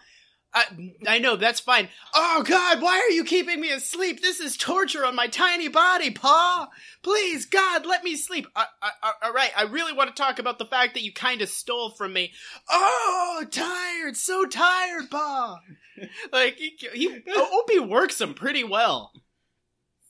I, 0.54 0.94
I 1.08 1.20
know 1.20 1.36
that's 1.36 1.60
fine. 1.60 1.90
Oh 2.14 2.44
God, 2.44 2.82
why 2.82 2.98
are 2.98 3.14
you 3.14 3.24
keeping 3.24 3.62
me 3.62 3.70
asleep? 3.72 4.22
This 4.22 4.40
is 4.40 4.58
torture 4.58 5.06
on 5.06 5.16
my 5.16 5.28
tiny 5.28 5.68
body, 5.68 6.10
Pa. 6.10 6.70
Please, 7.04 7.46
God, 7.46 7.86
let 7.86 8.04
me 8.04 8.16
sleep. 8.16 8.48
I, 8.56 8.66
I, 8.82 9.12
all 9.24 9.34
right, 9.34 9.52
I 9.56 9.64
really 9.64 9.94
want 9.94 10.16
to 10.16 10.22
talk 10.22 10.40
about 10.40 10.58
the 10.58 10.66
fact 10.66 10.96
that 10.96 11.04
you 11.04 11.14
kind 11.14 11.42
of 11.44 11.50
stole 11.50 11.92
from 11.92 12.14
me. 12.14 12.34
Oh, 12.68 13.46
tired, 13.52 14.18
so 14.18 14.46
tired, 14.46 15.12
Pa. 15.12 15.62
like 16.32 16.56
he, 16.56 16.76
he, 16.94 17.22
Opie 17.36 17.80
works 17.80 18.20
him 18.20 18.34
pretty 18.34 18.64
well. 18.64 19.14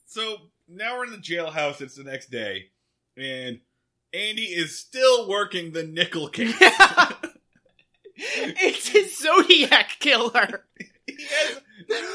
So 0.06 0.36
now 0.68 0.96
we're 0.96 1.04
in 1.04 1.12
the 1.12 1.18
jailhouse. 1.18 1.82
It's 1.82 1.96
the 1.96 2.04
next 2.04 2.30
day, 2.30 2.70
and 3.16 3.60
Andy 4.14 4.44
is 4.44 4.76
still 4.76 5.28
working 5.28 5.72
the 5.72 5.84
nickel 5.84 6.28
case. 6.28 6.54
it's 8.58 8.88
his 8.88 9.18
Zodiac 9.18 9.96
killer. 10.00 10.64
He 11.06 11.16
has 11.28 11.60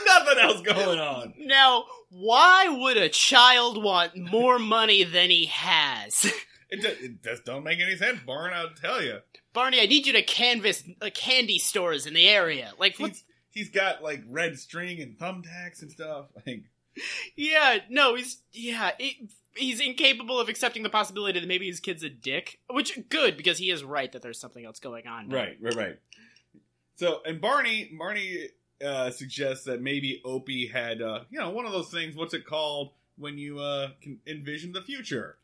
nothing 0.06 0.40
else 0.42 0.62
going 0.62 1.00
on. 1.00 1.34
Now, 1.40 1.86
why 2.10 2.68
would 2.70 2.98
a 2.98 3.10
child 3.10 3.82
want 3.84 4.16
more 4.16 4.60
money 4.60 5.04
than 5.04 5.30
he 5.30 5.46
has? 5.48 6.32
It, 6.68 6.82
do- 6.82 7.06
it 7.06 7.24
just 7.24 7.46
don't 7.46 7.64
make 7.64 7.80
any 7.80 7.96
sense, 7.96 8.20
Barn. 8.26 8.52
I'll 8.52 8.72
tell 8.74 9.00
you. 9.02 9.20
Barney, 9.54 9.80
I 9.80 9.86
need 9.86 10.08
you 10.08 10.14
to 10.14 10.24
canvass 10.24 10.84
uh, 11.00 11.12
candy 11.14 11.60
stores 11.60 12.08
in 12.08 12.16
the 12.16 12.28
area. 12.28 12.72
Like, 12.80 12.98
what? 12.98 13.12
He's, 13.12 13.24
he's 13.52 13.70
got 13.70 14.02
like 14.02 14.24
red 14.28 14.58
string 14.58 15.00
and 15.00 15.16
thumbtacks 15.16 15.84
and 15.84 15.92
stuff. 15.92 16.26
Like, 16.46 16.64
Yeah, 17.36 17.78
no, 17.90 18.16
he's 18.16 18.40
yeah, 18.52 18.92
he, 18.98 19.30
he's 19.56 19.80
incapable 19.80 20.40
of 20.40 20.50
accepting 20.50 20.84
the 20.84 20.90
possibility 20.90 21.40
that 21.40 21.48
maybe 21.48 21.68
his 21.68 21.80
kid's 21.80 22.04
a 22.04 22.10
dick. 22.10 22.60
Which 22.70 22.98
good 23.10 23.38
because 23.38 23.58
he 23.58 23.70
is 23.72 23.84
right 23.84 24.12
that 24.12 24.22
there's 24.22 24.40
something 24.40 24.66
else 24.66 24.80
going 24.80 25.08
on. 25.08 25.30
right, 25.30 25.58
right, 25.62 25.76
right. 25.76 26.00
So, 26.98 27.22
and 27.26 27.42
Barney, 27.42 27.92
Barney 27.98 28.50
uh, 28.86 29.12
suggests 29.12 29.66
that 29.66 29.82
maybe 29.82 30.22
Opie 30.24 30.68
had, 30.68 31.02
uh, 31.02 31.22
you 31.30 31.40
know, 31.40 31.50
one 31.50 31.66
of 31.66 31.72
those 31.74 31.90
things. 31.92 32.16
What's 32.16 32.34
it 32.34 32.46
called 32.46 32.92
when 33.18 33.38
you 33.38 33.60
uh, 33.60 33.90
can 34.02 34.20
envision 34.26 34.72
the 34.72 34.82
future? 34.82 35.38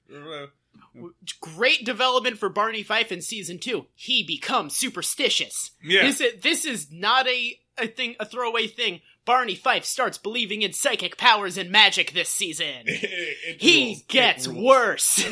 Great 1.39 1.85
development 1.85 2.37
for 2.37 2.49
Barney 2.49 2.83
Fife 2.83 3.11
in 3.11 3.21
season 3.21 3.59
two. 3.59 3.87
He 3.95 4.23
becomes 4.23 4.75
superstitious. 4.77 5.71
yeah, 5.83 6.03
This 6.03 6.21
is, 6.21 6.41
this 6.41 6.65
is 6.65 6.91
not 6.91 7.27
a 7.27 7.59
a 7.77 7.87
thing 7.87 8.15
a 8.19 8.25
throwaway 8.25 8.67
thing. 8.67 9.01
Barney 9.25 9.55
Fife 9.55 9.85
starts 9.85 10.17
believing 10.17 10.61
in 10.61 10.73
psychic 10.73 11.17
powers 11.17 11.57
and 11.57 11.69
magic 11.71 12.11
this 12.13 12.29
season. 12.29 12.85
He 13.57 13.85
rules. 13.87 14.03
Gets 14.07 14.47
worse. 14.47 15.23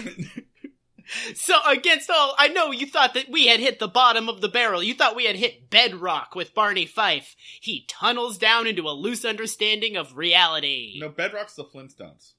so 1.34 1.56
against 1.67 2.10
all, 2.10 2.36
I 2.38 2.49
know 2.49 2.71
you 2.71 2.86
thought 2.86 3.15
that 3.15 3.30
we 3.30 3.47
had 3.47 3.60
hit 3.60 3.80
the 3.80 3.88
bottom 3.88 4.30
of 4.30 4.41
the 4.41 4.49
barrel. 4.49 4.84
You 4.84 4.93
thought 4.93 5.15
we 5.15 5.25
had 5.25 5.36
hit 5.36 5.69
bedrock 5.69 6.36
with 6.36 6.54
Barney 6.54 6.86
Fife. 6.86 7.36
He 7.60 7.86
tunnels 7.88 8.38
down 8.38 8.67
into 8.67 8.88
a 8.88 8.91
loose 8.91 9.25
understanding 9.25 9.97
of 9.97 10.17
reality. 10.17 10.97
No, 10.99 11.10
Bedrock's 11.10 11.56
the 11.56 11.63
Flintstones. 11.63 12.34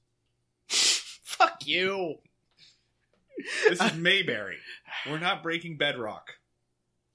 Fuck 0.67 1.67
you. 1.67 2.15
This 3.67 3.81
is 3.81 3.95
Mayberry. 3.95 4.57
We're 5.09 5.19
not 5.19 5.43
breaking 5.43 5.77
Bedrock. 5.77 6.35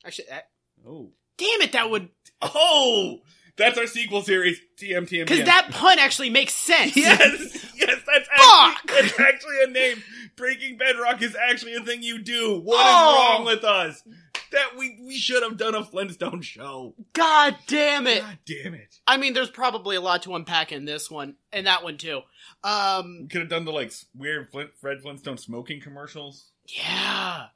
Actually, 0.05 0.27
that, 0.31 0.51
Oh, 0.87 1.11
damn 1.37 1.63
it, 1.63 1.73
that 1.73 1.91
would 1.91 2.11
oh, 2.43 3.21
that's 3.57 3.79
our 3.79 3.87
sequel 3.87 4.23
series. 4.23 4.61
TM 4.79 5.09
TM. 5.09 5.27
because 5.27 5.45
that 5.45 5.69
pun 5.71 5.99
actually 5.99 6.31
makes 6.31 6.55
sense. 6.55 6.95
Yes, 6.97 7.73
yes, 7.77 8.01
that's 8.07 8.29
actually, 8.33 9.03
that's 9.03 9.21
actually 9.21 9.63
a 9.65 9.67
name. 9.69 10.03
Breaking 10.37 10.77
Bedrock 10.77 11.23
is 11.23 11.35
actually 11.37 11.75
a 11.75 11.81
thing 11.81 12.03
you 12.03 12.19
do. 12.23 12.61
What 12.61 12.77
is 12.81 12.93
Oh! 12.95 13.35
wrong 13.37 13.45
with 13.47 13.65
us? 13.65 14.03
That 14.53 14.77
we 14.79 14.99
we 15.05 15.17
should 15.19 15.43
have 15.43 15.57
done 15.57 15.75
a 15.75 15.85
Flintstone 15.85 16.41
show. 16.41 16.95
God 17.15 17.57
damn 17.67 18.07
it. 18.07 18.21
God 18.23 18.39
damn 18.47 18.75
it! 18.75 18.97
I 19.07 19.17
mean, 19.17 19.33
there's 19.35 19.51
probably 19.51 19.97
a 19.97 20.01
lot 20.01 20.23
to 20.23 20.35
unpack 20.37 20.71
in 20.73 20.85
this 20.85 21.11
one 21.11 21.35
and 21.53 21.67
that 21.67 21.83
one 21.83 21.97
too. 21.99 22.21
Um, 22.63 23.21
We 23.23 23.29
could 23.29 23.41
have 23.41 23.51
done 23.51 23.65
the 23.65 23.73
like 23.73 23.93
weird 24.15 24.49
Flint, 24.51 24.71
Fred 24.81 25.01
Flintstone 25.03 25.37
smoking 25.39 25.81
commercials. 25.81 26.51
yeah. 26.69 27.47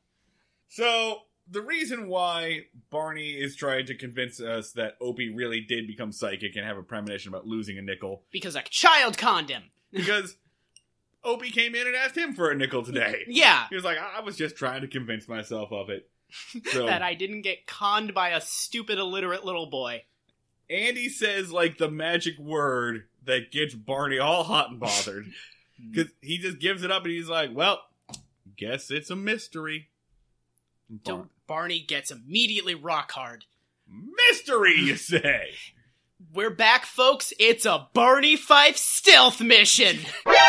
So 0.68 1.20
the 1.50 1.60
reason 1.60 2.08
why 2.08 2.66
Barney 2.90 3.30
is 3.30 3.56
trying 3.56 3.86
to 3.86 3.94
convince 3.96 4.40
us 4.40 4.72
that 4.72 4.96
Opie 5.00 5.34
really 5.34 5.60
did 5.60 5.86
become 5.86 6.12
psychic 6.12 6.54
and 6.56 6.64
have 6.64 6.78
a 6.78 6.82
premonition 6.82 7.28
about 7.28 7.46
losing 7.46 7.76
a 7.78 7.82
nickel 7.82 8.22
Because 8.30 8.54
a 8.56 8.62
child 8.62 9.18
conned 9.18 9.50
him. 9.50 9.64
because 9.92 10.36
Opie 11.24 11.50
came 11.50 11.74
in 11.74 11.86
and 11.86 11.96
asked 11.96 12.16
him 12.16 12.34
for 12.34 12.50
a 12.50 12.54
nickel 12.56 12.82
today. 12.84 13.24
Yeah. 13.28 13.66
He 13.68 13.74
was 13.74 13.84
like, 13.84 13.98
I 13.98 14.20
was 14.20 14.36
just 14.36 14.56
trying 14.56 14.82
to 14.82 14.88
convince 14.88 15.28
myself 15.28 15.72
of 15.72 15.90
it. 15.90 16.08
So 16.72 16.86
That 16.86 17.02
I 17.02 17.14
didn't 17.14 17.42
get 17.42 17.66
conned 17.66 18.14
by 18.14 18.30
a 18.30 18.40
stupid 18.40 18.98
illiterate 18.98 19.44
little 19.44 19.66
boy. 19.66 20.04
Andy 20.70 21.08
says 21.08 21.50
like 21.50 21.78
the 21.78 21.90
magic 21.90 22.38
word 22.38 23.04
that 23.24 23.50
gets 23.50 23.74
Barney 23.74 24.20
all 24.20 24.44
hot 24.44 24.70
and 24.70 24.78
bothered 24.78 25.26
because 25.90 26.12
he 26.20 26.38
just 26.38 26.60
gives 26.60 26.84
it 26.84 26.92
up 26.92 27.02
and 27.02 27.10
he's 27.10 27.28
like, 27.28 27.50
"Well, 27.52 27.80
guess 28.56 28.88
it's 28.92 29.10
a 29.10 29.16
mystery." 29.16 29.88
Bar- 30.88 31.28
Barney 31.50 31.80
gets 31.80 32.12
immediately 32.12 32.76
rock 32.76 33.10
hard. 33.10 33.44
mystery, 33.88 34.76
you 34.78 34.94
say? 34.94 35.48
We're 36.32 36.54
back, 36.54 36.84
folks. 36.84 37.32
It's 37.40 37.66
a 37.66 37.88
Barney 37.92 38.36
Fife 38.36 38.76
stealth 38.76 39.40
mission. 39.40 39.98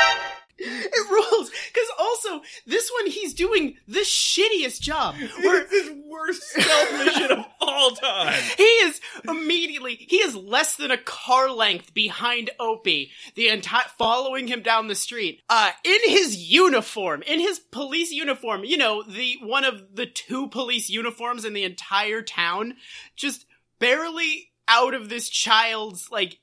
it 0.57 1.09
rules. 1.09 1.49
Because 1.49 1.89
also, 1.99 2.41
this 2.65 2.91
one, 2.99 3.09
he's 3.09 3.33
doing 3.33 3.77
the 3.87 3.99
shittiest 3.99 4.81
job. 4.81 5.15
Where 5.15 5.61
It's 5.61 5.71
his 5.71 5.91
worst 6.07 6.43
stealth 6.43 7.05
mission 7.05 7.31
of 7.31 7.45
all 7.59 7.91
time. 7.91 8.41
he 8.57 8.63
is 8.63 9.01
immediately, 9.27 9.95
he 9.95 10.17
is 10.17 10.35
less 10.35 10.75
than 10.75 10.91
a 10.91 10.97
car 10.97 11.49
length 11.49 11.93
behind 11.93 12.49
Opie, 12.59 13.11
the 13.35 13.49
entire, 13.49 13.85
following 13.97 14.47
him 14.47 14.61
down 14.61 14.87
the 14.87 14.95
street, 14.95 15.41
uh, 15.49 15.71
in 15.83 15.99
his 16.07 16.35
uniform, 16.37 17.23
in 17.23 17.39
his 17.39 17.59
police 17.59 18.11
uniform, 18.11 18.63
you 18.63 18.77
know, 18.77 19.03
the, 19.03 19.37
one 19.41 19.63
of 19.63 19.95
the 19.95 20.05
two 20.05 20.47
police 20.47 20.89
uniforms 20.89 21.45
in 21.45 21.53
the 21.53 21.63
entire 21.63 22.21
town, 22.21 22.75
just 23.15 23.45
barely 23.79 24.51
out 24.67 24.93
of 24.93 25.09
this 25.09 25.29
child's, 25.29 26.09
like, 26.11 26.39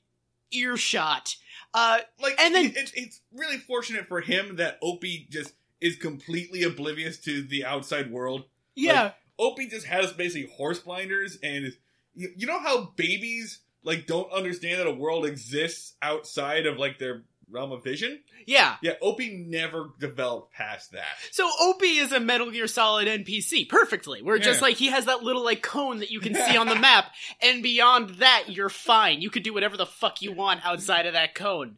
earshot. 0.51 1.35
Uh, 1.73 1.99
Like, 2.21 2.39
And 2.39 2.53
then- 2.55 2.73
it's 2.75 2.91
it's 2.93 3.21
really 3.33 3.57
fortunate 3.57 4.07
for 4.07 4.21
him 4.21 4.55
that 4.57 4.77
Opie 4.81 5.27
just 5.29 5.53
is 5.81 5.95
completely 5.95 6.63
oblivious 6.63 7.17
to 7.19 7.41
the 7.41 7.65
outside 7.65 8.11
world. 8.11 8.45
yeah. 8.75 9.11
Opie 9.37 9.67
just 9.67 9.85
has 9.85 10.11
basically 10.11 10.51
horse 10.53 10.79
blinders, 10.79 11.37
and 11.41 11.63
is, 11.65 11.77
you, 12.13 12.29
you 12.35 12.45
know 12.45 12.59
how 12.59 12.91
babies 12.97 13.59
like 13.83 14.05
don't 14.05 14.29
understand 14.33 14.79
that 14.81 14.87
a 14.87 14.91
world 14.93 15.25
exists 15.25 15.93
outside 16.01 16.65
of 16.65 16.77
like 16.77 16.99
their 16.99 17.23
realm 17.51 17.71
of 17.71 17.83
vision. 17.83 18.19
yeah. 18.45 18.75
Yeah, 18.81 18.93
Opie 19.01 19.45
never 19.47 19.91
developed 19.99 20.53
past 20.53 20.91
that. 20.91 21.05
So 21.31 21.49
Opie 21.61 21.97
is 21.97 22.11
a 22.11 22.19
Metal 22.19 22.51
Gear 22.51 22.67
Solid 22.67 23.07
NPC 23.07 23.67
perfectly. 23.67 24.21
Where 24.21 24.37
just 24.37 24.61
like 24.61 24.75
he 24.77 24.87
has 24.87 25.05
that 25.05 25.23
little 25.23 25.43
like 25.43 25.61
cone 25.61 25.99
that 25.99 26.11
you 26.11 26.19
can 26.19 26.33
see 26.35 26.57
on 26.57 26.67
the 26.67 26.75
map, 26.79 27.11
and 27.41 27.63
beyond 27.63 28.11
that, 28.19 28.45
you're 28.47 28.69
fine. 28.69 29.21
You 29.21 29.29
could 29.29 29.43
do 29.43 29.53
whatever 29.53 29.77
the 29.77 29.85
fuck 29.85 30.21
you 30.21 30.31
want 30.31 30.65
outside 30.65 31.05
of 31.05 31.13
that 31.13 31.35
cone. 31.35 31.77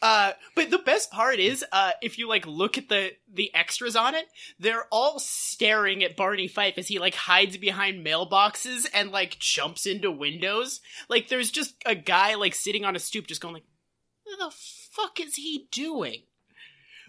Uh, 0.00 0.32
but 0.54 0.70
the 0.70 0.78
best 0.78 1.10
part 1.10 1.40
is, 1.40 1.64
uh, 1.72 1.90
if 2.00 2.18
you 2.18 2.28
like 2.28 2.46
look 2.46 2.78
at 2.78 2.88
the 2.88 3.10
the 3.32 3.52
extras 3.54 3.96
on 3.96 4.14
it, 4.14 4.26
they're 4.58 4.86
all 4.92 5.18
staring 5.18 6.04
at 6.04 6.16
Barney 6.16 6.46
Fife 6.46 6.74
as 6.78 6.86
he 6.86 6.98
like 6.98 7.14
hides 7.14 7.56
behind 7.56 8.06
mailboxes 8.06 8.86
and 8.94 9.10
like 9.10 9.38
jumps 9.40 9.86
into 9.86 10.10
windows. 10.10 10.80
Like 11.08 11.28
there's 11.28 11.50
just 11.50 11.74
a 11.84 11.94
guy 11.96 12.36
like 12.36 12.54
sitting 12.54 12.84
on 12.84 12.94
a 12.96 13.00
stoop, 13.00 13.26
just 13.26 13.40
going 13.40 13.54
like, 13.54 13.64
the 14.38 14.54
fuck 14.98 15.20
is 15.20 15.36
he 15.36 15.68
doing?" 15.70 16.22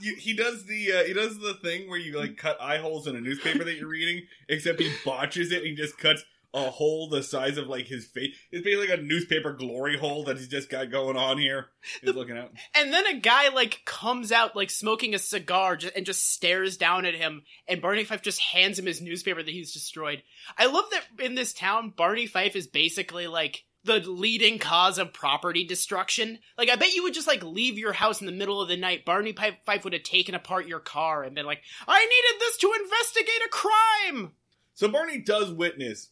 You, 0.01 0.15
he 0.15 0.33
does 0.33 0.65
the 0.65 0.93
uh, 0.93 1.03
he 1.03 1.13
does 1.13 1.39
the 1.39 1.55
thing 1.55 1.89
where 1.89 1.99
you 1.99 2.17
like 2.17 2.37
cut 2.37 2.61
eye 2.61 2.77
holes 2.77 3.07
in 3.07 3.15
a 3.15 3.21
newspaper 3.21 3.63
that 3.65 3.75
you're 3.75 3.89
reading, 3.89 4.27
except 4.47 4.79
he 4.79 4.91
botches 5.03 5.51
it 5.51 5.57
and 5.57 5.67
he 5.67 5.75
just 5.75 5.97
cuts 5.97 6.23
a 6.53 6.71
hole 6.71 7.09
the 7.09 7.21
size 7.21 7.57
of 7.57 7.67
like 7.67 7.85
his 7.85 8.05
face. 8.05 8.35
It's 8.51 8.63
basically 8.63 8.87
like 8.87 8.99
a 8.99 9.03
newspaper 9.03 9.53
glory 9.53 9.97
hole 9.97 10.23
that 10.23 10.37
he's 10.37 10.47
just 10.47 10.69
got 10.69 10.89
going 10.89 11.15
on 11.15 11.37
here. 11.37 11.67
He's 12.01 12.15
looking 12.15 12.37
out. 12.37 12.51
And 12.73 12.91
then 12.91 13.05
a 13.05 13.19
guy 13.19 13.49
like 13.49 13.81
comes 13.85 14.31
out 14.31 14.55
like 14.55 14.71
smoking 14.71 15.13
a 15.13 15.19
cigar 15.19 15.75
ju- 15.75 15.91
and 15.95 16.05
just 16.05 16.31
stares 16.31 16.77
down 16.77 17.05
at 17.05 17.13
him, 17.13 17.43
and 17.67 17.81
Barney 17.81 18.03
Fife 18.03 18.21
just 18.21 18.39
hands 18.39 18.79
him 18.79 18.85
his 18.85 19.01
newspaper 19.01 19.43
that 19.43 19.51
he's 19.51 19.73
destroyed. 19.73 20.23
I 20.57 20.65
love 20.65 20.85
that 20.91 21.23
in 21.23 21.35
this 21.35 21.53
town, 21.53 21.93
Barney 21.95 22.25
Fife 22.25 22.55
is 22.55 22.67
basically 22.67 23.27
like 23.27 23.65
the 23.89 24.09
leading 24.09 24.59
cause 24.59 24.97
of 24.97 25.13
property 25.13 25.63
destruction. 25.65 26.39
Like, 26.57 26.69
I 26.69 26.75
bet 26.75 26.93
you 26.93 27.03
would 27.03 27.13
just 27.13 27.27
like 27.27 27.41
leave 27.43 27.77
your 27.77 27.93
house 27.93 28.19
in 28.21 28.25
the 28.27 28.31
middle 28.31 28.61
of 28.61 28.67
the 28.69 28.77
night. 28.77 29.05
Barney 29.05 29.33
Fife, 29.33 29.83
would 29.83 29.93
have 29.93 30.03
taken 30.03 30.35
apart 30.35 30.67
your 30.67 30.79
car 30.79 31.23
and 31.23 31.33
been 31.33 31.45
like, 31.45 31.61
"I 31.87 31.99
needed 32.05 32.39
this 32.41 32.57
to 32.57 32.73
investigate 32.81 33.41
a 33.45 33.49
crime." 33.49 34.31
So 34.73 34.87
Barney 34.87 35.17
does 35.19 35.51
witness 35.51 36.09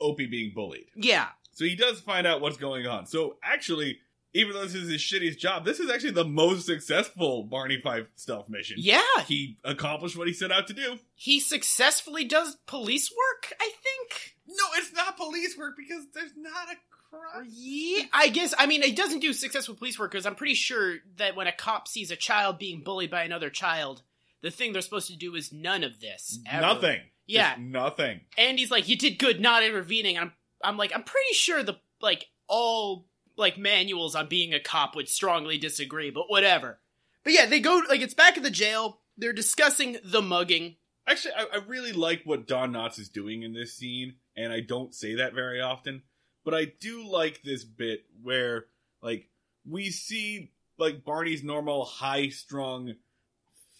Opie 0.00 0.26
being 0.26 0.52
bullied. 0.54 0.86
Yeah, 0.96 1.28
So 1.52 1.64
he 1.64 1.74
does 1.76 2.00
find 2.00 2.26
out 2.26 2.40
what's 2.40 2.56
going 2.56 2.86
on. 2.86 3.06
So 3.06 3.36
actually, 3.42 3.98
even 4.34 4.52
though 4.52 4.62
this 4.64 4.74
is 4.74 4.88
his 4.90 5.00
shittiest 5.00 5.38
job, 5.38 5.64
this 5.64 5.80
is 5.80 5.90
actually 5.90 6.12
the 6.12 6.24
most 6.24 6.66
successful 6.66 7.42
Barney 7.44 7.80
Fife 7.80 8.08
stealth 8.16 8.48
mission. 8.48 8.76
yeah. 8.78 9.02
He 9.26 9.56
accomplished 9.64 10.16
what 10.16 10.26
he 10.28 10.32
set 10.34 10.52
out 10.52 10.66
to 10.68 10.72
do. 10.74 10.98
He 11.14 11.40
successfully 11.40 12.24
does 12.24 12.56
police 12.66 13.10
work. 13.10 13.52
I 13.60 13.70
think. 13.82 14.36
No, 14.46 14.64
it's 14.76 14.92
not 14.92 15.16
police 15.16 15.56
work 15.58 15.74
because 15.76 16.06
there's 16.14 16.32
not 16.36 16.68
a 16.72 16.76
crime. 17.10 17.46
Yeah, 17.50 18.04
I 18.12 18.28
guess. 18.28 18.54
I 18.58 18.66
mean, 18.66 18.82
it 18.82 18.96
doesn't 18.96 19.20
do 19.20 19.32
successful 19.32 19.74
police 19.74 19.98
work 19.98 20.12
because 20.12 20.26
I'm 20.26 20.34
pretty 20.34 20.54
sure 20.54 20.96
that 21.16 21.36
when 21.36 21.46
a 21.46 21.52
cop 21.52 21.88
sees 21.88 22.10
a 22.10 22.16
child 22.16 22.58
being 22.58 22.82
bullied 22.82 23.10
by 23.10 23.22
another 23.24 23.50
child, 23.50 24.02
the 24.42 24.50
thing 24.50 24.72
they're 24.72 24.82
supposed 24.82 25.08
to 25.08 25.16
do 25.16 25.34
is 25.34 25.52
none 25.52 25.84
of 25.84 26.00
this. 26.00 26.38
ever. 26.50 26.62
Nothing. 26.62 27.00
Yeah. 27.26 27.50
Just 27.50 27.60
nothing. 27.60 28.20
he's 28.36 28.70
like, 28.70 28.88
"You 28.88 28.96
did 28.96 29.18
good 29.18 29.40
not 29.40 29.62
intervening." 29.62 30.16
And 30.16 30.26
I'm, 30.26 30.32
I'm 30.62 30.76
like, 30.76 30.92
I'm 30.94 31.04
pretty 31.04 31.34
sure 31.34 31.62
the 31.62 31.78
like 32.00 32.26
all 32.48 33.06
like 33.36 33.56
manuals 33.58 34.14
on 34.14 34.28
being 34.28 34.52
a 34.54 34.60
cop 34.60 34.96
would 34.96 35.08
strongly 35.08 35.58
disagree, 35.58 36.10
but 36.10 36.28
whatever. 36.28 36.80
But 37.24 37.32
yeah, 37.32 37.46
they 37.46 37.60
go 37.60 37.82
like 37.88 38.00
it's 38.00 38.14
back 38.14 38.36
at 38.36 38.42
the 38.42 38.50
jail. 38.50 39.00
They're 39.16 39.32
discussing 39.32 39.98
the 40.04 40.22
mugging. 40.22 40.76
Actually, 41.06 41.34
I, 41.34 41.46
I 41.54 41.56
really 41.66 41.92
like 41.92 42.22
what 42.24 42.46
Don 42.46 42.72
Knotts 42.72 42.98
is 42.98 43.08
doing 43.08 43.42
in 43.42 43.52
this 43.54 43.74
scene, 43.74 44.16
and 44.36 44.52
I 44.52 44.60
don't 44.60 44.94
say 44.94 45.16
that 45.16 45.34
very 45.34 45.60
often. 45.60 46.02
But 46.48 46.56
I 46.56 46.64
do 46.80 47.06
like 47.06 47.42
this 47.42 47.62
bit 47.62 48.06
where 48.22 48.64
like 49.02 49.28
we 49.68 49.90
see 49.90 50.50
like 50.78 51.04
Barney's 51.04 51.42
normal 51.42 51.84
high 51.84 52.30
strung, 52.30 52.94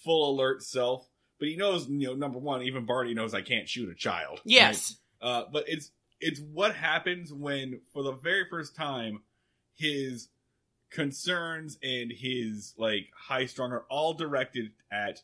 full 0.05 0.35
alert 0.35 0.63
self, 0.63 1.09
but 1.39 1.49
he 1.49 1.57
knows 1.57 1.89
you 1.89 2.09
know 2.09 2.15
number 2.15 2.39
one, 2.39 2.61
even 2.65 2.85
Barney 2.85 3.15
knows 3.15 3.33
I 3.33 3.41
can't 3.41 3.67
shoot 3.67 3.89
a 3.89 3.95
child. 3.95 4.43
Yes. 4.45 4.97
right? 5.23 5.29
Uh, 5.31 5.45
but 5.51 5.65
it's 5.67 5.93
it's 6.21 6.41
what 6.41 6.75
happens 6.75 7.33
when 7.33 7.81
for 7.95 8.03
the 8.03 8.13
very 8.13 8.45
first 8.51 8.77
time 8.77 9.23
his 9.75 10.29
concerns 10.91 11.79
and 11.83 12.13
his 12.13 12.75
like 12.77 13.07
high 13.17 13.47
strung 13.47 13.73
are 13.73 13.87
all 13.89 14.13
directed 14.13 14.73
at 14.93 15.23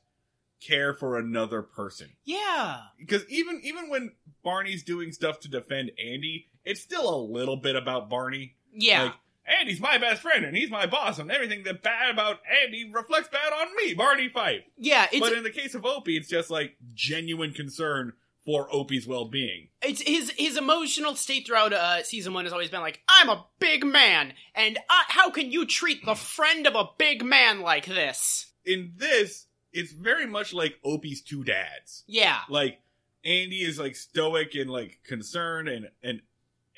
care 0.62 0.94
for 0.94 1.18
another 1.18 1.60
person 1.60 2.08
Yeah. 2.24 2.80
because 2.98 3.22
even 3.28 3.60
even 3.64 3.90
when 3.90 4.12
Barney's 4.42 4.82
doing 4.82 5.12
stuff 5.12 5.40
to 5.40 5.48
defend 5.50 5.90
Andy, 6.02 6.46
it's 6.64 6.80
still 6.80 7.14
a 7.14 7.20
little 7.20 7.56
bit 7.56 7.76
about 7.76 8.08
Barney. 8.08 8.56
Yeah. 8.72 9.04
Like 9.04 9.14
Andy's 9.60 9.80
my 9.80 9.98
best 9.98 10.22
friend 10.22 10.44
and 10.44 10.56
he's 10.56 10.70
my 10.70 10.86
boss, 10.86 11.18
and 11.18 11.30
everything 11.30 11.64
that 11.64 11.82
bad 11.82 12.10
about 12.10 12.38
Andy 12.64 12.90
reflects 12.92 13.28
bad 13.28 13.52
on 13.52 13.68
me, 13.76 13.92
Barney 13.94 14.28
Fife. 14.28 14.64
yeah, 14.78 15.06
it's 15.12 15.20
but 15.20 15.32
in 15.34 15.42
the 15.42 15.50
case 15.50 15.74
of 15.74 15.84
Opie, 15.84 16.16
it's 16.16 16.28
just 16.28 16.50
like 16.50 16.76
genuine 16.94 17.52
concern 17.52 18.14
for 18.46 18.68
Opie's 18.74 19.06
well 19.06 19.26
being. 19.26 19.68
it's 19.82 20.00
his 20.02 20.30
his 20.38 20.56
emotional 20.56 21.14
state 21.14 21.46
throughout 21.46 21.72
uh, 21.74 22.02
season 22.02 22.32
one 22.34 22.44
has 22.44 22.52
always 22.52 22.70
been 22.70 22.80
like, 22.80 23.00
I'm 23.08 23.28
a 23.28 23.44
big 23.58 23.84
man, 23.84 24.32
and 24.54 24.78
I, 24.88 25.04
how 25.08 25.30
can 25.30 25.50
you 25.50 25.66
treat 25.66 26.04
the 26.06 26.14
friend 26.14 26.66
of 26.66 26.74
a 26.74 26.88
big 26.98 27.22
man 27.24 27.60
like 27.60 27.84
this? 27.86 28.46
In 28.64 28.92
this, 28.96 29.46
it's 29.74 29.92
very 29.92 30.26
much 30.26 30.54
like 30.54 30.78
Opie's 30.82 31.20
two 31.20 31.44
dads. 31.44 32.04
Yeah. 32.06 32.38
Like 32.48 32.80
Andy 33.26 33.58
is 33.62 33.78
like 33.78 33.94
stoic 33.94 34.54
and 34.54 34.70
like 34.70 35.00
concerned, 35.06 35.68
and 35.68 35.88
and 36.02 36.20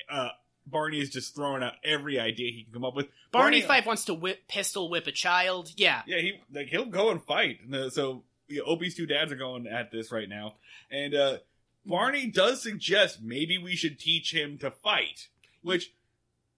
uh, 0.09 0.29
Barney 0.65 0.99
is 0.99 1.09
just 1.09 1.35
throwing 1.35 1.63
out 1.63 1.73
every 1.83 2.19
idea 2.19 2.51
he 2.51 2.63
can 2.63 2.73
come 2.73 2.85
up 2.85 2.95
with. 2.95 3.07
Barney 3.31 3.61
Fife 3.61 3.85
wants 3.85 4.05
to 4.05 4.13
whip 4.13 4.47
pistol 4.47 4.89
whip 4.89 5.07
a 5.07 5.11
child. 5.11 5.71
Yeah. 5.77 6.01
Yeah, 6.05 6.17
he 6.17 6.33
like 6.53 6.67
he'll 6.67 6.85
go 6.85 7.09
and 7.11 7.23
fight. 7.23 7.59
Uh, 7.71 7.89
So 7.89 8.23
you 8.47 8.59
know, 8.59 8.65
Opie's 8.65 8.95
two 8.95 9.05
dads 9.05 9.31
are 9.31 9.35
going 9.37 9.67
at 9.67 9.91
this 9.91 10.11
right 10.11 10.29
now, 10.29 10.55
and 10.89 11.13
uh, 11.13 11.37
Barney 11.85 12.27
does 12.27 12.61
suggest 12.61 13.21
maybe 13.21 13.57
we 13.57 13.75
should 13.75 13.99
teach 13.99 14.33
him 14.33 14.57
to 14.59 14.71
fight, 14.71 15.27
which 15.61 15.93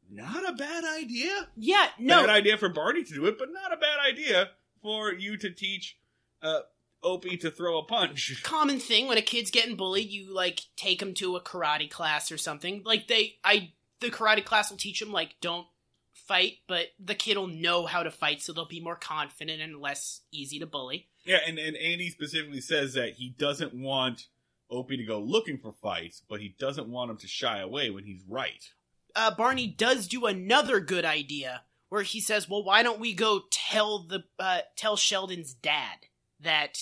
not 0.10 0.48
a 0.48 0.54
bad 0.54 0.84
idea. 0.86 1.48
Yeah. 1.56 1.88
No. 2.00 2.22
Bad 2.22 2.30
idea 2.30 2.58
for 2.58 2.70
Barney 2.70 3.04
to 3.04 3.14
do 3.14 3.26
it, 3.26 3.38
but 3.38 3.50
not 3.52 3.72
a 3.74 3.78
bad 3.78 4.00
idea 4.08 4.50
for 4.82 5.12
you 5.14 5.38
to 5.38 5.52
teach 5.52 5.98
uh, 6.42 6.62
Opie 7.04 7.38
to 7.38 7.50
throw 7.52 7.78
a 7.80 7.86
punch. 7.86 8.42
common 8.44 8.80
thing 8.80 9.08
when 9.08 9.18
a 9.18 9.22
kid's 9.22 9.52
getting 9.52 9.76
bullied 9.76 10.10
you 10.10 10.34
like 10.34 10.62
take 10.76 11.02
him 11.02 11.14
to 11.16 11.36
a 11.36 11.42
karate 11.42 11.90
class 11.90 12.32
or 12.32 12.38
something 12.38 12.82
like 12.86 13.08
they 13.08 13.36
i 13.44 13.72
the 14.02 14.10
karate 14.10 14.44
class 14.44 14.70
will 14.70 14.78
teach 14.78 15.02
him 15.02 15.12
like 15.12 15.36
don't 15.42 15.68
fight 16.14 16.56
but 16.68 16.88
the 17.00 17.16
kid 17.16 17.38
will 17.38 17.48
know 17.48 17.86
how 17.86 18.04
to 18.04 18.12
fight 18.12 18.42
so 18.42 18.52
they'll 18.52 18.68
be 18.68 18.82
more 18.82 18.96
confident 18.98 19.62
and 19.62 19.80
less 19.80 20.22
easy 20.32 20.60
to 20.60 20.66
bully 20.66 21.08
Yeah, 21.26 21.40
and, 21.48 21.58
and 21.58 21.76
Andy 21.78 22.10
specifically 22.10 22.62
says 22.62 22.94
that 22.96 23.14
he 23.14 23.34
doesn't 23.38 23.74
want 23.74 24.28
Opie 24.72 24.98
to 24.98 25.04
go 25.04 25.20
looking 25.20 25.58
for 25.58 25.72
fights, 25.72 26.22
but 26.30 26.40
he 26.42 26.56
doesn't 26.60 26.88
want 26.88 27.10
him 27.10 27.18
to 27.18 27.28
shy 27.28 27.60
away 27.60 27.90
when 27.90 28.04
he's 28.04 28.22
right. 28.28 28.70
uh, 29.16 29.32
barney 29.34 29.66
does 29.68 30.08
do 30.08 30.26
another 30.26 30.80
good 30.80 31.06
idea 31.06 31.64
where 31.88 32.04
he 32.04 32.20
says 32.20 32.48
well 32.50 32.64
why 32.64 32.84
don't 32.84 33.00
we 33.00 33.14
go 33.14 33.42
tell 33.52 34.00
the 34.00 34.24
uh, 34.38 34.60
tell 34.76 34.96
sheldon's 34.98 35.54
dad 35.54 36.06
that 36.42 36.78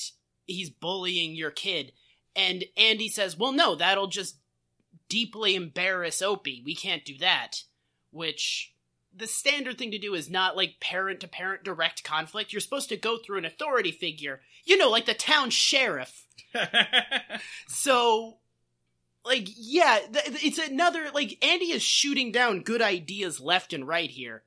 he's 0.46 0.70
bullying 0.70 1.36
your 1.36 1.52
kid. 1.52 1.92
And 2.36 2.66
andy 2.76 3.10
says 3.10 3.38
well 3.38 3.52
no 3.52 3.76
that'll 3.76 4.08
just 4.08 4.38
deeply 5.10 5.56
embarrass 5.56 6.22
opie. 6.22 6.62
We 6.66 6.76
can't 6.76 7.06
do 7.06 7.18
that. 7.20 7.64
Which 8.12 8.74
the 9.16 9.28
standard 9.28 9.78
thing 9.78 9.92
to 9.92 9.98
do 9.98 10.14
is 10.14 10.30
not 10.30 10.56
like 10.56 10.80
parent 10.80 11.22
to 11.22 11.28
parent 11.28 11.64
direct 11.64 12.04
conflict. 12.04 12.54
You're 12.54 12.60
supposed 12.60 12.90
to 12.90 12.98
go 12.98 13.18
through 13.18 13.40
an 13.40 13.46
authority 13.46 13.92
figure. 13.92 14.42
You 14.66 14.78
know 14.78 14.90
like 14.90 15.06
the 15.06 15.14
town 15.14 15.50
sheriff. 15.50 16.26
So 17.68 18.38
like 19.28 19.48
yeah 19.56 20.00
th- 20.12 20.44
it's 20.44 20.58
another 20.58 21.10
like 21.14 21.44
andy 21.44 21.72
is 21.72 21.84
shooting 21.84 22.32
down 22.32 22.62
good 22.62 22.82
ideas 22.82 23.40
left 23.40 23.74
and 23.74 23.88
right 23.88 24.10
here 24.10 24.44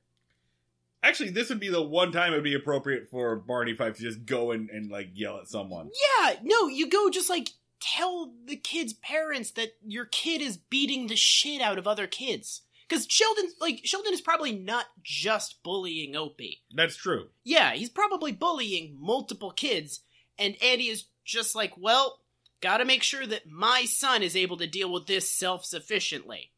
Actually, 1.03 1.31
this 1.31 1.49
would 1.49 1.59
be 1.59 1.69
the 1.69 1.81
one 1.81 2.11
time 2.11 2.31
it 2.31 2.35
would 2.35 2.43
be 2.43 2.53
appropriate 2.53 3.09
for 3.09 3.35
Barney 3.35 3.73
Fife 3.73 3.95
to 3.97 4.01
just 4.03 4.25
go 4.25 4.51
and, 4.51 4.69
and 4.69 4.91
like 4.91 5.09
yell 5.13 5.37
at 5.39 5.47
someone. 5.47 5.89
yeah 6.19 6.33
no 6.43 6.67
you 6.67 6.89
go 6.89 7.09
just 7.09 7.29
like 7.29 7.49
tell 7.79 8.31
the 8.45 8.55
kid's 8.55 8.93
parents 8.93 9.51
that 9.51 9.69
your 9.83 10.05
kid 10.05 10.41
is 10.41 10.57
beating 10.57 11.07
the 11.07 11.15
shit 11.15 11.61
out 11.61 11.79
of 11.79 11.87
other 11.87 12.05
kids 12.05 12.61
because 12.87 13.07
sheldon 13.09 13.45
like 13.59 13.81
sheldon 13.83 14.13
is 14.13 14.21
probably 14.21 14.51
not 14.51 14.85
just 15.01 15.63
bullying 15.63 16.15
opie 16.15 16.61
That's 16.75 16.95
true. 16.95 17.29
yeah 17.43 17.71
he's 17.73 17.89
probably 17.89 18.33
bullying 18.33 18.97
multiple 19.01 19.49
kids 19.49 20.01
and 20.37 20.55
andy 20.61 20.89
is 20.89 21.05
just 21.25 21.55
like 21.55 21.73
well 21.75 22.19
gotta 22.61 22.85
make 22.85 23.01
sure 23.01 23.25
that 23.25 23.49
my 23.49 23.85
son 23.85 24.21
is 24.21 24.35
able 24.35 24.57
to 24.57 24.67
deal 24.67 24.91
with 24.91 25.07
this 25.07 25.31
self-sufficiently 25.31 26.51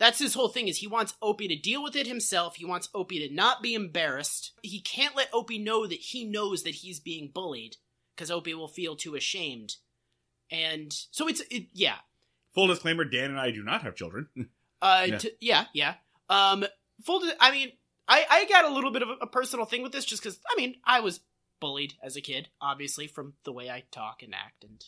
that's 0.00 0.18
his 0.18 0.34
whole 0.34 0.48
thing 0.48 0.66
is 0.66 0.78
he 0.78 0.88
wants 0.88 1.14
opie 1.22 1.46
to 1.46 1.54
deal 1.54 1.82
with 1.84 1.94
it 1.94 2.08
himself 2.08 2.56
he 2.56 2.64
wants 2.64 2.88
opie 2.94 3.28
to 3.28 3.32
not 3.32 3.62
be 3.62 3.74
embarrassed 3.74 4.52
he 4.62 4.80
can't 4.80 5.14
let 5.14 5.32
opie 5.32 5.58
know 5.58 5.86
that 5.86 6.00
he 6.00 6.24
knows 6.24 6.64
that 6.64 6.74
he's 6.74 6.98
being 6.98 7.30
bullied 7.32 7.76
because 8.16 8.30
opie 8.30 8.54
will 8.54 8.66
feel 8.66 8.96
too 8.96 9.14
ashamed 9.14 9.76
and 10.50 10.92
so 11.12 11.28
it's 11.28 11.40
it, 11.50 11.66
yeah 11.72 11.96
Full 12.54 12.66
disclaimer: 12.66 13.04
Dan 13.04 13.30
and 13.30 13.38
I 13.40 13.50
do 13.52 13.62
not 13.62 13.82
have 13.82 13.94
children. 13.94 14.28
uh, 14.82 15.06
Yeah. 15.06 15.18
yeah, 15.22 15.30
yeah, 15.40 15.64
yeah. 15.72 15.94
Um, 16.28 16.64
full. 17.04 17.20
Di- 17.20 17.32
I 17.38 17.50
mean, 17.52 17.70
I 18.08 18.26
I 18.28 18.44
got 18.46 18.64
a 18.64 18.74
little 18.74 18.90
bit 18.90 19.02
of 19.02 19.08
a, 19.08 19.16
a 19.22 19.26
personal 19.26 19.66
thing 19.66 19.82
with 19.82 19.92
this, 19.92 20.04
just 20.04 20.22
because 20.22 20.40
I 20.50 20.56
mean, 20.56 20.74
I 20.84 21.00
was 21.00 21.20
bullied 21.60 21.94
as 22.02 22.16
a 22.16 22.20
kid, 22.20 22.48
obviously 22.60 23.06
from 23.06 23.34
the 23.44 23.52
way 23.52 23.70
I 23.70 23.84
talk 23.92 24.22
and 24.22 24.34
act 24.34 24.64
and 24.64 24.84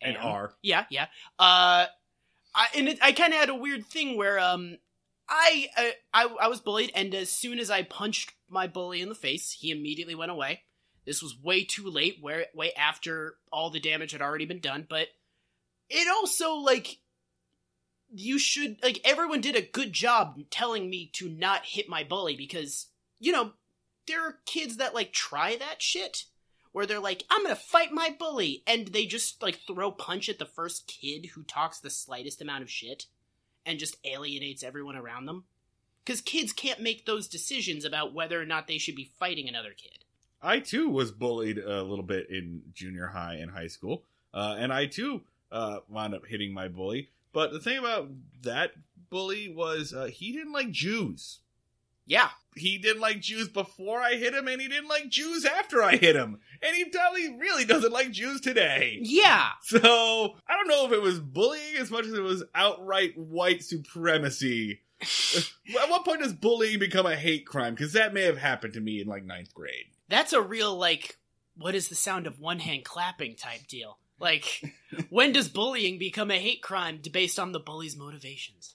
and 0.00 0.16
am. 0.16 0.26
are 0.26 0.54
Yeah, 0.62 0.86
yeah. 0.90 1.06
Uh, 1.38 1.86
I 2.54 2.68
and 2.76 2.88
it, 2.88 2.98
I 3.02 3.12
kind 3.12 3.32
of 3.32 3.40
had 3.40 3.48
a 3.48 3.54
weird 3.54 3.86
thing 3.86 4.16
where 4.16 4.38
um, 4.38 4.76
I, 5.28 5.68
uh, 5.76 5.82
I 6.12 6.36
I 6.42 6.48
was 6.48 6.60
bullied, 6.60 6.92
and 6.94 7.14
as 7.14 7.30
soon 7.30 7.58
as 7.58 7.70
I 7.70 7.82
punched 7.82 8.32
my 8.48 8.66
bully 8.66 9.00
in 9.00 9.08
the 9.08 9.14
face, 9.14 9.52
he 9.52 9.70
immediately 9.70 10.14
went 10.14 10.30
away. 10.30 10.62
This 11.06 11.22
was 11.22 11.40
way 11.40 11.64
too 11.64 11.88
late, 11.88 12.18
where 12.20 12.46
way 12.54 12.72
after 12.74 13.36
all 13.50 13.70
the 13.70 13.80
damage 13.80 14.12
had 14.12 14.22
already 14.22 14.44
been 14.44 14.60
done, 14.60 14.86
but 14.88 15.08
it 15.88 16.08
also 16.08 16.54
like 16.56 16.98
you 18.14 18.38
should 18.38 18.76
like 18.82 19.00
everyone 19.04 19.40
did 19.40 19.56
a 19.56 19.62
good 19.62 19.92
job 19.92 20.38
telling 20.50 20.90
me 20.90 21.10
to 21.14 21.28
not 21.28 21.64
hit 21.64 21.88
my 21.88 22.04
bully 22.04 22.36
because 22.36 22.88
you 23.18 23.32
know 23.32 23.52
there 24.06 24.20
are 24.20 24.38
kids 24.44 24.76
that 24.76 24.94
like 24.94 25.12
try 25.12 25.56
that 25.56 25.80
shit 25.80 26.24
where 26.72 26.86
they're 26.86 27.00
like 27.00 27.24
i'm 27.30 27.42
gonna 27.42 27.54
fight 27.54 27.92
my 27.92 28.14
bully 28.18 28.62
and 28.66 28.88
they 28.88 29.06
just 29.06 29.42
like 29.42 29.60
throw 29.66 29.90
punch 29.90 30.28
at 30.28 30.38
the 30.38 30.46
first 30.46 30.86
kid 30.86 31.26
who 31.34 31.42
talks 31.44 31.78
the 31.78 31.90
slightest 31.90 32.42
amount 32.42 32.62
of 32.62 32.70
shit 32.70 33.06
and 33.64 33.78
just 33.78 33.96
alienates 34.04 34.62
everyone 34.62 34.96
around 34.96 35.26
them 35.26 35.44
because 36.04 36.20
kids 36.20 36.52
can't 36.52 36.80
make 36.80 37.06
those 37.06 37.28
decisions 37.28 37.84
about 37.84 38.12
whether 38.12 38.40
or 38.40 38.46
not 38.46 38.66
they 38.66 38.78
should 38.78 38.96
be 38.96 39.12
fighting 39.18 39.48
another 39.48 39.72
kid 39.76 40.04
I 40.42 40.58
too 40.58 40.88
was 40.88 41.12
bullied 41.12 41.58
a 41.58 41.82
little 41.82 42.04
bit 42.04 42.28
in 42.28 42.62
junior 42.74 43.06
high 43.06 43.34
and 43.34 43.50
high 43.50 43.68
school, 43.68 44.02
uh, 44.34 44.56
and 44.58 44.72
I 44.72 44.86
too 44.86 45.22
uh, 45.52 45.78
wound 45.88 46.14
up 46.14 46.26
hitting 46.26 46.52
my 46.52 46.66
bully. 46.66 47.10
But 47.32 47.52
the 47.52 47.60
thing 47.60 47.78
about 47.78 48.08
that 48.42 48.72
bully 49.08 49.48
was 49.54 49.94
uh, 49.94 50.06
he 50.06 50.32
didn't 50.32 50.52
like 50.52 50.70
Jews. 50.72 51.38
yeah 52.06 52.30
He 52.54 52.78
didn't 52.78 53.00
like 53.00 53.20
Jews 53.20 53.48
before 53.48 54.00
I 54.00 54.14
hit 54.14 54.34
him, 54.34 54.46
and 54.46 54.60
he 54.60 54.68
didn't 54.68 54.88
like 54.88 55.08
Jews 55.08 55.44
after 55.44 55.82
I 55.82 55.96
hit 55.96 56.16
him, 56.16 56.38
and 56.60 56.76
he 56.76 56.84
probably 56.86 57.36
really 57.38 57.64
doesn't 57.64 57.92
like 57.92 58.10
Jews 58.10 58.40
today. 58.40 58.98
yeah 59.00 59.48
So 59.62 59.78
I 60.46 60.56
don't 60.56 60.68
know 60.68 60.86
if 60.86 60.92
it 60.92 61.00
was 61.02 61.18
bullying 61.18 61.76
as 61.78 61.90
much 61.90 62.04
as 62.06 62.12
it 62.12 62.22
was 62.22 62.44
outright 62.54 63.16
white 63.16 63.62
supremacy. 63.62 64.80
At 65.02 65.88
what 65.90 66.04
point 66.04 66.20
does 66.22 66.32
bullying 66.32 66.78
become 66.78 67.06
a 67.06 67.16
hate 67.16 67.46
crime? 67.46 67.74
Because 67.74 67.94
that 67.94 68.14
may 68.14 68.22
have 68.22 68.38
happened 68.38 68.74
to 68.74 68.80
me 68.80 69.00
in 69.00 69.06
like 69.08 69.24
ninth 69.24 69.52
grade. 69.54 69.86
that's 70.08 70.32
a 70.32 70.40
real 70.42 70.76
like 70.76 71.18
what 71.56 71.74
is 71.74 71.88
the 71.88 71.94
sound 71.94 72.26
of 72.26 72.38
one 72.38 72.58
hand 72.60 72.84
clapping 72.84 73.34
type 73.34 73.66
deal 73.66 73.98
like 74.18 74.62
when 75.10 75.32
does 75.32 75.48
bullying 75.48 75.98
become 75.98 76.30
a 76.30 76.38
hate 76.38 76.62
crime 76.62 77.00
based 77.12 77.38
on 77.38 77.52
the 77.52 77.60
bully's 77.60 77.96
motivations 77.96 78.74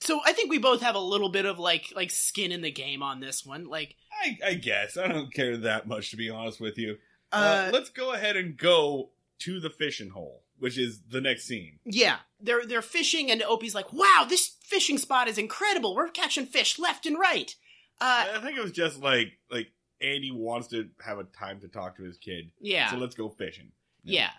so 0.00 0.20
i 0.24 0.32
think 0.32 0.50
we 0.50 0.58
both 0.58 0.80
have 0.80 0.94
a 0.94 1.00
little 1.00 1.28
bit 1.28 1.46
of 1.46 1.58
like 1.58 1.92
like 1.96 2.10
skin 2.10 2.52
in 2.52 2.62
the 2.62 2.70
game 2.70 3.02
on 3.02 3.20
this 3.20 3.44
one 3.46 3.64
like 3.66 3.94
I, 4.20 4.36
I 4.48 4.54
guess 4.54 4.96
I 4.96 5.06
don't 5.06 5.32
care 5.32 5.56
that 5.58 5.86
much 5.86 6.10
to 6.10 6.16
be 6.16 6.28
honest 6.28 6.60
with 6.60 6.76
you. 6.76 6.96
Uh, 7.32 7.66
uh, 7.68 7.70
let's 7.72 7.88
go 7.90 8.12
ahead 8.12 8.36
and 8.36 8.56
go 8.56 9.10
to 9.40 9.60
the 9.60 9.70
fishing 9.70 10.10
hole, 10.10 10.42
which 10.58 10.76
is 10.76 11.02
the 11.08 11.20
next 11.20 11.44
scene. 11.44 11.78
yeah 11.84 12.16
they're 12.40 12.66
they're 12.66 12.82
fishing 12.82 13.30
and 13.30 13.42
opie's 13.44 13.76
like 13.76 13.92
wow 13.92 14.26
this 14.28 14.56
fishing 14.62 14.98
spot 14.98 15.28
is 15.28 15.38
incredible 15.38 15.94
we're 15.94 16.08
catching 16.08 16.46
fish 16.46 16.78
left 16.80 17.06
and 17.06 17.16
right 17.16 17.54
uh 18.00 18.26
I 18.34 18.40
think 18.40 18.58
it 18.58 18.62
was 18.62 18.72
just 18.72 19.00
like 19.00 19.28
like 19.52 19.68
Andy 20.00 20.32
wants 20.32 20.66
to 20.68 20.88
have 21.04 21.18
a 21.18 21.24
time 21.24 21.60
to 21.60 21.68
talk 21.68 21.96
to 21.98 22.02
his 22.02 22.16
kid, 22.18 22.50
yeah 22.60 22.90
so 22.90 22.96
let's 22.96 23.14
go 23.14 23.28
fishing. 23.28 23.70
yeah 24.02 24.30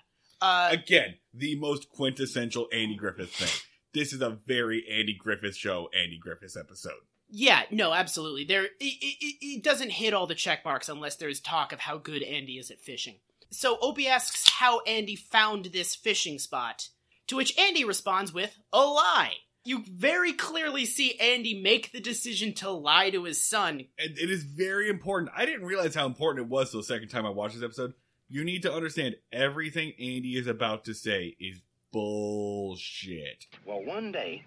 uh 0.41 0.69
Again, 0.71 1.15
the 1.33 1.55
most 1.55 1.89
quintessential 1.89 2.67
Andy 2.73 2.95
Griffith 2.95 3.31
thing. 3.33 3.61
This 3.93 4.13
is 4.13 4.21
a 4.21 4.37
very 4.45 4.85
Andy 4.89 5.13
Griffith 5.13 5.55
show, 5.55 5.89
Andy 5.97 6.17
Griffiths 6.17 6.57
episode. 6.57 6.93
Yeah, 7.31 7.61
no, 7.71 7.93
absolutely. 7.93 8.43
There, 8.43 8.65
it, 8.65 8.71
it, 8.79 9.35
it 9.41 9.63
doesn't 9.63 9.91
hit 9.91 10.13
all 10.13 10.27
the 10.27 10.35
check 10.35 10.65
marks 10.65 10.89
unless 10.89 11.15
there's 11.15 11.39
talk 11.39 11.71
of 11.71 11.79
how 11.79 11.97
good 11.97 12.23
Andy 12.23 12.57
is 12.57 12.71
at 12.71 12.81
fishing. 12.81 13.15
So 13.51 13.77
Opie 13.81 14.07
asks 14.07 14.49
how 14.49 14.81
Andy 14.81 15.15
found 15.15 15.65
this 15.65 15.95
fishing 15.95 16.39
spot, 16.39 16.89
to 17.27 17.35
which 17.35 17.57
Andy 17.57 17.83
responds 17.83 18.33
with 18.33 18.57
a 18.73 18.79
lie. 18.79 19.33
You 19.63 19.83
very 19.87 20.33
clearly 20.33 20.85
see 20.85 21.19
Andy 21.19 21.61
make 21.61 21.91
the 21.91 21.99
decision 21.99 22.53
to 22.55 22.71
lie 22.71 23.09
to 23.11 23.25
his 23.25 23.43
son. 23.45 23.85
And 23.99 24.17
it 24.17 24.29
is 24.29 24.43
very 24.43 24.89
important. 24.89 25.31
I 25.35 25.45
didn't 25.45 25.65
realize 25.65 25.93
how 25.93 26.05
important 26.05 26.45
it 26.45 26.49
was 26.49 26.71
the 26.71 26.81
second 26.81 27.09
time 27.09 27.25
I 27.25 27.29
watched 27.29 27.55
this 27.55 27.63
episode. 27.63 27.93
You 28.27 28.43
need 28.43 28.63
to 28.63 28.73
understand 28.73 29.15
everything 29.31 29.93
Andy 29.99 30.37
is 30.37 30.47
about 30.47 30.85
to 30.85 30.93
say 30.93 31.35
is 31.39 31.61
bullshit. 31.91 33.45
Well, 33.65 33.83
one 33.83 34.11
day, 34.11 34.43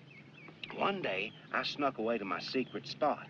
one 0.77 1.03
day, 1.03 1.33
I 1.53 1.63
snuck 1.65 1.99
away 1.99 2.19
to 2.19 2.25
my 2.25 2.41
secret 2.41 2.87
spot. 2.87 3.27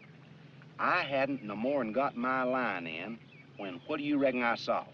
I 0.78 1.02
hadn't 1.02 1.44
no 1.44 1.54
more'n 1.56 1.92
got 1.92 2.16
my 2.16 2.42
line 2.42 2.86
in 2.86 3.18
when 3.56 3.80
what 3.86 3.98
do 3.98 4.04
you 4.04 4.18
reckon 4.18 4.42
I 4.42 4.56
saw? 4.56 4.84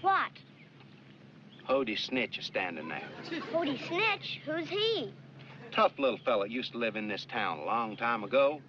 What? 0.00 0.30
Hody 1.68 1.98
Snitch 1.98 2.38
is 2.38 2.46
standing 2.46 2.88
there. 2.88 3.02
Hody 3.52 3.78
Snitch? 3.88 4.40
Who's 4.44 4.68
he? 4.68 5.12
Tough 5.72 5.92
little 5.98 6.18
fella 6.24 6.48
used 6.48 6.72
to 6.72 6.78
live 6.78 6.96
in 6.96 7.08
this 7.08 7.26
town 7.26 7.58
a 7.58 7.64
long 7.64 7.96
time 7.96 8.24
ago. 8.24 8.60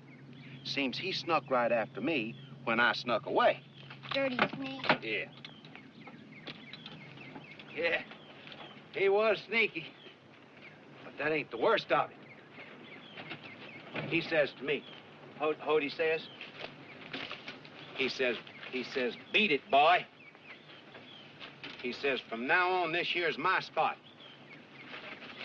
Seems 0.64 0.98
he 0.98 1.12
snuck 1.12 1.44
right 1.50 1.72
after 1.72 2.02
me 2.02 2.36
when 2.64 2.80
I 2.80 2.94
snuck 2.94 3.26
away. 3.26 3.62
Dirty 4.14 4.38
sneak. 4.56 4.82
Yeah. 5.02 5.26
Yeah. 7.76 8.02
He 8.98 9.10
was 9.10 9.38
sneaky. 9.48 9.86
But 11.06 11.14
that 11.20 11.32
ain't 11.32 11.52
the 11.52 11.58
worst 11.58 11.92
of 11.92 12.10
it. 12.10 12.18
He 14.10 14.22
says 14.22 14.50
to 14.58 14.64
me, 14.64 14.84
Ho- 15.38 15.54
Hody 15.64 15.96
says, 15.96 16.22
he 17.96 18.10
says, 18.10 18.36
he 18.72 18.84
says, 18.84 19.14
beat 19.32 19.52
it, 19.52 19.62
boy. 19.70 20.06
He 21.82 21.94
says, 21.94 22.20
from 22.30 22.48
now 22.48 22.72
on, 22.72 22.92
this 22.92 23.08
here's 23.12 23.38
my 23.38 23.60
spot. 23.60 23.98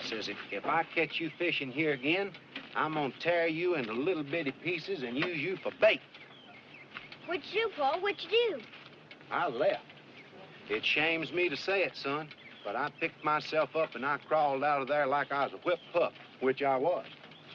Says, 0.08 0.28
if, 0.28 0.36
if 0.50 0.64
I 0.66 0.84
catch 0.94 1.20
you 1.20 1.30
fishing 1.38 1.70
here 1.70 1.92
again, 1.92 2.32
I'm 2.74 2.94
gonna 2.94 3.12
tear 3.20 3.46
you 3.46 3.74
into 3.74 3.92
little 3.92 4.24
bitty 4.24 4.52
pieces 4.64 5.02
and 5.02 5.16
use 5.16 5.38
you 5.38 5.56
for 5.62 5.72
bait. 5.80 6.00
What'd 7.26 7.44
you 7.52 7.68
do, 7.68 7.74
Paul? 7.76 8.00
What'd 8.00 8.22
you 8.22 8.56
do? 8.56 8.62
I 9.30 9.48
left. 9.48 9.84
It 10.68 10.84
shames 10.84 11.32
me 11.32 11.48
to 11.48 11.56
say 11.56 11.82
it, 11.82 11.92
son, 11.94 12.28
but 12.64 12.76
I 12.76 12.90
picked 13.00 13.24
myself 13.24 13.74
up 13.76 13.94
and 13.94 14.04
I 14.04 14.18
crawled 14.28 14.64
out 14.64 14.82
of 14.82 14.88
there 14.88 15.06
like 15.06 15.32
I 15.32 15.44
was 15.44 15.52
a 15.52 15.58
whipped 15.58 15.82
pup, 15.92 16.12
which 16.40 16.62
I 16.62 16.76
was. 16.76 17.06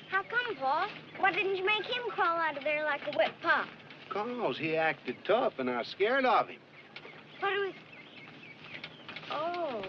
How 0.09 0.23
come, 0.23 0.55
Paul? 0.57 0.87
Why 1.19 1.31
didn't 1.33 1.55
you 1.55 1.65
make 1.65 1.83
him 1.83 2.03
crawl 2.09 2.37
out 2.37 2.57
of 2.57 2.63
there 2.63 2.85
like 2.85 3.01
a 3.11 3.17
whipped 3.17 3.41
pup? 3.41 3.67
Cause 4.09 4.57
he 4.57 4.75
acted 4.75 5.17
tough 5.25 5.53
and 5.59 5.69
I 5.69 5.79
was 5.79 5.87
scared 5.87 6.25
of 6.25 6.47
him. 6.47 6.59
What 7.39 7.49
do 7.49 7.61
we... 7.61 7.75
Oh. 9.31 9.81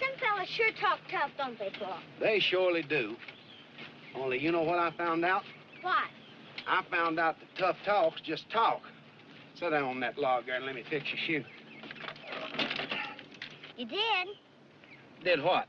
Some 0.00 0.18
fellas 0.18 0.48
sure 0.48 0.70
talk 0.80 1.00
tough, 1.10 1.30
don't 1.36 1.58
they, 1.58 1.70
Paul? 1.78 1.98
They 2.20 2.40
surely 2.40 2.82
do. 2.82 3.16
Only 4.16 4.38
you 4.38 4.50
know 4.50 4.62
what 4.62 4.78
I 4.78 4.90
found 4.92 5.24
out? 5.24 5.42
What? 5.82 6.04
I 6.66 6.82
found 6.90 7.18
out 7.20 7.36
that 7.38 7.58
tough 7.58 7.76
talks 7.84 8.20
just 8.22 8.48
talk. 8.50 8.80
Sit 9.58 9.70
down 9.70 9.84
on 9.84 10.00
that 10.00 10.16
log 10.16 10.46
there 10.46 10.54
and 10.54 10.66
let 10.66 10.74
me 10.76 10.84
fix 10.88 11.04
your 11.08 11.18
shoe. 11.18 11.44
You 13.76 13.86
did? 13.86 14.28
Did 15.24 15.42
what? 15.42 15.66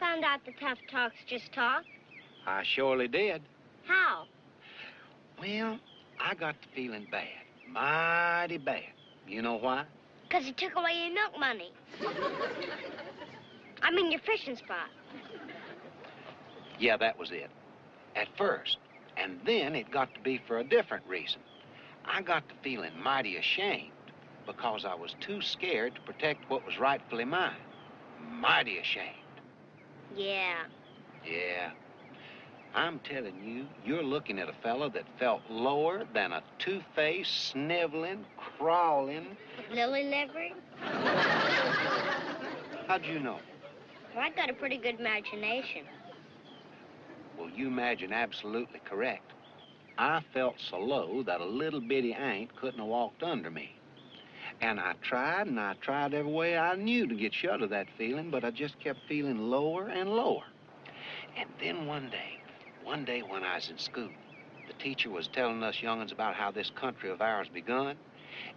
Found 0.00 0.24
out 0.24 0.40
the 0.44 0.52
tough 0.60 0.78
talks 0.90 1.14
just 1.28 1.52
talk? 1.52 1.84
I 2.46 2.64
surely 2.64 3.06
did. 3.06 3.42
How? 3.86 4.24
Well, 5.38 5.78
I 6.20 6.34
got 6.34 6.60
to 6.62 6.68
feeling 6.74 7.06
bad. 7.12 7.28
Mighty 7.68 8.58
bad. 8.58 8.82
You 9.28 9.40
know 9.42 9.54
why? 9.54 9.84
Because 10.28 10.44
he 10.44 10.52
took 10.52 10.74
away 10.74 10.92
your 11.04 11.14
milk 11.14 11.38
money. 11.38 11.70
I 13.82 13.92
mean, 13.92 14.10
your 14.10 14.20
fishing 14.20 14.56
spot. 14.56 14.88
Yeah, 16.80 16.96
that 16.96 17.16
was 17.16 17.30
it. 17.30 17.50
At 18.16 18.26
first. 18.36 18.78
And 19.16 19.38
then 19.46 19.76
it 19.76 19.90
got 19.92 20.12
to 20.14 20.20
be 20.20 20.40
for 20.48 20.58
a 20.58 20.64
different 20.64 21.06
reason. 21.06 21.40
I 22.04 22.22
got 22.22 22.48
to 22.48 22.54
feeling 22.62 22.92
mighty 23.02 23.36
ashamed 23.36 23.90
because 24.46 24.84
I 24.84 24.94
was 24.94 25.14
too 25.20 25.40
scared 25.40 25.94
to 25.94 26.00
protect 26.02 26.48
what 26.50 26.66
was 26.66 26.78
rightfully 26.78 27.24
mine. 27.24 27.56
Mighty 28.20 28.78
ashamed. 28.78 29.16
Yeah. 30.16 30.64
Yeah. 31.24 31.70
I'm 32.74 33.00
telling 33.00 33.44
you, 33.44 33.66
you're 33.84 34.02
looking 34.02 34.38
at 34.38 34.48
a 34.48 34.54
fella 34.62 34.90
that 34.90 35.04
felt 35.18 35.42
lower 35.50 36.04
than 36.14 36.32
a 36.32 36.42
two-faced, 36.58 37.50
sniveling, 37.50 38.24
crawling. 38.36 39.36
Lily 39.70 40.04
livery? 40.04 40.54
How'd 42.88 43.04
you 43.04 43.20
know? 43.20 43.38
Well, 44.14 44.24
I 44.24 44.30
got 44.30 44.48
a 44.50 44.54
pretty 44.54 44.78
good 44.78 44.98
imagination. 44.98 45.84
Well, 47.38 47.50
you 47.50 47.66
imagine 47.66 48.12
absolutely 48.12 48.80
correct. 48.84 49.32
I 49.98 50.22
felt 50.32 50.56
so 50.58 50.78
low 50.78 51.22
that 51.24 51.40
a 51.40 51.44
little 51.44 51.80
bitty 51.80 52.14
ant 52.14 52.56
couldn't 52.56 52.78
have 52.80 52.88
walked 52.88 53.22
under 53.22 53.50
me. 53.50 53.76
And 54.60 54.80
I 54.80 54.94
tried 55.02 55.48
and 55.48 55.60
I 55.60 55.74
tried 55.74 56.14
every 56.14 56.32
way 56.32 56.56
I 56.56 56.76
knew 56.76 57.06
to 57.06 57.14
get 57.14 57.34
shut 57.34 57.62
of 57.62 57.70
that 57.70 57.88
feeling, 57.98 58.30
but 58.30 58.44
I 58.44 58.50
just 58.50 58.78
kept 58.80 59.00
feeling 59.08 59.50
lower 59.50 59.88
and 59.88 60.10
lower. 60.10 60.44
And 61.36 61.48
then 61.60 61.86
one 61.86 62.10
day, 62.10 62.38
one 62.84 63.04
day 63.04 63.22
when 63.22 63.42
I 63.44 63.56
was 63.56 63.70
in 63.70 63.78
school, 63.78 64.10
the 64.66 64.72
teacher 64.74 65.10
was 65.10 65.28
telling 65.28 65.62
us 65.62 65.82
young'uns 65.82 66.12
about 66.12 66.34
how 66.34 66.50
this 66.50 66.70
country 66.70 67.10
of 67.10 67.20
ours 67.20 67.48
begun, 67.52 67.96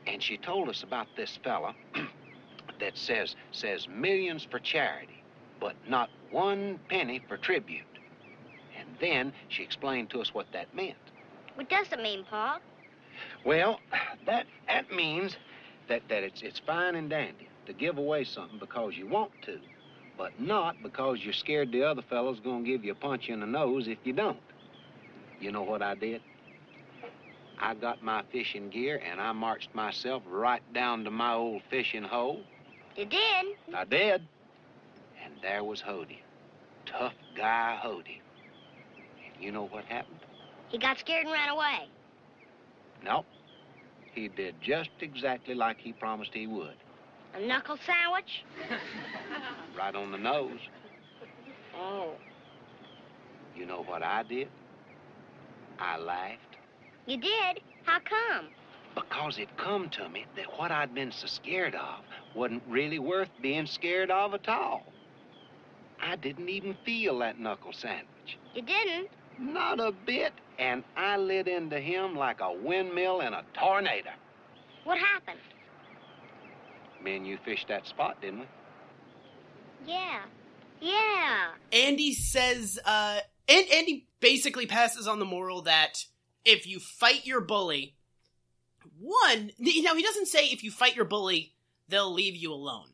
and 0.08 0.21
she 0.21 0.38
told 0.38 0.69
us 0.69 0.84
about 0.84 1.08
this 1.15 1.38
fella 1.43 1.76
that 2.80 2.98
says 2.98 3.36
says 3.52 3.88
millions 3.88 4.48
for 4.50 4.60
charity, 4.60 5.24
but 5.60 5.76
not 5.88 6.10
one 6.32 6.80
penny 6.89 7.21
for 7.28 7.38
tribute. 7.38 7.84
And 8.78 8.88
then 9.00 9.34
she 9.50 9.63
explained 9.63 10.10
to 10.12 10.21
us 10.21 10.34
what 10.34 10.48
that 10.54 10.74
meant. 10.76 10.98
What 11.56 11.70
does 11.70 11.88
it 11.91 12.02
mean, 12.02 12.26
Paul? 12.30 12.60
Well, 13.46 13.80
that 14.26 14.46
that 14.68 14.91
means 14.91 15.38
that, 15.88 16.02
that 16.10 16.24
it's 16.24 16.41
it's 16.41 16.60
fine 16.60 16.96
and 16.96 17.10
dandy 17.10 17.48
to 17.65 17.74
give 17.74 17.98
away 17.98 18.24
something 18.24 18.60
because 18.60 18.94
you 18.96 19.08
want 19.08 19.32
to, 19.44 19.60
but 20.18 20.39
not 20.39 20.76
because 20.84 21.20
you're 21.24 21.34
scared 21.34 21.72
the 21.72 21.84
other 21.84 22.02
fellow's 22.02 22.39
gonna 22.39 22.63
give 22.63 22.84
you 22.84 22.91
a 22.91 22.96
punch 22.96 23.30
in 23.30 23.39
the 23.39 23.46
nose 23.46 23.88
if 23.88 23.98
you 24.04 24.13
don't. 24.13 24.39
You 25.39 25.52
know 25.52 25.63
what 25.63 25.82
I 25.82 25.96
did? 25.96 26.22
I 27.60 27.74
got 27.74 28.04
my 28.04 28.24
fishing 28.32 28.70
gear 28.70 29.02
and 29.10 29.22
I 29.22 29.32
marched 29.32 29.74
myself 29.74 30.24
right 30.28 30.62
down 30.74 31.04
to 31.06 31.12
my 31.12 31.34
old 31.34 31.62
fishing 31.70 32.04
hole. 32.04 32.41
You 32.96 33.06
did? 33.06 33.46
I 33.74 33.86
did. 33.86 34.28
And 35.24 35.34
there 35.41 35.63
was 35.63 35.82
Hody. 35.82 36.20
Tough 36.86 37.13
guy 37.36 37.80
Hody. 37.82 38.20
And 39.34 39.44
you 39.44 39.52
know 39.52 39.68
what 39.68 39.86
happened? 39.86 40.14
He 40.75 40.79
got 40.79 40.99
scared 40.99 41.23
and 41.23 41.31
ran 41.31 41.47
away. 41.47 41.88
Nope. 43.01 43.25
He 44.13 44.27
did 44.27 44.55
just 44.61 44.89
exactly 44.99 45.55
like 45.55 45.77
he 45.79 45.93
promised 45.93 46.31
he 46.33 46.47
would. 46.47 46.75
A 47.33 47.39
knuckle 47.39 47.77
sandwich? 47.85 48.43
Right 49.77 49.95
on 49.95 50.11
the 50.11 50.17
nose. 50.17 50.59
Oh. 51.77 52.15
You 53.55 53.65
know 53.65 53.83
what 53.83 54.03
I 54.03 54.23
did? 54.23 54.49
I 55.79 55.97
laughed. 55.97 56.57
You 57.05 57.21
did? 57.21 57.61
How 57.85 57.99
come? 57.99 58.47
Because 58.95 59.38
it 59.38 59.47
come 59.55 59.89
to 59.91 60.09
me 60.09 60.26
that 60.36 60.59
what 60.59 60.71
I'd 60.71 60.93
been 60.93 61.13
so 61.13 61.28
scared 61.28 61.76
of 61.76 62.01
wasn't 62.36 62.63
really 62.67 62.99
worth 62.99 63.30
being 63.41 63.65
scared 63.65 64.11
of 64.11 64.34
at 64.34 64.49
all. 64.49 64.84
I 66.01 66.17
didn't 66.17 66.49
even 66.49 66.76
feel 66.86 67.19
that 67.19 67.39
knuckle 67.39 67.71
sandwich. 67.71 68.38
You 68.53 68.61
didn't? 68.61 69.07
Not 69.39 69.80
a 69.80 69.93
bit. 70.05 70.34
And 70.58 70.84
I 70.95 71.18
lit 71.18 71.47
into 71.47 71.80
him 71.80 72.16
like 72.16 72.39
a 72.41 72.53
windmill 72.53 73.22
in 73.22 73.34
a 73.34 73.43
tornado. 73.53 74.12
What 74.86 74.97
happened? 74.97 75.39
Me 77.03 77.18
and 77.18 77.28
you 77.28 77.38
fished 77.43 77.68
that 77.68 77.86
spot, 77.88 78.22
didn't 78.22 78.39
we? 78.39 78.45
Yeah. 79.86 80.22
Yeah. 80.82 81.47
Andy 81.72 82.14
says, 82.14 82.80
uh, 82.86 83.20
and 83.47 83.66
Andy 83.72 84.08
basically 84.20 84.66
passes 84.66 85.08
on 85.08 85.20
the 85.20 85.26
moral 85.26 85.64
that 85.64 86.06
if 86.43 86.68
you 86.68 86.80
fight 86.80 87.26
your 87.26 87.41
bully, 87.41 87.95
one, 88.99 89.51
you 89.58 89.84
know, 89.84 89.95
he 89.95 90.03
doesn't 90.03 90.28
say 90.28 90.45
if 90.45 90.64
you 90.64 90.72
fight 90.72 90.95
your 90.95 91.06
bully, 91.06 91.53
they'll 91.89 92.12
leave 92.12 92.36
you 92.36 92.53
alone. 92.53 92.89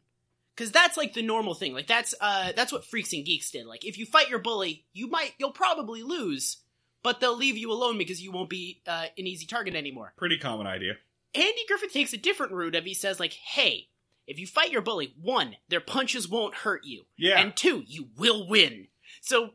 Cause 0.57 0.71
that's 0.71 0.97
like 0.97 1.13
the 1.13 1.21
normal 1.21 1.53
thing. 1.53 1.73
Like 1.73 1.87
that's, 1.87 2.13
uh, 2.21 2.51
that's 2.55 2.71
what 2.71 2.85
Freaks 2.85 3.13
and 3.13 3.25
Geeks 3.25 3.51
did. 3.51 3.65
Like 3.65 3.85
if 3.85 3.97
you 3.97 4.05
fight 4.05 4.29
your 4.29 4.39
bully, 4.39 4.85
you 4.93 5.07
might, 5.07 5.33
you'll 5.37 5.51
probably 5.51 6.03
lose, 6.03 6.57
but 7.03 7.19
they'll 7.19 7.35
leave 7.37 7.57
you 7.57 7.71
alone 7.71 7.97
because 7.97 8.21
you 8.21 8.31
won't 8.31 8.49
be, 8.49 8.81
uh, 8.87 9.05
an 9.17 9.27
easy 9.27 9.45
target 9.45 9.75
anymore. 9.75 10.13
Pretty 10.17 10.37
common 10.37 10.67
idea. 10.67 10.93
Andy 11.33 11.61
Griffith 11.67 11.93
takes 11.93 12.13
a 12.13 12.17
different 12.17 12.51
route 12.51 12.75
of 12.75 12.83
he 12.85 12.93
says 12.93 13.19
like, 13.19 13.33
hey, 13.33 13.87
if 14.27 14.37
you 14.39 14.45
fight 14.47 14.71
your 14.71 14.81
bully, 14.81 15.13
one, 15.21 15.55
their 15.69 15.79
punches 15.81 16.27
won't 16.27 16.53
hurt 16.55 16.83
you, 16.85 17.05
Yeah. 17.17 17.39
and 17.39 17.55
two, 17.55 17.83
you 17.87 18.09
will 18.17 18.47
win. 18.47 18.87
So 19.21 19.51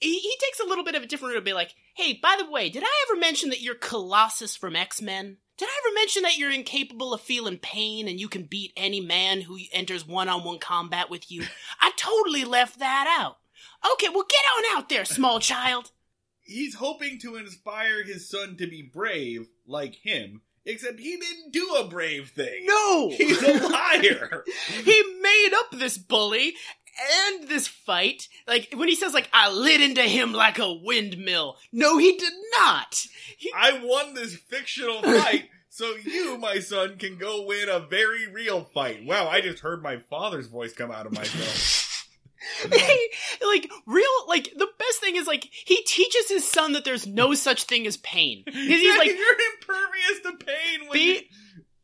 he, 0.00 0.18
he 0.18 0.36
takes 0.40 0.60
a 0.60 0.64
little 0.66 0.84
bit 0.84 0.94
of 0.94 1.02
a 1.02 1.06
different 1.06 1.34
route 1.34 1.40
to 1.40 1.44
be 1.44 1.52
like, 1.52 1.74
hey, 1.94 2.18
by 2.20 2.36
the 2.38 2.50
way, 2.50 2.68
did 2.70 2.82
I 2.84 3.04
ever 3.10 3.18
mention 3.20 3.50
that 3.50 3.60
you're 3.62 3.74
Colossus 3.74 4.56
from 4.56 4.76
X 4.76 5.00
Men? 5.02 5.36
Did 5.58 5.68
I 5.70 5.80
ever 5.86 5.94
mention 5.94 6.22
that 6.22 6.36
you're 6.36 6.50
incapable 6.50 7.14
of 7.14 7.20
feeling 7.22 7.56
pain 7.58 8.08
and 8.08 8.20
you 8.20 8.28
can 8.28 8.42
beat 8.42 8.72
any 8.76 9.00
man 9.00 9.40
who 9.40 9.58
enters 9.72 10.06
one 10.06 10.28
on 10.28 10.44
one 10.44 10.58
combat 10.58 11.08
with 11.08 11.30
you? 11.30 11.44
I 11.80 11.92
totally 11.96 12.44
left 12.44 12.78
that 12.78 13.06
out. 13.20 13.38
Okay, 13.94 14.08
well, 14.12 14.26
get 14.28 14.72
on 14.74 14.76
out 14.78 14.88
there, 14.88 15.04
small 15.04 15.40
child. 15.40 15.92
He's 16.46 16.74
hoping 16.76 17.18
to 17.20 17.36
inspire 17.36 18.02
his 18.04 18.28
son 18.28 18.56
to 18.58 18.66
be 18.66 18.82
brave 18.82 19.48
like 19.66 19.96
him, 19.96 20.42
except 20.64 21.00
he 21.00 21.16
didn't 21.16 21.52
do 21.52 21.66
a 21.78 21.88
brave 21.88 22.30
thing. 22.30 22.64
No! 22.66 23.10
He's 23.16 23.42
a 23.42 23.68
liar. 23.68 24.44
he 24.84 25.02
made 25.20 25.50
up 25.54 25.70
this 25.72 25.98
bully 25.98 26.54
and 27.28 27.48
this 27.48 27.66
fight. 27.68 28.28
Like, 28.46 28.72
when 28.74 28.88
he 28.88 28.94
says, 28.94 29.12
like, 29.12 29.28
I 29.32 29.50
lit 29.50 29.80
into 29.80 30.02
him 30.02 30.32
like 30.32 30.58
a 30.58 30.72
windmill. 30.72 31.56
No, 31.72 31.98
he 31.98 32.16
did 32.16 32.32
not. 32.58 33.04
He- 33.36 33.52
I 33.54 33.80
won 33.82 34.14
this 34.14 34.34
fictional 34.34 35.02
fight, 35.02 35.48
so 35.68 35.94
you, 36.04 36.38
my 36.38 36.58
son, 36.60 36.96
can 36.96 37.18
go 37.18 37.44
win 37.44 37.68
a 37.68 37.80
very 37.80 38.26
real 38.28 38.62
fight. 38.64 39.04
Wow, 39.04 39.28
I 39.28 39.40
just 39.42 39.58
heard 39.60 39.82
my 39.82 39.98
father's 39.98 40.46
voice 40.46 40.72
come 40.72 40.90
out 40.90 41.06
of 41.06 41.12
my 41.12 41.20
myself. 41.34 41.85
Like 43.46 43.70
real 43.86 44.04
like 44.28 44.52
the 44.56 44.68
best 44.78 45.00
thing 45.00 45.16
is 45.16 45.26
like 45.26 45.48
he 45.50 45.82
teaches 45.84 46.28
his 46.28 46.46
son 46.46 46.72
that 46.72 46.84
there's 46.84 47.06
no 47.06 47.34
such 47.34 47.64
thing 47.64 47.86
as 47.86 47.96
pain. 47.98 48.42
Because 48.44 48.60
he's 48.66 48.82
Yeah, 48.82 48.98
like 48.98 49.08
you're 49.08 49.36
impervious 49.54 50.20
to 50.24 50.44
pain. 50.44 50.80
You- 50.84 50.92
be, 50.92 51.28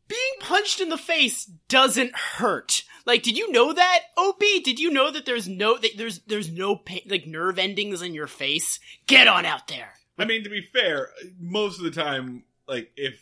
being 0.09 0.33
punched 0.41 0.81
in 0.81 0.89
the 0.91 0.99
face 0.99 1.47
doesn't 1.69 2.15
hurt. 2.17 2.83
Like 3.07 3.23
did 3.23 3.37
you 3.39 3.51
know 3.53 3.73
that 3.73 4.01
op 4.19 4.41
did 4.41 4.79
you 4.79 4.91
know 4.91 5.11
that 5.11 5.25
there's 5.27 5.49
no 5.49 5.79
that 5.79 5.93
there's 5.97 6.21
there's 6.27 6.51
no 6.51 6.77
pain 6.77 7.03
like 7.07 7.27
nerve 7.27 7.59
endings 7.59 8.03
in 8.03 8.15
your 8.15 8.27
face? 8.27 8.79
Get 9.07 9.29
on 9.29 9.47
out 9.47 9.69
there. 9.69 9.93
I 10.19 10.25
mean, 10.27 10.45
to 10.45 10.51
be 10.51 10.61
fair, 10.61 11.09
most 11.41 11.79
of 11.79 11.85
the 11.85 11.91
time, 11.91 12.45
like 12.69 12.91
if 12.97 13.19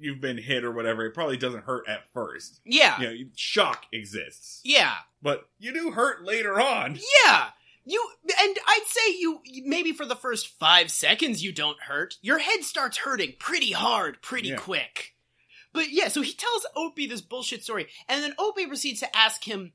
you've 0.00 0.20
been 0.20 0.38
hit 0.38 0.64
or 0.64 0.72
whatever, 0.72 1.04
it 1.06 1.12
probably 1.14 1.36
doesn't 1.36 1.64
hurt 1.64 1.88
at 1.88 2.10
first. 2.12 2.60
yeah 2.64 3.00
You 3.00 3.06
know, 3.08 3.30
shock 3.36 3.86
exists, 3.92 4.60
yeah 4.64 4.94
but 5.22 5.48
you 5.58 5.72
do 5.72 5.90
hurt 5.90 6.24
later 6.24 6.58
on. 6.60 6.98
Yeah. 7.26 7.48
You 7.84 8.06
and 8.24 8.56
I'd 8.66 8.84
say 8.86 9.16
you 9.18 9.40
maybe 9.64 9.92
for 9.92 10.04
the 10.06 10.14
first 10.16 10.48
5 10.58 10.90
seconds 10.90 11.42
you 11.42 11.52
don't 11.52 11.80
hurt. 11.82 12.16
Your 12.22 12.38
head 12.38 12.62
starts 12.62 12.98
hurting 12.98 13.34
pretty 13.38 13.72
hard 13.72 14.20
pretty 14.22 14.48
Yeah. 14.50 14.56
quick. 14.56 15.14
But 15.72 15.90
yeah, 15.90 16.08
so 16.08 16.20
he 16.22 16.32
tells 16.32 16.66
Opie 16.76 17.06
this 17.06 17.20
bullshit 17.20 17.62
story 17.62 17.86
and 18.08 18.22
then 18.22 18.34
Opie 18.38 18.66
proceeds 18.66 19.00
to 19.00 19.16
ask 19.16 19.44
him 19.44 19.72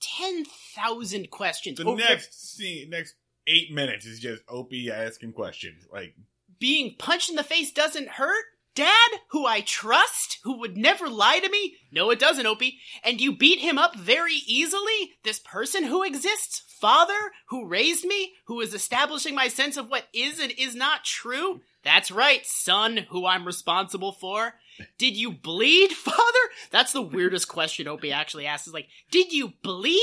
10,000 0.00 1.30
questions. 1.30 1.78
The 1.78 1.84
next 1.94 2.56
scene, 2.56 2.90
next 2.90 3.14
eight 3.46 3.72
minutes 3.72 4.06
is 4.06 4.18
just 4.20 4.42
Opie 4.48 4.90
asking 4.90 5.32
questions. 5.32 5.84
Like, 5.92 6.14
being 6.58 6.94
punched 6.98 7.30
in 7.30 7.36
the 7.36 7.42
face 7.44 7.72
doesn't 7.72 8.08
hurt? 8.08 8.44
Dad, 8.78 9.10
who 9.30 9.44
I 9.44 9.60
trust, 9.60 10.38
who 10.44 10.60
would 10.60 10.76
never 10.76 11.08
lie 11.08 11.40
to 11.40 11.50
me? 11.50 11.74
No, 11.90 12.10
it 12.10 12.20
doesn't, 12.20 12.46
Opie. 12.46 12.78
And 13.02 13.20
you 13.20 13.36
beat 13.36 13.58
him 13.58 13.76
up 13.76 13.96
very 13.96 14.36
easily? 14.46 15.14
This 15.24 15.40
person 15.40 15.82
who 15.82 16.04
exists? 16.04 16.62
Father, 16.80 17.32
who 17.48 17.66
raised 17.66 18.04
me? 18.04 18.34
Who 18.44 18.60
is 18.60 18.74
establishing 18.74 19.34
my 19.34 19.48
sense 19.48 19.76
of 19.76 19.90
what 19.90 20.04
is 20.12 20.38
and 20.38 20.52
is 20.56 20.76
not 20.76 21.02
true? 21.02 21.60
That's 21.82 22.12
right, 22.12 22.46
son, 22.46 22.98
who 23.08 23.26
I'm 23.26 23.44
responsible 23.44 24.12
for. 24.12 24.54
Did 24.96 25.16
you 25.16 25.32
bleed, 25.32 25.90
father? 25.94 26.22
That's 26.70 26.92
the 26.92 27.02
weirdest 27.02 27.48
question 27.48 27.88
Opie 27.88 28.12
actually 28.12 28.46
asks. 28.46 28.68
Is 28.68 28.74
like, 28.74 28.86
did 29.10 29.32
you 29.32 29.54
bleed? 29.64 29.98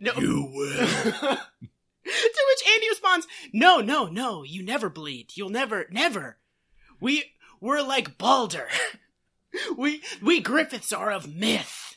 No. 0.00 0.12
you 0.18 0.50
will. 0.52 0.86
to 0.88 1.38
which 2.04 2.68
Andy 2.68 2.88
responds, 2.88 3.28
"No, 3.52 3.78
no, 3.78 4.06
no. 4.06 4.42
You 4.42 4.64
never 4.64 4.90
bleed. 4.90 5.36
You'll 5.36 5.50
never, 5.50 5.86
never. 5.92 6.38
We 6.98 7.24
we're 7.64 7.82
like 7.82 8.18
Balder. 8.18 8.68
we 9.76 10.02
we 10.22 10.40
Griffiths 10.40 10.92
are 10.92 11.10
of 11.10 11.34
myth." 11.34 11.96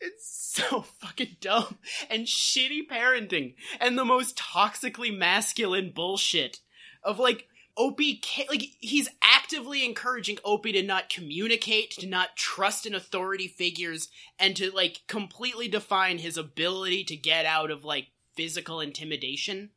It's 0.00 0.54
so 0.56 0.80
fucking 0.80 1.36
dumb 1.40 1.78
and 2.08 2.26
shitty 2.26 2.88
parenting 2.90 3.54
and 3.78 3.98
the 3.98 4.04
most 4.04 4.38
toxically 4.38 5.14
masculine 5.14 5.92
bullshit 5.94 6.60
of 7.02 7.18
like 7.18 7.48
Opie 7.76 8.22
like 8.48 8.62
he's 8.80 9.10
actively 9.22 9.84
encouraging 9.84 10.38
Opie 10.44 10.72
to 10.72 10.82
not 10.82 11.10
communicate, 11.10 11.90
to 11.92 12.06
not 12.06 12.36
trust 12.36 12.86
in 12.86 12.94
authority 12.94 13.48
figures, 13.48 14.08
and 14.38 14.56
to 14.56 14.70
like 14.70 15.02
completely 15.06 15.68
define 15.68 16.16
his 16.18 16.38
ability 16.38 17.04
to 17.04 17.16
get 17.16 17.44
out 17.44 17.70
of 17.70 17.84
like 17.84 18.06
physical 18.34 18.80
intimidation 18.80 19.70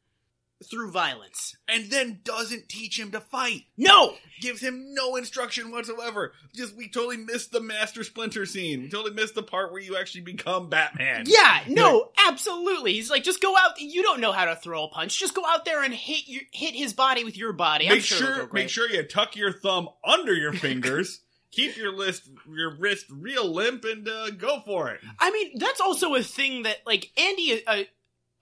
through 0.70 0.91
violence. 0.91 1.55
and 1.68 1.89
then 1.89 2.20
doesn't 2.24 2.68
teach 2.68 2.99
him 2.99 3.12
to 3.12 3.22
fight. 3.22 3.64
No! 3.78 4.16
Gives 4.41 4.62
him 4.62 4.93
no 4.93 5.16
instruction 5.16 5.72
whatsoever. 5.72 6.34
Just 6.53 6.76
we 6.76 6.89
totally 6.89 7.18
missed 7.18 7.51
the 7.51 7.62
Master 7.62 8.03
Splinter 8.03 8.45
scene. 8.45 8.82
We 8.84 8.89
totally 8.89 9.14
missed 9.14 9.36
the 9.36 9.43
part 9.43 9.72
where 9.72 9.82
you 9.82 9.97
actually 9.97 10.22
become 10.22 10.70
Batman. 10.70 11.24
Yeah, 11.28 11.62
no, 11.68 12.10
absolutely. 12.28 12.93
He's 12.93 13.10
like, 13.10 13.24
just 13.24 13.41
go 13.41 13.55
out. 13.55 13.80
You 13.80 14.01
don't 14.03 14.20
know 14.20 14.32
how 14.32 14.45
to 14.45 14.55
throw 14.55 14.86
a 14.86 14.89
punch. 14.89 15.18
Just 15.20 15.36
go 15.36 15.45
out 15.45 15.66
there 15.66 15.84
and 15.84 15.93
hit 15.93 16.28
your, 16.28 16.41
hit 16.51 16.74
his 16.76 16.93
body 16.93 17.24
with 17.24 17.38
your 17.38 17.53
body. 17.53 17.88
I'm 17.88 17.95
Make 17.95 18.03
sure, 18.03 18.18
it'll 18.18 18.28
sure, 18.28 18.43
go 18.45 18.47
great. 18.47 18.64
make 18.64 18.70
sure 18.70 18.89
you 18.89 19.03
tuck 19.03 19.36
your 19.36 19.53
thumb 19.53 19.89
under 20.03 20.34
your 20.34 20.53
fingers. 20.53 21.22
keep 21.51 21.78
your 21.78 21.91
list, 21.91 22.30
your 22.49 22.76
wrist 22.78 23.05
real 23.12 23.51
limp, 23.51 23.84
and 23.86 24.07
uh, 24.07 24.30
go 24.32 24.62
for 24.66 24.89
it. 24.89 24.99
I 25.20 25.32
mean, 25.32 25.57
that's 25.57 25.82
also 25.82 26.16
a 26.16 26.24
thing 26.24 26.64
that 26.64 26.78
like 26.86 27.12
Andy 27.18 27.66
uh, 27.66 27.84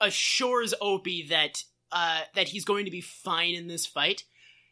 assures 0.01 0.73
Opie 0.81 1.27
that 1.29 1.63
uh, 1.91 2.21
that 2.35 2.49
he's 2.49 2.65
going 2.65 2.85
to 2.85 2.91
be 2.91 3.01
fine 3.01 3.55
in 3.55 3.67
this 3.67 3.85
fight. 3.85 4.23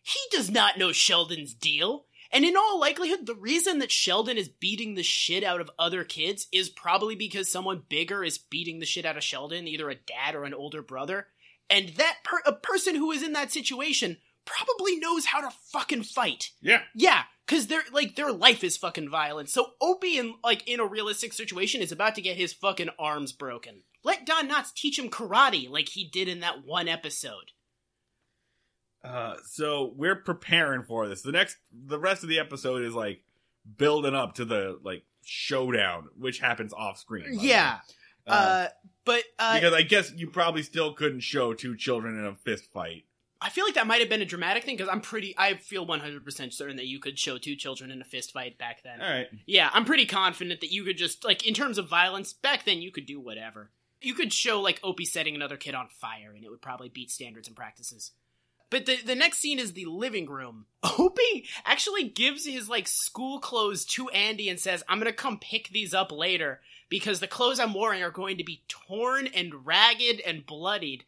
He 0.01 0.19
does 0.31 0.51
not 0.51 0.77
know 0.77 0.91
Sheldon's 0.91 1.53
deal. 1.53 2.05
And 2.31 2.43
in 2.43 2.57
all 2.57 2.79
likelihood, 2.79 3.25
the 3.25 3.35
reason 3.35 3.79
that 3.79 3.91
Sheldon 3.91 4.37
is 4.37 4.49
beating 4.49 4.95
the 4.95 5.03
shit 5.03 5.43
out 5.43 5.61
of 5.61 5.71
other 5.79 6.03
kids 6.03 6.47
is 6.51 6.69
probably 6.69 7.15
because 7.15 7.49
someone 7.49 7.83
bigger 7.87 8.23
is 8.23 8.37
beating 8.37 8.79
the 8.79 8.85
shit 8.85 9.05
out 9.05 9.17
of 9.17 9.23
Sheldon, 9.23 9.67
either 9.67 9.89
a 9.89 9.95
dad 9.95 10.35
or 10.35 10.43
an 10.43 10.53
older 10.53 10.81
brother. 10.81 11.27
And 11.69 11.89
that 11.89 12.17
per- 12.23 12.41
a 12.45 12.53
person 12.53 12.95
who 12.95 13.11
is 13.11 13.23
in 13.23 13.33
that 13.33 13.51
situation 13.51 14.17
probably 14.43 14.97
knows 14.97 15.25
how 15.25 15.41
to 15.41 15.55
fucking 15.71 16.03
fight. 16.03 16.51
Yeah. 16.61 16.81
Yeah, 16.93 17.23
because 17.45 17.67
their 17.67 17.81
like 17.91 18.15
their 18.15 18.31
life 18.31 18.63
is 18.63 18.77
fucking 18.77 19.09
violent. 19.09 19.49
So 19.49 19.71
Opie 19.81 20.17
in 20.17 20.35
like 20.43 20.67
in 20.67 20.79
a 20.79 20.85
realistic 20.85 21.33
situation 21.33 21.81
is 21.81 21.91
about 21.91 22.15
to 22.15 22.21
get 22.21 22.37
his 22.37 22.53
fucking 22.53 22.89
arms 22.97 23.31
broken. 23.31 23.81
Let 24.03 24.25
Don 24.25 24.49
Knotts 24.49 24.73
teach 24.73 24.99
him 24.99 25.09
karate 25.09 25.69
like 25.69 25.89
he 25.89 26.07
did 26.07 26.27
in 26.27 26.39
that 26.41 26.65
one 26.65 26.87
episode. 26.87 27.51
Uh, 29.03 29.35
so 29.45 29.93
we're 29.95 30.15
preparing 30.15 30.83
for 30.83 31.07
this. 31.07 31.21
The 31.21 31.31
next, 31.31 31.57
the 31.71 31.99
rest 31.99 32.23
of 32.23 32.29
the 32.29 32.39
episode 32.39 32.81
is 32.81 32.93
like 32.93 33.21
building 33.77 34.15
up 34.15 34.35
to 34.35 34.45
the 34.45 34.79
like 34.83 35.03
showdown, 35.23 36.09
which 36.17 36.39
happens 36.39 36.73
off 36.73 36.97
screen. 36.97 37.25
by 37.25 37.29
the 37.31 37.37
way. 37.37 37.43
Yeah. 37.43 37.79
Uh, 38.27 38.31
Uh, 38.31 38.67
but 39.05 39.23
uh, 39.37 39.55
because 39.55 39.73
I 39.73 39.83
guess 39.83 40.11
you 40.15 40.27
probably 40.31 40.63
still 40.63 40.93
couldn't 40.93 41.19
show 41.19 41.53
two 41.53 41.75
children 41.75 42.17
in 42.17 42.25
a 42.25 42.33
fist 42.35 42.71
fight. 42.73 43.05
I 43.45 43.49
feel 43.49 43.63
like 43.63 43.75
that 43.75 43.85
might 43.85 43.99
have 43.99 44.09
been 44.09 44.23
a 44.23 44.25
dramatic 44.25 44.63
thing 44.63 44.75
because 44.75 44.91
I'm 44.91 45.01
pretty. 45.01 45.35
I 45.37 45.53
feel 45.53 45.85
100% 45.85 46.51
certain 46.51 46.77
that 46.77 46.87
you 46.87 46.99
could 46.99 47.19
show 47.19 47.37
two 47.37 47.55
children 47.55 47.91
in 47.91 48.01
a 48.01 48.03
fist 48.03 48.33
fight 48.33 48.57
back 48.57 48.81
then. 48.81 48.99
All 48.99 49.07
right. 49.07 49.27
Yeah, 49.45 49.69
I'm 49.71 49.85
pretty 49.85 50.07
confident 50.07 50.61
that 50.61 50.71
you 50.71 50.83
could 50.83 50.97
just 50.97 51.23
like 51.23 51.47
in 51.47 51.53
terms 51.53 51.77
of 51.77 51.87
violence 51.87 52.33
back 52.33 52.65
then 52.65 52.81
you 52.81 52.91
could 52.91 53.05
do 53.05 53.19
whatever. 53.19 53.69
You 54.01 54.15
could 54.15 54.33
show 54.33 54.61
like 54.61 54.79
Opie 54.83 55.05
setting 55.05 55.35
another 55.35 55.57
kid 55.57 55.75
on 55.75 55.89
fire 55.89 56.33
and 56.35 56.43
it 56.43 56.49
would 56.49 56.63
probably 56.63 56.89
beat 56.89 57.11
standards 57.11 57.47
and 57.47 57.55
practices. 57.55 58.13
But 58.71 58.87
the 58.87 58.97
the 59.05 59.13
next 59.13 59.37
scene 59.37 59.59
is 59.59 59.73
the 59.73 59.85
living 59.85 60.27
room. 60.27 60.65
Opie 60.97 61.47
actually 61.65 62.09
gives 62.09 62.47
his 62.47 62.67
like 62.67 62.87
school 62.87 63.39
clothes 63.39 63.85
to 63.85 64.09
Andy 64.09 64.49
and 64.49 64.59
says, 64.59 64.83
"I'm 64.89 64.99
going 64.99 65.11
to 65.11 65.15
come 65.15 65.37
pick 65.37 65.69
these 65.69 65.93
up 65.93 66.11
later 66.11 66.61
because 66.89 67.19
the 67.19 67.27
clothes 67.27 67.59
I'm 67.59 67.75
wearing 67.75 68.01
are 68.01 68.09
going 68.09 68.37
to 68.39 68.43
be 68.43 68.63
torn 68.67 69.27
and 69.27 69.67
ragged 69.67 70.19
and 70.21 70.47
bloodied." 70.47 71.05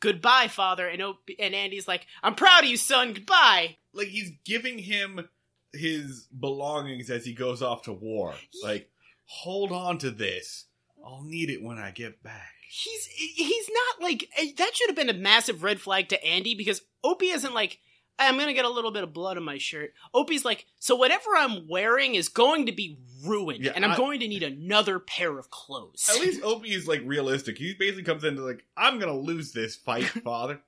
Goodbye, 0.00 0.48
father. 0.48 0.86
And 0.86 1.02
Opie, 1.02 1.36
and 1.38 1.54
Andy's 1.54 1.88
like, 1.88 2.06
"I'm 2.22 2.34
proud 2.34 2.64
of 2.64 2.70
you, 2.70 2.76
son. 2.76 3.12
Goodbye." 3.14 3.76
Like 3.92 4.08
he's 4.08 4.32
giving 4.44 4.78
him 4.78 5.28
his 5.72 6.28
belongings 6.38 7.10
as 7.10 7.24
he 7.24 7.32
goes 7.32 7.62
off 7.62 7.82
to 7.82 7.92
war. 7.92 8.34
Like, 8.62 8.90
hold 9.24 9.72
on 9.72 9.98
to 9.98 10.10
this. 10.10 10.66
I'll 11.04 11.22
need 11.22 11.50
it 11.50 11.62
when 11.62 11.78
I 11.78 11.90
get 11.92 12.22
back. 12.22 12.52
he's 12.68 13.06
he's 13.06 13.68
not 13.70 14.02
like 14.02 14.28
eh, 14.38 14.50
that 14.56 14.74
should 14.74 14.88
have 14.88 14.96
been 14.96 15.08
a 15.08 15.14
massive 15.14 15.62
red 15.62 15.80
flag 15.80 16.08
to 16.08 16.24
Andy 16.24 16.54
because 16.54 16.82
Opie 17.04 17.26
isn't 17.26 17.54
like 17.54 17.78
I'm 18.18 18.38
gonna 18.38 18.54
get 18.54 18.64
a 18.64 18.70
little 18.70 18.90
bit 18.92 19.02
of 19.02 19.12
blood 19.12 19.36
on 19.36 19.44
my 19.44 19.58
shirt. 19.58 19.92
Opie's 20.14 20.44
like, 20.44 20.66
so 20.78 20.96
whatever 20.96 21.30
I'm 21.36 21.68
wearing 21.68 22.14
is 22.14 22.28
going 22.28 22.66
to 22.66 22.72
be 22.72 22.98
ruined, 23.24 23.64
Yeah, 23.64 23.72
and 23.74 23.84
I'm 23.84 23.92
I- 23.92 23.96
going 23.96 24.20
to 24.20 24.28
need 24.28 24.42
another 24.42 24.98
pair 24.98 25.38
of 25.38 25.50
clothes. 25.50 26.08
At 26.08 26.20
least 26.20 26.42
Opie's 26.42 26.86
like 26.88 27.02
realistic. 27.04 27.58
He 27.58 27.74
basically 27.78 28.04
comes 28.04 28.24
into 28.24 28.42
like, 28.42 28.64
I'm 28.76 28.98
gonna 28.98 29.16
lose 29.16 29.52
this 29.52 29.76
fight, 29.76 30.04
father. 30.24 30.60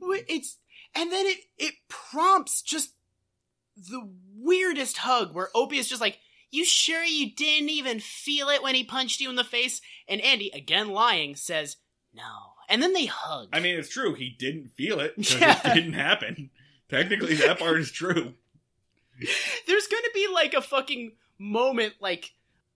it's 0.00 0.58
and 0.94 1.12
then 1.12 1.26
it 1.26 1.38
it 1.58 1.74
prompts 1.88 2.62
just 2.62 2.92
the 3.76 4.08
weirdest 4.36 4.98
hug 4.98 5.34
where 5.34 5.48
Opie 5.54 5.78
is 5.78 5.88
just 5.88 6.00
like, 6.00 6.18
You 6.50 6.64
sure 6.64 7.04
you 7.04 7.34
didn't 7.34 7.70
even 7.70 8.00
feel 8.00 8.48
it 8.48 8.62
when 8.62 8.74
he 8.74 8.84
punched 8.84 9.20
you 9.20 9.28
in 9.28 9.36
the 9.36 9.44
face? 9.44 9.80
And 10.08 10.20
Andy, 10.20 10.50
again 10.54 10.88
lying, 10.90 11.36
says, 11.36 11.76
No. 12.14 12.22
And 12.68 12.82
then 12.82 12.94
they 12.94 13.06
hug. 13.06 13.48
I 13.52 13.60
mean, 13.60 13.76
it's 13.78 13.88
true. 13.90 14.14
He 14.14 14.30
didn't 14.30 14.70
feel 14.76 14.98
it 14.98 15.14
because 15.16 15.34
Yeah. 15.40 15.60
it 15.70 15.74
didn't 15.74 15.92
happen. 15.92 16.50
Technically, 16.88 17.34
that 17.34 17.58
part 17.58 17.78
is 17.78 17.90
true. 17.90 18.34
There's 19.66 19.86
gonna 19.86 20.08
be 20.14 20.28
like 20.32 20.54
a 20.54 20.62
fucking 20.62 21.12
moment, 21.38 21.94
like, 22.00 22.34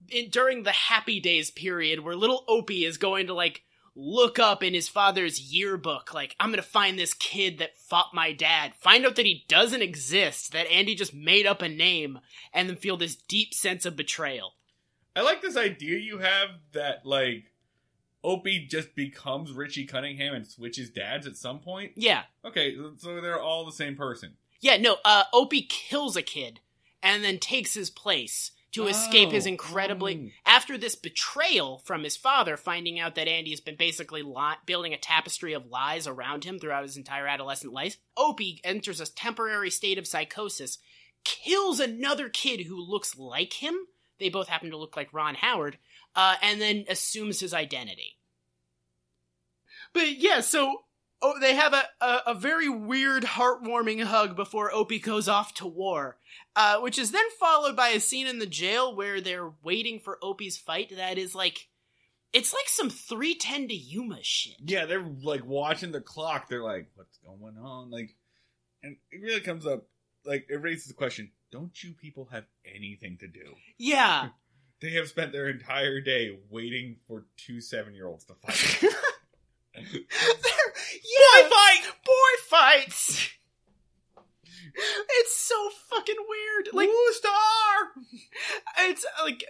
in, 0.08 0.30
during 0.30 0.62
the 0.62 0.72
Happy 0.72 1.20
Days 1.20 1.50
period, 1.50 2.00
where 2.00 2.16
little 2.16 2.44
Opie 2.48 2.84
is 2.84 2.96
going 2.96 3.26
to, 3.26 3.34
like, 3.34 3.62
look 3.94 4.38
up 4.38 4.62
in 4.62 4.72
his 4.72 4.88
father's 4.88 5.52
yearbook, 5.52 6.14
like, 6.14 6.34
I'm 6.40 6.50
gonna 6.50 6.62
find 6.62 6.98
this 6.98 7.14
kid 7.14 7.58
that 7.58 7.76
fought 7.76 8.14
my 8.14 8.32
dad, 8.32 8.74
find 8.74 9.04
out 9.04 9.16
that 9.16 9.26
he 9.26 9.44
doesn't 9.48 9.82
exist, 9.82 10.52
that 10.52 10.70
Andy 10.70 10.94
just 10.94 11.14
made 11.14 11.46
up 11.46 11.62
a 11.62 11.68
name, 11.68 12.20
and 12.52 12.68
then 12.68 12.76
feel 12.76 12.96
this 12.96 13.16
deep 13.16 13.52
sense 13.52 13.84
of 13.84 13.96
betrayal. 13.96 14.54
I 15.14 15.22
like 15.22 15.42
this 15.42 15.56
idea 15.56 15.98
you 15.98 16.18
have 16.18 16.50
that 16.72 17.04
like 17.04 17.49
Opie 18.22 18.66
just 18.66 18.94
becomes 18.94 19.52
Richie 19.52 19.86
Cunningham 19.86 20.34
and 20.34 20.46
switches 20.46 20.90
dads 20.90 21.26
at 21.26 21.36
some 21.36 21.58
point. 21.60 21.92
Yeah. 21.96 22.22
Okay, 22.44 22.76
so 22.98 23.20
they're 23.20 23.40
all 23.40 23.64
the 23.64 23.72
same 23.72 23.96
person. 23.96 24.34
Yeah, 24.60 24.76
no, 24.76 24.96
uh, 25.04 25.24
Opie 25.32 25.66
kills 25.68 26.16
a 26.16 26.22
kid 26.22 26.60
and 27.02 27.24
then 27.24 27.38
takes 27.38 27.72
his 27.74 27.88
place 27.88 28.52
to 28.72 28.86
escape 28.86 29.32
his 29.32 29.46
Oh, 29.46 29.48
incredibly. 29.48 30.32
After 30.46 30.78
this 30.78 30.94
betrayal 30.94 31.78
from 31.78 32.04
his 32.04 32.16
father, 32.16 32.56
finding 32.56 33.00
out 33.00 33.16
that 33.16 33.26
Andy 33.26 33.50
has 33.50 33.60
been 33.60 33.74
basically 33.76 34.22
li- 34.22 34.54
building 34.64 34.92
a 34.92 34.98
tapestry 34.98 35.54
of 35.54 35.66
lies 35.66 36.06
around 36.06 36.44
him 36.44 36.58
throughout 36.58 36.84
his 36.84 36.96
entire 36.96 37.26
adolescent 37.26 37.72
life, 37.72 37.96
Opie 38.16 38.60
enters 38.62 39.00
a 39.00 39.10
temporary 39.12 39.70
state 39.70 39.98
of 39.98 40.06
psychosis, 40.06 40.78
kills 41.24 41.80
another 41.80 42.28
kid 42.28 42.60
who 42.66 42.80
looks 42.80 43.16
like 43.18 43.54
him. 43.54 43.74
They 44.20 44.28
both 44.28 44.48
happen 44.48 44.70
to 44.70 44.76
look 44.76 44.96
like 44.96 45.12
Ron 45.12 45.34
Howard, 45.34 45.78
uh, 46.20 46.34
and 46.42 46.60
then 46.60 46.84
assumes 46.86 47.40
his 47.40 47.54
identity. 47.54 48.18
But 49.94 50.18
yeah, 50.18 50.42
so 50.42 50.82
oh, 51.22 51.40
they 51.40 51.54
have 51.54 51.72
a, 51.72 51.84
a, 52.02 52.20
a 52.26 52.34
very 52.34 52.68
weird, 52.68 53.22
heartwarming 53.24 54.04
hug 54.04 54.36
before 54.36 54.70
Opie 54.70 54.98
goes 54.98 55.28
off 55.28 55.54
to 55.54 55.66
war, 55.66 56.18
uh, 56.54 56.78
which 56.80 56.98
is 56.98 57.10
then 57.10 57.24
followed 57.38 57.74
by 57.74 57.88
a 57.88 58.00
scene 58.00 58.26
in 58.26 58.38
the 58.38 58.44
jail 58.44 58.94
where 58.94 59.22
they're 59.22 59.50
waiting 59.62 59.98
for 59.98 60.18
Opie's 60.22 60.58
fight. 60.58 60.94
That 60.94 61.16
is 61.16 61.34
like, 61.34 61.68
it's 62.34 62.52
like 62.52 62.68
some 62.68 62.90
310 62.90 63.68
to 63.68 63.74
Yuma 63.74 64.18
shit. 64.20 64.56
Yeah, 64.62 64.84
they're 64.84 65.10
like 65.22 65.46
watching 65.46 65.90
the 65.90 66.02
clock. 66.02 66.50
They're 66.50 66.62
like, 66.62 66.88
"What's 66.96 67.16
going 67.24 67.56
on?" 67.56 67.90
Like, 67.90 68.14
and 68.82 68.96
it 69.10 69.22
really 69.22 69.40
comes 69.40 69.66
up. 69.66 69.86
Like, 70.26 70.48
it 70.50 70.60
raises 70.60 70.88
the 70.88 70.94
question: 70.94 71.30
Don't 71.50 71.82
you 71.82 71.94
people 71.94 72.28
have 72.30 72.44
anything 72.66 73.16
to 73.20 73.26
do? 73.26 73.54
Yeah. 73.78 74.28
They 74.80 74.92
have 74.92 75.08
spent 75.08 75.32
their 75.32 75.48
entire 75.48 76.00
day 76.00 76.38
waiting 76.48 76.96
for 77.06 77.26
two 77.36 77.60
seven-year-olds 77.60 78.24
to 78.26 78.34
fight. 78.34 78.80
They're, 79.74 79.84
yeah, 79.84 81.42
boy 81.42 81.48
fight, 81.48 81.82
boy 82.04 82.42
fights. 82.48 83.30
It's 84.74 85.36
so 85.36 85.70
fucking 85.90 86.16
weird. 86.16 86.68
Like, 86.72 86.88
Blue 86.88 87.12
Star. 87.12 87.32
it's 88.78 89.04
like 89.22 89.44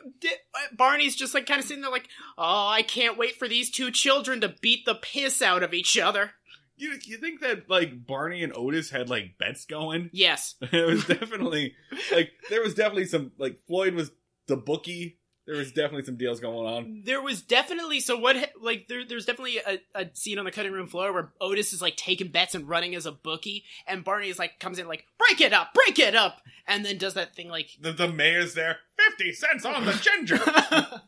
Barney's 0.72 1.16
just 1.16 1.34
like 1.34 1.46
kind 1.46 1.60
of 1.60 1.66
sitting 1.66 1.82
there, 1.82 1.90
like, 1.90 2.08
oh, 2.38 2.68
I 2.68 2.82
can't 2.82 3.18
wait 3.18 3.36
for 3.36 3.48
these 3.48 3.70
two 3.70 3.90
children 3.90 4.40
to 4.40 4.54
beat 4.60 4.84
the 4.86 4.94
piss 4.94 5.42
out 5.42 5.62
of 5.62 5.74
each 5.74 5.98
other. 5.98 6.32
You 6.76 6.98
you 7.04 7.18
think 7.18 7.40
that 7.40 7.68
like 7.68 8.06
Barney 8.06 8.42
and 8.42 8.56
Otis 8.56 8.88
had 8.88 9.10
like 9.10 9.36
bets 9.38 9.66
going? 9.66 10.08
Yes. 10.12 10.54
it 10.72 10.86
was 10.86 11.04
definitely 11.04 11.74
like 12.10 12.30
there 12.48 12.62
was 12.62 12.74
definitely 12.74 13.04
some 13.04 13.32
like 13.36 13.58
Floyd 13.66 13.94
was 13.94 14.10
the 14.46 14.56
bookie. 14.56 15.18
There 15.51 15.59
was 15.59 15.72
definitely 15.72 16.05
some 16.05 16.14
deals 16.14 16.38
going 16.38 16.64
on. 16.64 17.03
There 17.05 17.20
was 17.20 17.42
definitely 17.42 17.98
so 17.98 18.16
what 18.16 18.36
like 18.62 18.86
there, 18.86 19.05
there's 19.05 19.26
definitely 19.26 19.59
a, 19.59 19.80
a 19.96 20.07
scene 20.12 20.38
on 20.38 20.44
the 20.44 20.53
cutting 20.53 20.70
room 20.70 20.86
floor 20.86 21.12
where 21.12 21.32
Otis 21.40 21.72
is 21.72 21.82
like 21.82 21.96
taking 21.96 22.28
bets 22.28 22.55
and 22.55 22.68
running 22.68 22.94
as 22.94 23.05
a 23.05 23.11
bookie, 23.11 23.64
and 23.84 24.05
Barney 24.05 24.28
is 24.28 24.38
like 24.38 24.61
comes 24.61 24.78
in 24.78 24.86
like 24.86 25.07
break 25.18 25.40
it 25.40 25.53
up, 25.53 25.74
break 25.74 25.98
it 25.98 26.14
up, 26.14 26.40
and 26.68 26.84
then 26.86 26.98
does 26.98 27.14
that 27.14 27.34
thing 27.34 27.48
like 27.48 27.70
The, 27.80 27.90
the 27.90 28.07
mayor's 28.07 28.55
there. 28.55 28.76
Fifty 28.96 29.32
cents 29.32 29.64
on 29.64 29.84
the 29.86 29.92
ginger. 29.94 30.38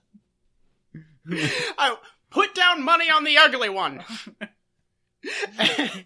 I 1.78 1.94
put 2.30 2.52
down 2.52 2.82
money 2.82 3.08
on 3.10 3.22
the 3.22 3.38
ugly 3.38 3.68
one. 3.68 4.02
uh, 5.60 6.02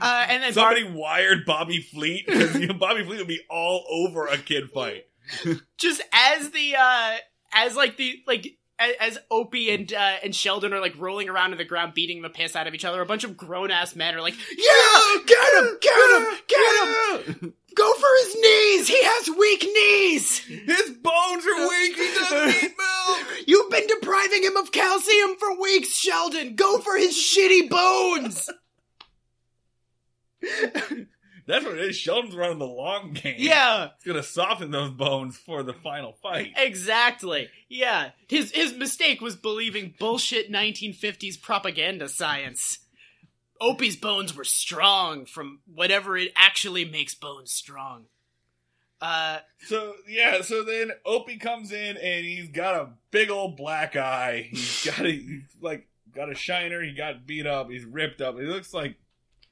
and 0.00 0.42
then 0.42 0.52
Somebody 0.54 0.90
wired 0.90 1.44
Bobby 1.44 1.82
Fleet 1.82 2.26
because 2.26 2.58
you 2.58 2.68
know, 2.68 2.74
Bobby 2.74 3.04
Fleet 3.04 3.18
would 3.18 3.28
be 3.28 3.42
all 3.50 3.84
over 3.90 4.26
a 4.28 4.38
kid 4.38 4.70
fight. 4.70 5.08
just 5.76 6.00
as 6.10 6.52
the 6.52 6.74
uh 6.78 7.16
as 7.56 7.74
like 7.76 7.96
the 7.96 8.22
like 8.26 8.56
as, 8.78 9.18
Opie 9.30 9.70
and 9.70 9.92
uh, 9.92 10.16
and 10.22 10.34
Sheldon 10.34 10.72
are 10.72 10.80
like 10.80 10.94
rolling 10.98 11.28
around 11.28 11.52
on 11.52 11.58
the 11.58 11.64
ground 11.64 11.94
beating 11.94 12.22
the 12.22 12.28
piss 12.28 12.54
out 12.54 12.66
of 12.66 12.74
each 12.74 12.84
other, 12.84 13.00
a 13.00 13.06
bunch 13.06 13.24
of 13.24 13.36
grown 13.36 13.70
ass 13.70 13.96
men 13.96 14.14
are 14.14 14.20
like, 14.20 14.34
"Yeah, 14.34 15.16
get 15.26 15.64
him, 15.64 15.78
get 15.80 16.10
him, 16.10 16.38
get 16.46 17.40
him, 17.40 17.54
go 17.74 17.94
for 17.94 18.08
his 18.22 18.34
knees. 18.34 18.88
He 18.88 19.02
has 19.02 19.30
weak 19.30 19.62
knees. 19.62 20.38
His 20.38 20.90
bones 20.90 21.46
are 21.46 21.68
weak. 21.68 21.96
He 21.96 22.14
doesn't 22.14 22.64
eat 22.64 22.74
milk. 22.76 23.26
You've 23.46 23.70
been 23.70 23.86
depriving 23.86 24.42
him 24.42 24.56
of 24.56 24.72
calcium 24.72 25.36
for 25.38 25.60
weeks, 25.60 25.96
Sheldon. 25.96 26.54
Go 26.54 26.78
for 26.78 26.96
his 26.96 27.14
shitty 27.16 27.70
bones." 27.70 28.50
That's 31.46 31.64
what 31.64 31.74
it 31.78 31.84
is. 31.84 31.96
Sheldon's 31.96 32.34
running 32.34 32.58
the 32.58 32.66
long 32.66 33.12
game. 33.12 33.36
yeah, 33.38 33.88
He's 34.02 34.12
gonna 34.12 34.22
soften 34.22 34.70
those 34.72 34.90
bones 34.90 35.36
for 35.36 35.62
the 35.62 35.72
final 35.74 36.12
fight. 36.22 36.52
exactly. 36.56 37.48
Yeah, 37.68 38.10
his 38.28 38.50
his 38.52 38.74
mistake 38.74 39.20
was 39.20 39.36
believing 39.36 39.94
bullshit 39.98 40.50
1950s 40.50 41.40
propaganda 41.40 42.08
science. 42.08 42.80
Opie's 43.60 43.96
bones 43.96 44.36
were 44.36 44.44
strong 44.44 45.24
from 45.24 45.60
whatever 45.72 46.16
it 46.16 46.32
actually 46.36 46.84
makes 46.84 47.14
bones 47.14 47.52
strong. 47.52 48.04
Uh, 49.00 49.38
So 49.66 49.94
yeah, 50.08 50.40
so 50.42 50.62
then 50.64 50.90
Opie 51.04 51.36
comes 51.38 51.70
in 51.72 51.96
and 51.96 52.24
he's 52.26 52.48
got 52.48 52.74
a 52.74 52.88
big 53.10 53.30
old 53.30 53.56
black 53.56 53.94
eye. 53.96 54.48
He's 54.50 54.84
got 54.86 55.06
a 55.06 55.10
he's 55.10 55.42
like 55.60 55.86
got 56.14 56.30
a 56.30 56.34
shiner. 56.34 56.82
He 56.82 56.92
got 56.92 57.26
beat 57.26 57.46
up. 57.46 57.70
He's 57.70 57.84
ripped 57.84 58.20
up. 58.20 58.36
He 58.36 58.44
looks 58.46 58.74
like 58.74 58.96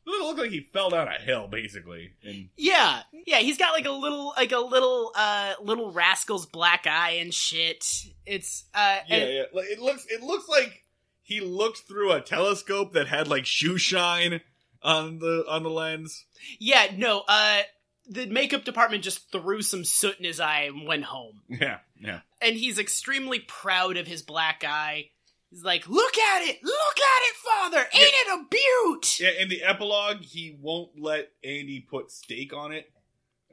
look 0.06 0.22
look 0.22 0.38
like 0.38 0.50
he 0.50 0.60
fell 0.60 0.90
down 0.90 1.08
a 1.08 1.18
hill 1.20 1.48
basically. 1.48 2.12
And 2.22 2.48
yeah, 2.56 3.02
yeah, 3.26 3.38
he's 3.38 3.58
got 3.58 3.72
like 3.72 3.86
a 3.86 3.90
little, 3.90 4.32
like 4.36 4.52
a 4.52 4.58
little, 4.58 5.12
uh, 5.14 5.54
little 5.62 5.90
rascal's 5.92 6.46
black 6.46 6.86
eye 6.86 7.18
and 7.20 7.32
shit. 7.32 7.84
It's, 8.26 8.64
uh, 8.74 8.98
yeah, 9.08 9.16
and- 9.16 9.32
yeah. 9.34 9.62
It 9.62 9.80
looks 9.80 10.06
it 10.08 10.22
looks 10.22 10.48
like 10.48 10.82
he 11.22 11.40
looked 11.40 11.78
through 11.88 12.12
a 12.12 12.20
telescope 12.20 12.92
that 12.92 13.06
had 13.08 13.28
like 13.28 13.46
shoe 13.46 13.78
shine 13.78 14.40
on 14.82 15.18
the 15.18 15.44
on 15.48 15.62
the 15.62 15.70
lens. 15.70 16.26
yeah, 16.58 16.86
no, 16.96 17.22
uh, 17.26 17.60
the 18.06 18.26
makeup 18.26 18.64
department 18.64 19.02
just 19.02 19.32
threw 19.32 19.62
some 19.62 19.82
soot 19.84 20.18
in 20.18 20.24
his 20.26 20.38
eye 20.40 20.62
and 20.64 20.86
went 20.86 21.04
home. 21.04 21.40
Yeah, 21.48 21.78
yeah. 21.98 22.20
and 22.42 22.54
he's 22.54 22.78
extremely 22.78 23.38
proud 23.40 23.96
of 23.96 24.06
his 24.06 24.20
black 24.22 24.62
eye. 24.66 25.06
He's 25.54 25.62
like, 25.62 25.88
"Look 25.88 26.18
at 26.18 26.42
it, 26.42 26.58
look 26.64 26.98
at 26.98 27.22
it, 27.22 27.36
father! 27.36 27.86
Ain't 27.92 28.12
it 28.26 28.28
a 28.28 28.44
beaut?" 28.50 29.20
Yeah, 29.20 29.40
in 29.40 29.48
the 29.48 29.62
epilogue, 29.62 30.20
he 30.20 30.58
won't 30.60 30.98
let 30.98 31.30
Andy 31.44 31.78
put 31.78 32.10
steak 32.10 32.52
on 32.52 32.72
it 32.72 32.90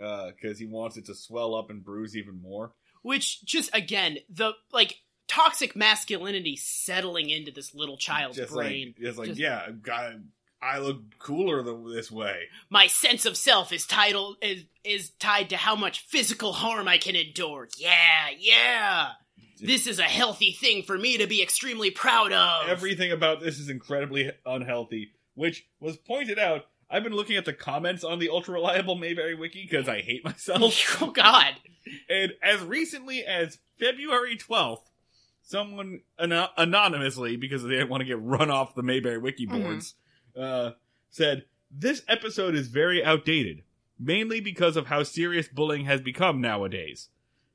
uh, 0.02 0.32
because 0.32 0.58
he 0.58 0.66
wants 0.66 0.98
it 0.98 1.06
to 1.06 1.14
swell 1.14 1.54
up 1.54 1.70
and 1.70 1.84
bruise 1.86 2.18
even 2.18 2.42
more. 2.42 2.74
Which 3.04 3.46
just 3.46 3.70
again, 3.76 4.18
the 4.32 4.54
like 4.74 4.96
toxic 5.28 5.76
masculinity 5.76 6.56
settling 6.56 7.30
into 7.30 7.52
this 7.52 7.76
little 7.76 7.98
child's 7.98 8.38
Just 8.38 8.52
brain. 8.52 8.96
like, 8.98 9.06
just 9.06 9.20
like, 9.20 9.28
Just- 9.28 9.40
yeah, 9.40 9.70
God, 9.70 10.24
I 10.60 10.80
look 10.80 11.20
cooler 11.20 11.64
th- 11.64 11.96
this 11.96 12.12
way. 12.12 12.46
My 12.72 12.88
sense 12.88 13.28
of 13.28 13.38
self 13.38 13.72
is 13.72 13.86
titled 13.86 14.38
is 14.42 14.64
is 14.84 15.12
tied 15.20 15.50
to 15.52 15.58
how 15.58 15.76
much 15.76 16.08
physical 16.08 16.52
harm 16.54 16.88
I 16.88 16.98
can 16.98 17.16
endure. 17.16 17.70
Yeah, 17.78 18.30
yeah. 18.40 19.10
This 19.62 19.88
is 19.88 20.00
a 20.00 20.04
healthy 20.04 20.52
thing 20.52 20.84
for 20.84 20.98
me 20.98 21.18
to 21.18 21.28
be 21.28 21.42
extremely 21.42 21.92
proud 21.92 22.32
of. 22.34 22.68
Everything 22.68 23.12
about 23.12 23.42
this 23.42 23.60
is 23.60 23.70
incredibly 23.70 24.32
unhealthy, 24.46 25.12
which 25.36 25.68
was 25.80 25.98
pointed 25.98 26.40
out. 26.40 26.66
I've 26.90 27.04
been 27.04 27.14
looking 27.14 27.38
at 27.38 27.46
the 27.46 27.54
comments 27.54 28.04
on 28.04 28.20
the 28.20 28.30
ultra 28.30 28.56
reliable 28.56 28.96
Mayberry 28.96 29.36
wiki 29.36 29.68
because 29.70 29.88
I 29.88 30.02
hate 30.02 30.26
myself. 30.26 30.98
oh 31.02 31.12
God. 31.12 31.54
And 32.10 32.34
as 32.44 32.62
recently 32.62 33.24
as 33.24 33.60
February 33.80 34.36
12th, 34.36 34.82
someone 35.42 36.02
ano- 36.20 36.50
anonymously, 36.58 37.38
because 37.38 37.64
they 37.64 37.70
didn't 37.70 37.90
want 37.90 38.02
to 38.02 38.08
get 38.08 38.22
run 38.22 38.52
off 38.52 38.76
the 38.76 38.84
Mayberry 38.84 39.20
wiki 39.20 39.46
boards, 39.46 39.96
uh, 40.38 40.72
said, 41.10 41.46
This 41.70 42.04
episode 42.08 42.56
is 42.56 42.68
very 42.68 43.04
outdated, 43.04 43.64
mainly 44.00 44.42
because 44.42 44.76
of 44.76 44.88
how 44.88 45.04
serious 45.04 45.48
bullying 45.48 45.86
has 45.86 46.02
become 46.02 46.42
nowadays. 46.42 47.10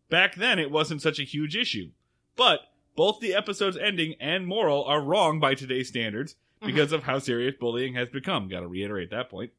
Back 0.09 0.35
then, 0.37 0.59
it 0.59 0.71
wasn't 0.71 1.03
such 1.03 1.19
a 1.19 1.25
huge 1.25 1.57
issue. 1.57 1.91
But 2.37 2.61
both 2.95 3.21
the 3.21 3.35
episode's 3.35 3.77
ending 3.77 4.15
and 4.21 4.47
moral 4.47 4.85
are 4.85 5.01
wrong 5.01 5.41
by 5.41 5.55
today's 5.55 5.89
standards 5.89 6.37
because 6.65 6.93
of 6.93 7.03
how 7.03 7.19
serious 7.19 7.55
bullying 7.59 7.95
has 7.95 8.09
become. 8.09 8.49
Gotta 8.49 8.67
reiterate 8.69 9.11
that 9.11 9.31
point. 9.31 9.51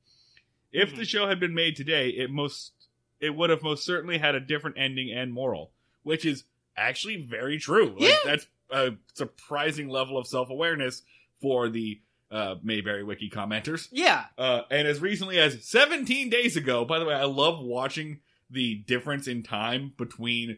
If 0.72 0.96
the 0.96 1.06
show 1.06 1.28
had 1.28 1.40
been 1.40 1.54
made 1.54 1.76
today, 1.76 2.10
it 2.10 2.30
most 2.30 2.72
it 3.20 3.36
would 3.36 3.50
have 3.50 3.64
most 3.64 3.84
certainly 3.86 4.18
had 4.18 4.36
a 4.36 4.40
different 4.40 4.78
ending 4.78 5.12
and 5.12 5.34
moral, 5.34 5.72
which 6.04 6.26
is 6.26 6.44
actually 6.76 7.18
very 7.22 7.58
true. 7.58 7.96
Like, 7.98 8.02
Yeah. 8.10 8.18
That's 8.26 8.48
a 8.70 8.92
surprising 9.14 9.90
level 9.90 10.18
of 10.18 10.28
self 10.28 10.50
awareness 10.50 11.02
for 11.42 11.70
the 11.70 12.00
uh, 12.30 12.56
Mayberry 12.62 13.04
Wiki 13.04 13.30
commenters. 13.30 13.88
Yeah. 13.92 14.26
Uh, 14.38 14.64
and 14.70 14.88
as 14.88 15.00
recently 15.00 15.40
as 15.40 15.64
17 15.66 16.30
days 16.30 16.58
ago, 16.58 16.84
by 16.86 17.00
the 17.00 17.06
way, 17.06 17.14
I 17.16 17.24
love 17.24 17.60
watching 17.60 18.20
the 18.50 18.76
difference 18.76 19.28
in 19.28 19.44
time 19.44 19.94
between 19.98 20.58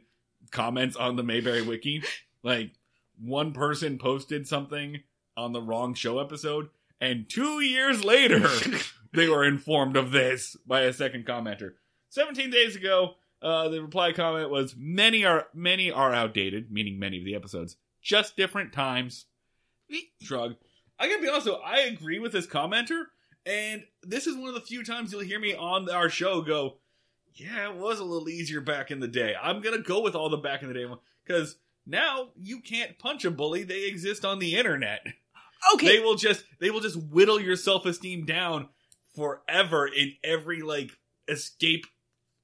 comments 0.52 0.96
on 0.96 1.16
the 1.16 1.24
Mayberry 1.24 1.62
Wiki. 1.62 2.04
Like, 2.44 2.72
one 3.20 3.52
person 3.52 3.98
posted 3.98 4.48
something 4.48 5.02
on 5.36 5.54
the 5.54 5.62
wrong 5.62 5.94
show 5.94 6.20
episode, 6.20 6.70
and 7.02 7.30
two 7.30 7.62
years 7.62 8.04
later, 8.04 8.48
they 9.14 9.28
were 9.28 9.46
informed 9.46 9.98
of 9.98 10.12
this 10.12 10.56
by 10.66 10.82
a 10.82 10.94
second 10.94 11.26
commenter. 11.26 11.74
17 12.10 12.50
days 12.50 12.76
ago, 12.76 13.16
uh, 13.42 13.70
the 13.70 13.82
reply 13.82 14.12
comment 14.12 14.50
was 14.50 14.76
many 14.78 15.24
are 15.24 15.48
many 15.54 15.92
are 15.92 16.14
outdated, 16.14 16.72
meaning 16.72 17.00
many 17.00 17.20
of 17.20 17.26
the 17.26 17.36
episodes. 17.36 17.78
Just 18.02 18.36
different 18.36 18.74
times. 18.74 19.26
Shrug. 20.22 20.56
I 21.00 21.08
gotta 21.08 21.22
be 21.22 21.30
honest 21.30 21.46
though, 21.46 21.62
I 21.64 21.82
agree 21.82 22.20
with 22.20 22.34
this 22.34 22.48
commenter, 22.48 23.04
and 23.46 23.84
this 24.04 24.28
is 24.28 24.36
one 24.36 24.50
of 24.50 24.56
the 24.56 24.62
few 24.62 24.84
times 24.84 25.12
you'll 25.12 25.22
hear 25.22 25.40
me 25.40 25.56
on 25.56 25.90
our 25.90 26.10
show 26.10 26.42
go, 26.42 26.78
"Yeah, 27.36 27.70
it 27.70 27.76
was 27.76 28.00
a 28.00 28.04
little 28.04 28.30
easier 28.30 28.62
back 28.62 28.92
in 28.92 29.00
the 29.00 29.08
day." 29.08 29.36
I'm 29.42 29.62
gonna 29.62 29.80
go 29.80 30.02
with 30.02 30.16
all 30.16 30.30
the 30.30 30.38
back 30.38 30.62
in 30.62 30.68
the 30.68 30.74
day 30.74 30.86
because 31.26 31.58
now 31.86 32.30
you 32.36 32.60
can't 32.62 32.98
punch 33.00 33.26
a 33.26 33.32
bully; 33.32 33.64
they 33.64 33.86
exist 33.86 34.26
on 34.26 34.40
the 34.40 34.56
internet. 34.56 35.06
Okay. 35.74 35.88
They 35.88 36.00
will 36.00 36.16
just 36.16 36.44
they 36.60 36.72
will 36.72 36.80
just 36.80 36.96
whittle 36.96 37.40
your 37.40 37.56
self 37.56 37.86
esteem 37.86 38.26
down 38.26 38.70
forever 39.16 39.88
in 39.88 40.14
every 40.24 40.62
like 40.62 40.92
escape 41.28 41.86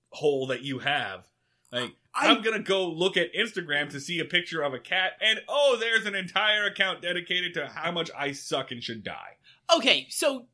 hole 0.09 0.47
that 0.47 0.61
you 0.63 0.79
have. 0.79 1.25
Like 1.71 1.93
I- 2.13 2.29
I'm 2.29 2.41
gonna 2.41 2.59
go 2.59 2.87
look 2.89 3.17
at 3.17 3.33
Instagram 3.33 3.89
to 3.91 3.99
see 3.99 4.19
a 4.19 4.25
picture 4.25 4.61
of 4.61 4.73
a 4.73 4.79
cat, 4.79 5.13
and 5.21 5.41
oh, 5.47 5.77
there's 5.79 6.05
an 6.05 6.15
entire 6.15 6.65
account 6.65 7.01
dedicated 7.01 7.53
to 7.55 7.67
how 7.67 7.91
much 7.91 8.09
I 8.17 8.31
suck 8.31 8.71
and 8.71 8.81
should 8.83 9.03
die. 9.03 9.37
Okay, 9.75 10.07
so 10.09 10.47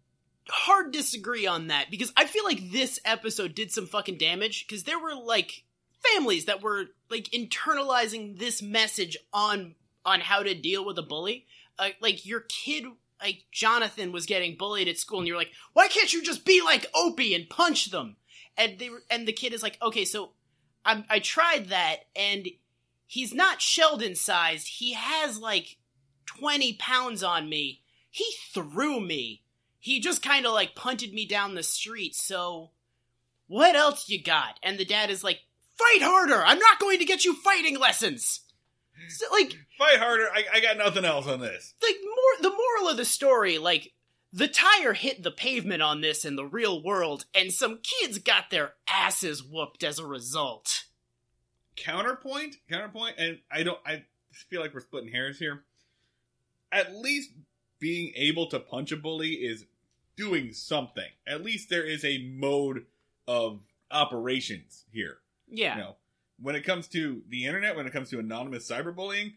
hard 0.49 0.91
disagree 0.91 1.47
on 1.47 1.67
that 1.67 1.91
because 1.91 2.11
I 2.17 2.25
feel 2.25 2.43
like 2.43 2.71
this 2.71 2.99
episode 3.05 3.55
did 3.55 3.71
some 3.71 3.87
fucking 3.87 4.17
damage 4.17 4.65
because 4.67 4.83
there 4.83 4.99
were 4.99 5.15
like 5.15 5.63
families 6.01 6.45
that 6.45 6.61
were 6.61 6.85
like 7.09 7.25
internalizing 7.25 8.39
this 8.39 8.61
message 8.61 9.17
on 9.33 9.75
on 10.05 10.19
how 10.19 10.43
to 10.43 10.53
deal 10.53 10.85
with 10.85 10.97
a 10.97 11.03
bully. 11.03 11.45
Uh, 11.77 11.89
like 12.01 12.25
your 12.25 12.41
kid, 12.41 12.85
like 13.21 13.43
Jonathan, 13.51 14.11
was 14.11 14.25
getting 14.25 14.57
bullied 14.57 14.87
at 14.87 14.97
school, 14.97 15.19
and 15.19 15.27
you're 15.27 15.37
like, 15.37 15.51
why 15.73 15.87
can't 15.87 16.11
you 16.11 16.23
just 16.23 16.45
be 16.45 16.61
like 16.63 16.85
Opie 16.93 17.35
and 17.35 17.49
punch 17.49 17.91
them? 17.91 18.17
And 18.57 18.77
they 18.79 18.89
were, 18.89 19.03
and 19.09 19.27
the 19.27 19.33
kid 19.33 19.53
is 19.53 19.63
like, 19.63 19.77
okay, 19.81 20.05
so 20.05 20.31
I 20.85 21.03
I 21.09 21.19
tried 21.19 21.69
that, 21.69 21.97
and 22.15 22.47
he's 23.07 23.33
not 23.33 23.61
Sheldon 23.61 24.15
sized. 24.15 24.67
He 24.67 24.93
has 24.93 25.37
like 25.39 25.77
twenty 26.25 26.73
pounds 26.73 27.23
on 27.23 27.49
me. 27.49 27.81
He 28.09 28.25
threw 28.53 28.99
me. 28.99 29.40
He 29.81 29.99
just 29.99 30.23
kind 30.23 30.45
of 30.45 30.53
like 30.53 30.75
punted 30.75 31.13
me 31.13 31.25
down 31.25 31.55
the 31.55 31.63
street. 31.63 32.15
So, 32.15 32.71
what 33.47 33.75
else 33.75 34.07
you 34.07 34.23
got? 34.23 34.57
And 34.63 34.77
the 34.77 34.85
dad 34.85 35.09
is 35.09 35.23
like, 35.23 35.39
fight 35.77 36.01
harder. 36.01 36.41
I'm 36.41 36.59
not 36.59 36.79
going 36.79 36.99
to 36.99 37.05
get 37.05 37.25
you 37.25 37.33
fighting 37.33 37.77
lessons. 37.77 38.41
So, 39.09 39.25
like, 39.33 39.57
Fight 39.77 39.97
harder. 39.97 40.27
I, 40.33 40.43
I 40.53 40.61
got 40.61 40.77
nothing 40.77 41.03
else 41.03 41.27
on 41.27 41.39
this. 41.41 41.73
like 41.81 41.95
more 42.05 42.49
the 42.51 42.55
moral 42.55 42.91
of 42.91 42.97
the 42.97 43.05
story 43.05 43.57
like 43.57 43.91
the 44.31 44.47
tire 44.47 44.93
hit 44.93 45.23
the 45.23 45.31
pavement 45.31 45.81
on 45.81 45.99
this 46.01 46.23
in 46.23 46.35
the 46.37 46.45
real 46.45 46.81
world 46.83 47.25
and 47.35 47.51
some 47.51 47.79
kids 47.81 48.19
got 48.19 48.49
their 48.51 48.73
asses 48.87 49.43
whooped 49.43 49.83
as 49.83 49.97
a 49.99 50.05
result 50.05 50.85
Counterpoint, 51.75 52.57
counterpoint, 52.69 53.15
and 53.17 53.39
I 53.51 53.63
don't. 53.63 53.79
I 53.85 54.03
feel 54.49 54.61
like 54.61 54.73
we're 54.73 54.81
splitting 54.81 55.11
hairs 55.11 55.39
here. 55.39 55.63
At 56.71 56.95
least 56.95 57.31
being 57.79 58.11
able 58.15 58.47
to 58.47 58.59
punch 58.59 58.91
a 58.91 58.97
bully 58.97 59.29
is 59.31 59.65
doing 60.15 60.53
something. 60.53 61.09
At 61.27 61.43
least 61.43 61.69
there 61.69 61.83
is 61.83 62.03
a 62.05 62.19
mode 62.19 62.85
of 63.27 63.61
operations 63.89 64.85
here. 64.91 65.17
yeah 65.49 65.75
You 65.75 65.81
know, 65.81 65.95
when 66.41 66.55
it 66.55 66.61
comes 66.63 66.87
to 66.89 67.21
the 67.29 67.45
internet, 67.45 67.75
when 67.75 67.85
it 67.87 67.93
comes 67.93 68.09
to 68.11 68.19
anonymous 68.19 68.69
cyberbullying, 68.69 69.33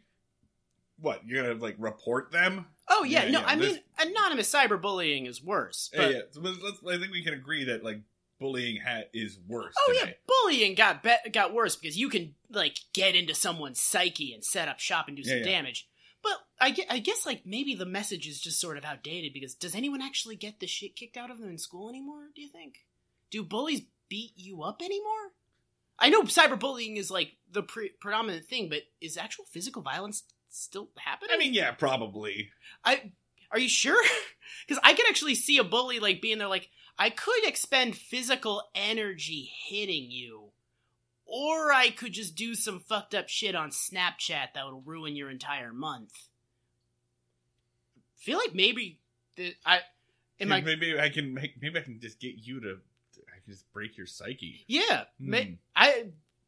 what 0.99 1.27
you're 1.27 1.43
gonna 1.43 1.61
like 1.61 1.77
report 1.79 2.31
them? 2.33 2.67
oh 2.89 3.03
yeah, 3.03 3.25
Yeah, 3.25 3.31
no 3.31 3.41
yeah, 3.41 3.47
i 3.47 3.57
mean 3.57 3.79
anonymous 3.99 4.53
cyberbullying 4.53 5.27
is 5.27 5.43
worse 5.43 5.91
Yeah, 5.95 6.01
but 6.01 6.11
yeah. 6.15 6.21
So 6.31 6.41
let's, 6.43 6.59
let's- 6.63 6.79
I 6.87 6.99
think 7.01 7.13
we 7.13 7.23
can 7.25 7.33
agree 7.35 7.65
that 7.65 7.83
like 7.83 8.01
bullying 8.39 8.77
ha- 8.81 9.05
is 9.15 9.39
worse. 9.49 9.75
oh 9.79 9.95
yeah 10.05 10.13
bullying 10.27 10.75
got 10.75 11.03
be- 11.03 11.31
got 11.33 11.53
worse 11.55 11.77
because 11.77 11.97
you 11.97 12.09
can 12.11 12.35
like 12.51 12.79
get 12.93 13.15
into 13.17 13.35
someone's 13.35 13.81
psyche 13.81 14.35
and 14.35 14.45
set 14.45 14.69
up 14.69 14.79
shop 14.81 15.09
and 15.09 15.17
do 15.17 15.25
some 15.25 15.39
Yeah, 15.39 15.45
yeah. 15.45 15.51
damage 15.51 15.89
but 16.25 16.33
I, 16.61 16.75
I 16.91 16.99
guess 16.99 17.25
like 17.25 17.43
maybe 17.47 17.75
the 17.75 17.87
message 17.87 18.27
is 18.27 18.41
just 18.41 18.61
sort 18.61 18.77
of 18.77 18.85
outdated 18.85 19.33
because 19.33 19.55
does 19.55 19.75
anyone 19.75 20.03
actually 20.03 20.37
get 20.37 20.59
the 20.59 20.67
shit 20.67 20.97
kicked 20.97 21.17
out 21.17 21.31
of 21.31 21.39
them 21.39 21.51
in 21.51 21.59
school 21.59 21.89
anymore 21.89 22.25
do 22.35 22.43
you 22.43 22.49
think 22.49 22.87
do 23.31 23.45
bullies 23.45 23.83
beat 24.09 24.33
you 24.35 24.63
up 24.63 24.83
anymore 24.83 25.33
i 25.99 26.09
know 26.09 26.23
cyberbullying 26.23 26.97
is 26.97 27.11
like 27.11 27.33
the 27.51 27.63
pre- 27.63 27.93
predominant 28.01 28.47
thing 28.47 28.69
but 28.69 28.83
is 29.01 29.17
actual 29.17 29.45
physical 29.45 29.83
violence 29.83 30.25
still 30.55 30.89
happening 30.99 31.31
I 31.35 31.39
mean, 31.39 31.53
yeah, 31.53 31.73
probably. 31.73 32.51
I 32.85 33.13
are 33.51 33.59
you 33.59 33.69
sure? 33.69 34.03
Because 34.69 34.81
I 34.85 34.93
could 34.95 35.07
actually 35.09 35.35
see 35.35 35.59
a 35.59 35.65
bully 35.65 36.01
like 36.01 36.23
being 36.23 36.39
there, 36.39 36.49
like 36.49 36.69
I 36.99 37.11
could 37.11 37.45
expend 37.45 37.97
physical 37.97 38.63
energy 38.75 39.51
hitting 39.67 40.11
you, 40.11 40.53
or 41.27 41.73
I 41.73 41.91
could 41.91 42.13
just 42.13 42.35
do 42.35 42.55
some 42.55 42.81
fucked 42.81 43.15
up 43.15 43.29
shit 43.29 43.55
on 43.55 43.71
Snapchat 43.71 44.53
that 44.55 44.67
would 44.67 44.87
ruin 44.87 45.17
your 45.17 45.31
entire 45.31 45.73
month. 45.73 46.13
Feel 48.17 48.39
like 48.39 48.55
maybe 48.55 49.01
the, 49.37 49.55
I 49.67 49.81
am 50.41 50.53
I 50.53 50.61
maybe 50.61 50.99
I 50.99 51.09
can 51.11 51.35
make. 51.35 51.61
Maybe 51.61 51.79
I 51.79 51.83
can 51.83 52.01
just 52.01 52.19
get 52.21 52.35
you 52.39 52.61
to. 52.61 52.79
I 53.29 53.39
can 53.45 53.53
just 53.53 53.71
break 53.73 53.97
your 53.97 54.07
psyche. 54.07 54.65
yeah 54.67 55.05
Hmm. 55.19 55.31
may, 55.31 55.59
I 55.77 56.07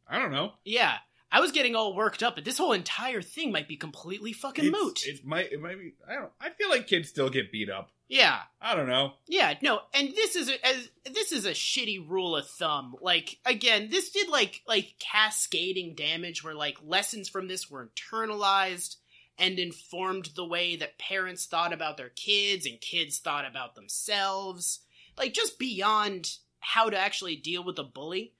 I 0.09 0.18
don't 0.18 0.33
know. 0.33 0.53
yeah 0.64 0.95
I 1.37 1.41
was 1.41 1.53
getting 1.53 1.76
all 1.76 1.95
worked 1.95 2.22
up, 2.22 2.34
but 2.37 2.45
this 2.47 2.57
whole 2.57 2.72
entire 2.72 3.20
thing 3.20 3.53
might 3.53 3.68
be 3.68 3.76
completely 3.76 4.32
fucking 4.32 4.64
It's- 4.64 4.82
moot. 4.82 5.05
It 5.07 5.26
might. 5.26 5.53
It 5.53 5.61
might 5.61 5.78
be. 5.78 5.93
I 6.09 6.14
don't. 6.14 6.32
I 6.41 6.49
feel 6.51 6.70
like 6.70 6.87
kids 6.87 7.09
still 7.11 7.28
get 7.28 7.53
beat 7.53 7.68
up. 7.68 7.91
yeah. 8.09 8.41
I 8.61 8.74
don't 8.74 8.89
know. 8.89 9.14
Yeah, 9.28 9.55
no, 9.61 9.80
and 9.93 10.09
this 10.14 10.34
is 10.37 10.49
a, 10.49 10.66
as 10.66 10.89
this 11.12 11.32
is 11.32 11.45
a 11.45 11.51
shitty 11.51 12.09
rule 12.09 12.37
of 12.37 12.47
thumb. 12.49 12.97
Like 13.01 13.39
again, 13.45 13.89
this 13.91 14.11
did 14.11 14.28
like 14.28 14.62
like 14.66 14.95
cascading 14.99 15.95
damage 15.95 16.43
where 16.43 16.55
like 16.55 16.78
lessons 16.84 17.28
from 17.28 17.49
this 17.49 17.70
were 17.70 17.87
internalized 17.87 18.97
and 19.39 19.59
informed 19.59 20.30
the 20.37 20.45
way 20.47 20.76
that 20.76 20.99
parents 20.99 21.45
thought 21.47 21.72
about 21.74 21.97
their 21.99 22.09
kids 22.09 22.64
and 22.64 22.80
kids 22.80 23.18
thought 23.18 23.45
about 23.47 23.74
themselves. 23.74 24.80
Like 25.18 25.34
just 25.34 25.59
beyond 25.59 26.30
how 26.61 26.89
to 26.91 26.97
actually 26.99 27.37
deal 27.37 27.62
with 27.62 27.78
a 27.78 27.84
bully. 27.84 28.32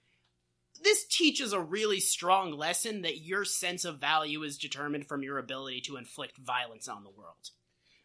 This 0.87 1.05
teaches 1.05 1.53
a 1.53 1.61
really 1.61 1.99
strong 1.99 2.53
lesson 2.53 3.03
that 3.03 3.18
your 3.18 3.45
sense 3.45 3.84
of 3.84 3.99
value 3.99 4.45
is 4.45 4.57
determined 4.57 5.09
from 5.09 5.24
your 5.24 5.39
ability 5.39 5.80
to 5.80 5.97
inflict 5.97 6.39
violence 6.39 6.87
on 6.87 7.03
the 7.03 7.11
world. 7.11 7.51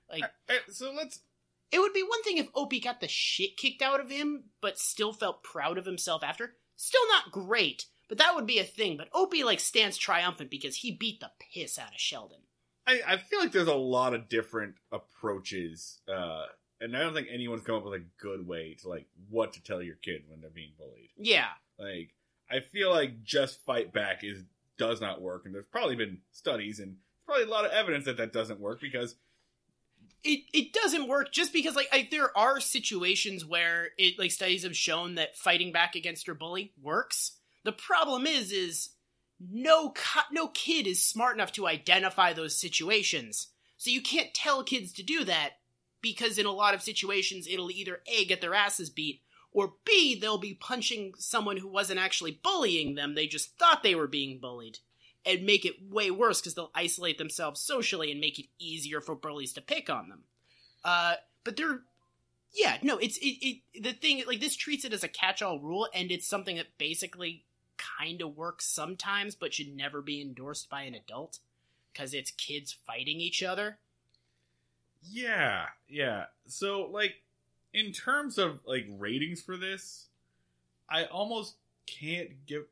Like 0.09 0.23
Uh, 0.23 0.53
uh, 0.53 0.71
so 0.71 0.91
let's. 0.91 1.19
it 1.71 1.77
would 1.77 1.93
be 1.93 2.01
one 2.01 2.23
thing 2.23 2.39
if 2.39 2.47
Opie 2.55 2.79
got 2.79 2.99
the 2.99 3.07
shit 3.07 3.55
kicked 3.55 3.84
out 3.84 3.99
of 3.99 4.09
him, 4.09 4.45
but 4.61 4.79
still 4.79 5.13
felt 5.13 5.43
proud 5.43 5.77
of 5.77 5.86
himself 5.86 6.23
after. 6.23 6.55
Still 6.75 7.07
not 7.09 7.32
great, 7.32 7.86
but 8.09 8.17
that 8.17 8.34
would 8.34 8.47
be 8.47 8.57
a 8.57 8.63
thing. 8.63 8.97
But 8.97 9.09
Opie 9.13 9.43
like 9.43 9.59
stands 9.59 9.95
triumphant 9.95 10.49
because 10.49 10.77
he 10.77 10.89
beat 10.91 11.19
the 11.19 11.29
piss 11.53 11.77
out 11.77 11.93
of 11.93 11.99
Sheldon. 11.99 12.41
I, 12.88 13.01
I 13.07 13.17
feel 13.17 13.39
like 13.41 13.51
there's 13.51 13.67
a 13.67 13.75
lot 13.75 14.15
of 14.15 14.27
different 14.27 14.73
approaches, 14.91 15.99
uh, 16.09 16.45
and 16.79 16.97
I 16.97 17.01
don't 17.01 17.13
think 17.13 17.27
anyone's 17.32 17.63
come 17.63 17.75
up 17.75 17.86
with 17.86 18.01
a 18.01 18.05
good 18.19 18.47
way 18.47 18.75
to 18.82 18.89
like 18.89 19.05
what 19.29 19.53
to 19.53 19.61
tell 19.61 19.84
your 19.84 19.97
kid 19.97 20.23
when 20.27 20.41
they're 20.41 20.49
being 20.49 20.71
bullied. 20.79 21.11
Yeah, 21.15 21.49
Like, 21.77 22.09
I 22.51 22.59
feel 22.59 22.89
like 22.89 23.23
just 23.23 23.63
fight 23.65 23.93
back 23.93 24.23
is 24.23 24.43
does 24.77 25.01
not 25.01 25.21
work, 25.21 25.45
and 25.45 25.53
there's 25.53 25.67
probably 25.67 25.95
been 25.95 26.19
studies 26.31 26.79
and 26.79 26.97
probably 27.25 27.43
a 27.45 27.49
lot 27.49 27.65
of 27.65 27.71
evidence 27.71 28.05
that 28.05 28.17
that 28.17 28.33
doesn't 28.33 28.59
work 28.59 28.81
because 28.81 29.15
it 30.23 30.41
it 30.53 30.73
doesn't 30.73 31.07
work 31.07 31.31
just 31.31 31.53
because 31.53 31.75
like 31.75 31.87
I, 31.91 32.07
there 32.11 32.35
are 32.37 32.59
situations 32.59 33.45
where 33.45 33.89
it 33.97 34.19
like 34.19 34.31
studies 34.31 34.63
have 34.63 34.75
shown 34.75 35.15
that 35.15 35.37
fighting 35.37 35.71
back 35.71 35.95
against 35.95 36.27
your 36.27 36.35
bully 36.35 36.73
works. 36.81 37.33
The 37.63 37.71
problem 37.71 38.27
is 38.27 38.51
is 38.51 38.89
no 39.39 39.93
no 40.31 40.47
kid 40.47 40.87
is 40.87 41.03
smart 41.03 41.35
enough 41.35 41.51
to 41.53 41.67
identify 41.67 42.33
those 42.33 42.59
situations. 42.59 43.47
So 43.77 43.89
you 43.89 44.01
can't 44.01 44.33
tell 44.33 44.63
kids 44.63 44.93
to 44.93 45.03
do 45.03 45.23
that 45.25 45.53
because 46.01 46.37
in 46.37 46.45
a 46.45 46.51
lot 46.51 46.73
of 46.73 46.81
situations 46.81 47.47
it'll 47.49 47.71
either 47.71 48.01
A 48.07 48.25
get 48.25 48.41
their 48.41 48.53
asses 48.53 48.89
beat 48.89 49.21
or 49.51 49.73
B 49.85 50.17
they'll 50.19 50.37
be 50.37 50.53
punching 50.53 51.13
someone 51.17 51.57
who 51.57 51.67
wasn't 51.67 51.99
actually 51.99 52.39
bullying 52.43 52.95
them, 52.95 53.15
they 53.15 53.27
just 53.27 53.57
thought 53.57 53.83
they 53.83 53.95
were 53.95 54.07
being 54.07 54.39
bullied 54.39 54.79
and 55.25 55.45
make 55.45 55.65
it 55.65 55.75
way 55.89 56.09
worse 56.09 56.41
because 56.41 56.55
they'll 56.55 56.71
isolate 56.73 57.17
themselves 57.17 57.61
socially 57.61 58.11
and 58.11 58.19
make 58.19 58.39
it 58.39 58.47
easier 58.59 59.01
for 59.01 59.15
bullies 59.15 59.53
to 59.53 59.61
pick 59.61 59.89
on 59.89 60.09
them. 60.09 60.23
Uh, 60.83 61.15
but 61.43 61.57
they're, 61.57 61.81
yeah, 62.53 62.77
no, 62.81 62.97
it's 62.97 63.17
it, 63.17 63.61
it 63.73 63.83
the 63.83 63.93
thing 63.93 64.23
like 64.27 64.39
this 64.39 64.55
treats 64.55 64.83
it 64.83 64.93
as 64.93 65.03
a 65.03 65.07
catch-all 65.07 65.59
rule, 65.59 65.87
and 65.93 66.11
it's 66.11 66.27
something 66.27 66.55
that 66.57 66.77
basically 66.77 67.45
kind 67.77 68.21
of 68.21 68.35
works 68.35 68.65
sometimes, 68.65 69.35
but 69.35 69.53
should 69.53 69.75
never 69.75 70.01
be 70.01 70.21
endorsed 70.21 70.69
by 70.69 70.83
an 70.83 70.95
adult 70.95 71.39
because 71.91 72.13
it's 72.13 72.31
kids 72.31 72.75
fighting 72.85 73.19
each 73.19 73.43
other. 73.43 73.77
Yeah, 75.03 75.65
yeah. 75.87 76.25
So 76.47 76.89
like 76.91 77.15
in 77.74 77.91
terms 77.91 78.38
of 78.38 78.59
like 78.65 78.88
ratings 78.97 79.41
for 79.41 79.57
this, 79.57 80.07
I 80.89 81.05
almost 81.05 81.55
can't 81.88 82.45
give 82.45 82.63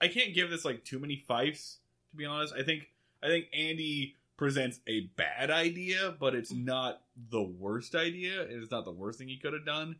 I 0.00 0.08
can't 0.08 0.34
give 0.34 0.50
this 0.50 0.64
like 0.64 0.84
too 0.84 0.98
many 0.98 1.16
fives 1.16 1.78
to 2.10 2.16
be 2.16 2.24
honest. 2.24 2.54
I 2.54 2.62
think 2.62 2.90
I 3.22 3.28
think 3.28 3.46
Andy 3.52 4.16
presents 4.36 4.80
a 4.86 5.00
bad 5.16 5.50
idea, 5.50 6.14
but 6.18 6.34
it's 6.34 6.52
not 6.52 7.02
the 7.30 7.42
worst 7.42 7.94
idea. 7.94 8.42
It's 8.42 8.70
not 8.70 8.84
the 8.84 8.92
worst 8.92 9.18
thing 9.18 9.28
he 9.28 9.38
could 9.38 9.52
have 9.52 9.64
done. 9.64 9.96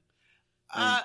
Uh, 0.72 1.00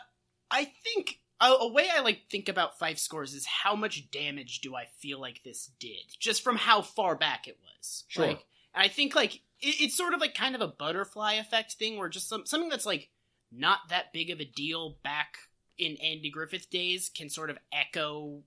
I 0.49 0.71
think 0.83 1.19
a, 1.39 1.45
a 1.45 1.71
way 1.71 1.87
I 1.95 2.01
like 2.01 2.23
think 2.29 2.49
about 2.49 2.79
five 2.79 2.99
scores 2.99 3.33
is 3.33 3.45
how 3.45 3.75
much 3.75 4.09
damage 4.11 4.61
do 4.61 4.75
I 4.75 4.85
feel 4.99 5.19
like 5.19 5.43
this 5.43 5.69
did, 5.79 6.17
just 6.19 6.43
from 6.43 6.57
how 6.57 6.81
far 6.81 7.15
back 7.15 7.47
it 7.47 7.57
was. 7.61 8.03
Sure. 8.07 8.27
Like, 8.27 8.45
and 8.73 8.83
I 8.83 8.87
think 8.87 9.15
like 9.15 9.41
it's 9.61 9.95
sort 9.95 10.13
of 10.13 10.21
like 10.21 10.33
kind 10.35 10.55
of 10.55 10.61
a 10.61 10.67
butterfly 10.67 11.33
effect 11.33 11.73
thing, 11.73 11.97
where 11.97 12.09
just 12.09 12.29
some 12.29 12.45
something 12.45 12.69
that's 12.69 12.85
like 12.85 13.09
not 13.51 13.79
that 13.89 14.13
big 14.13 14.29
of 14.29 14.39
a 14.39 14.45
deal 14.45 14.97
back 15.03 15.37
in 15.77 15.97
Andy 15.97 16.29
Griffith 16.29 16.69
days 16.69 17.09
can 17.15 17.29
sort 17.29 17.49
of 17.49 17.57
echo 17.73 18.41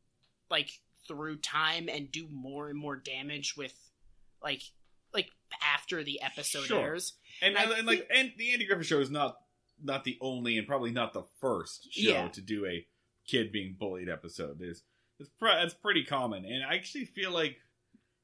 like 0.50 0.70
through 1.08 1.36
time 1.38 1.88
and 1.88 2.12
do 2.12 2.28
more 2.30 2.68
and 2.68 2.78
more 2.78 2.96
damage 2.96 3.56
with 3.56 3.74
like 4.42 4.62
like 5.12 5.28
after 5.74 6.02
the 6.04 6.20
episode 6.22 6.64
Sure. 6.66 6.80
airs. 6.80 7.14
And, 7.42 7.56
and, 7.56 7.70
and, 7.72 7.86
like 7.86 8.08
and 8.14 8.32
the 8.38 8.52
Andy 8.52 8.66
Griffith 8.66 8.86
show 8.86 9.00
is 9.00 9.10
not 9.10 9.36
not 9.82 10.04
the 10.04 10.16
only 10.20 10.56
and 10.58 10.66
probably 10.66 10.92
not 10.92 11.12
the 11.12 11.24
first 11.40 11.88
show 11.92 12.10
Yeah. 12.10 12.28
to 12.28 12.40
do 12.40 12.66
a 12.66 12.86
kid 13.26 13.50
being 13.52 13.76
bullied 13.78 14.08
episode. 14.08 14.58
There's 14.58 14.82
it's 15.18 15.30
pre- 15.38 15.50
that's 15.50 15.74
pretty 15.74 16.04
common, 16.04 16.44
and 16.44 16.64
I 16.64 16.74
actually 16.74 17.04
feel 17.06 17.30
like 17.32 17.56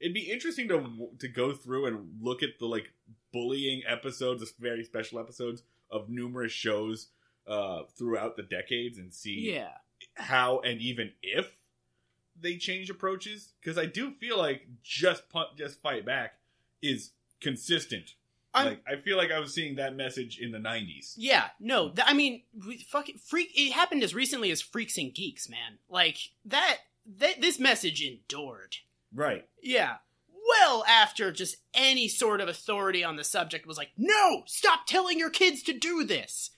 it'd 0.00 0.14
be 0.14 0.30
interesting 0.30 0.68
to 0.68 1.08
to 1.18 1.28
go 1.28 1.52
through 1.52 1.86
and 1.86 2.18
look 2.20 2.42
at 2.42 2.58
the 2.58 2.66
like 2.66 2.92
bullying 3.32 3.82
episodes, 3.86 4.40
the 4.40 4.50
very 4.60 4.84
special 4.84 5.18
episodes 5.18 5.62
of 5.90 6.08
numerous 6.08 6.52
shows 6.52 7.08
uh, 7.46 7.82
throughout 7.96 8.36
the 8.36 8.42
decades, 8.42 8.98
and 8.98 9.12
see 9.12 9.52
Yeah. 9.52 9.72
how 10.14 10.60
and 10.60 10.80
even 10.80 11.12
if 11.22 11.56
they 12.40 12.56
change 12.56 12.90
approaches. 12.90 13.52
Because 13.60 13.78
I 13.78 13.86
do 13.86 14.10
feel 14.10 14.38
like 14.38 14.68
just 14.82 15.28
punt, 15.30 15.48
just 15.56 15.80
fight 15.80 16.04
back 16.04 16.34
is 16.82 17.10
consistent. 17.40 18.14
I'm- 18.54 18.66
like 18.68 18.82
I 18.86 18.96
feel 19.00 19.16
like 19.16 19.30
I 19.30 19.38
was 19.40 19.52
seeing 19.54 19.76
that 19.76 19.94
message 19.94 20.38
in 20.38 20.52
the 20.52 20.58
'90s. 20.58 21.14
Yeah, 21.16 21.48
no, 21.60 21.90
th- 21.90 22.06
I 22.08 22.14
mean, 22.14 22.42
we 22.66 22.78
fucking 22.78 23.18
freak. 23.18 23.50
It 23.54 23.72
happened 23.72 24.02
as 24.02 24.14
recently 24.14 24.50
as 24.50 24.60
Freaks 24.62 24.96
and 24.98 25.14
Geeks, 25.14 25.48
man. 25.48 25.78
Like 25.88 26.18
that. 26.46 26.78
That 27.18 27.40
this 27.40 27.58
message 27.58 28.02
endured. 28.02 28.76
Right. 29.14 29.46
Yeah, 29.62 29.96
well 30.48 30.84
after 30.86 31.32
just 31.32 31.56
any 31.74 32.08
sort 32.08 32.40
of 32.40 32.48
authority 32.48 33.04
on 33.04 33.16
the 33.16 33.24
subject 33.24 33.66
was 33.66 33.78
like, 33.78 33.90
no, 33.96 34.42
stop 34.46 34.86
telling 34.86 35.18
your 35.18 35.30
kids 35.30 35.62
to 35.64 35.72
do 35.72 36.04
this. 36.04 36.50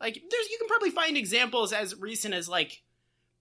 Like, 0.00 0.14
there's 0.14 0.50
you 0.50 0.58
can 0.58 0.68
probably 0.68 0.90
find 0.90 1.16
examples 1.16 1.72
as 1.72 1.98
recent 1.98 2.34
as 2.34 2.48
like 2.48 2.82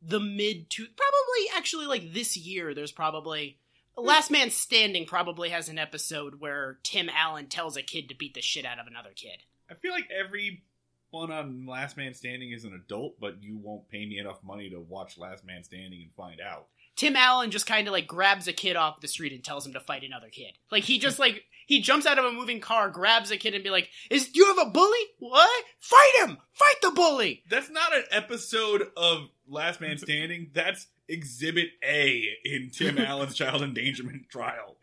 the 0.02 0.20
mid 0.20 0.70
to 0.72 0.86
probably 0.86 1.58
actually 1.58 1.86
like 1.86 2.14
this 2.14 2.38
year. 2.38 2.74
There's 2.74 2.92
probably 2.92 3.60
Last 3.98 4.30
Man 4.30 4.50
Standing 4.50 5.06
probably 5.06 5.50
has 5.50 5.70
an 5.70 5.80
episode 5.80 6.40
where 6.40 6.80
Tim 6.84 7.10
Allen 7.10 7.48
tells 7.48 7.78
a 7.78 7.82
kid 7.82 8.10
to 8.10 8.16
beat 8.16 8.34
the 8.34 8.42
shit 8.42 8.66
out 8.66 8.80
of 8.80 8.88
another 8.88 9.12
kid. 9.16 9.44
I 9.70 9.74
feel 9.74 9.92
like 9.92 10.10
everyone 10.12 11.32
on 11.32 11.66
Last 11.66 11.98
Man 11.98 12.14
Standing 12.14 12.52
is 12.52 12.66
an 12.66 12.74
adult, 12.74 13.20
but 13.20 13.42
you 13.42 13.58
won't 13.58 13.90
pay 13.90 14.06
me 14.06 14.20
enough 14.20 14.44
money 14.44 14.70
to 14.70 14.80
watch 14.80 15.18
Last 15.18 15.46
Man 15.46 15.64
Standing 15.64 16.02
and 16.04 16.12
find 16.14 16.40
out. 16.42 16.68
Tim 16.96 17.16
Allen 17.16 17.52
just 17.52 17.66
kind 17.68 17.88
of 17.88 17.92
like 17.92 18.08
grabs 18.08 18.48
a 18.48 18.54
kid 18.54 18.76
off 18.76 19.02
the 19.02 19.08
street 19.08 19.34
and 19.34 19.44
tells 19.44 19.66
him 19.66 19.74
to 19.74 19.80
fight 19.80 20.04
another 20.04 20.30
kid. 20.30 20.54
Like 20.72 20.84
he 20.84 20.98
just 21.00 21.20
like 21.20 21.44
he 21.66 21.82
jumps 21.82 22.06
out 22.06 22.20
of 22.20 22.26
a 22.26 22.32
moving 22.32 22.60
car, 22.60 22.90
grabs 22.90 23.32
a 23.32 23.38
kid, 23.38 23.56
and 23.56 23.64
be 23.64 23.70
like, 23.70 23.90
"Is 24.10 24.30
you 24.34 24.46
have 24.48 24.68
a 24.68 24.70
bully? 24.70 25.00
What? 25.20 25.66
Fight 25.80 26.14
him! 26.20 26.38
Fight 26.54 26.76
the 26.82 26.92
bully!" 26.92 27.44
That's 27.50 27.70
not 27.70 27.96
an 27.96 28.04
episode 28.12 28.84
of 28.96 29.30
Last 29.48 29.82
Man 29.82 29.98
Standing. 29.98 30.52
That's 30.54 30.88
Exhibit 31.08 31.70
A 31.84 32.24
in 32.44 32.70
Tim 32.72 32.98
Allen's 32.98 33.36
child 33.36 33.62
endangerment 33.62 34.30
trial. 34.30 34.78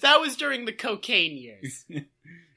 That 0.00 0.20
was 0.20 0.36
during 0.36 0.64
the 0.64 0.72
cocaine 0.72 1.36
years. 1.36 1.84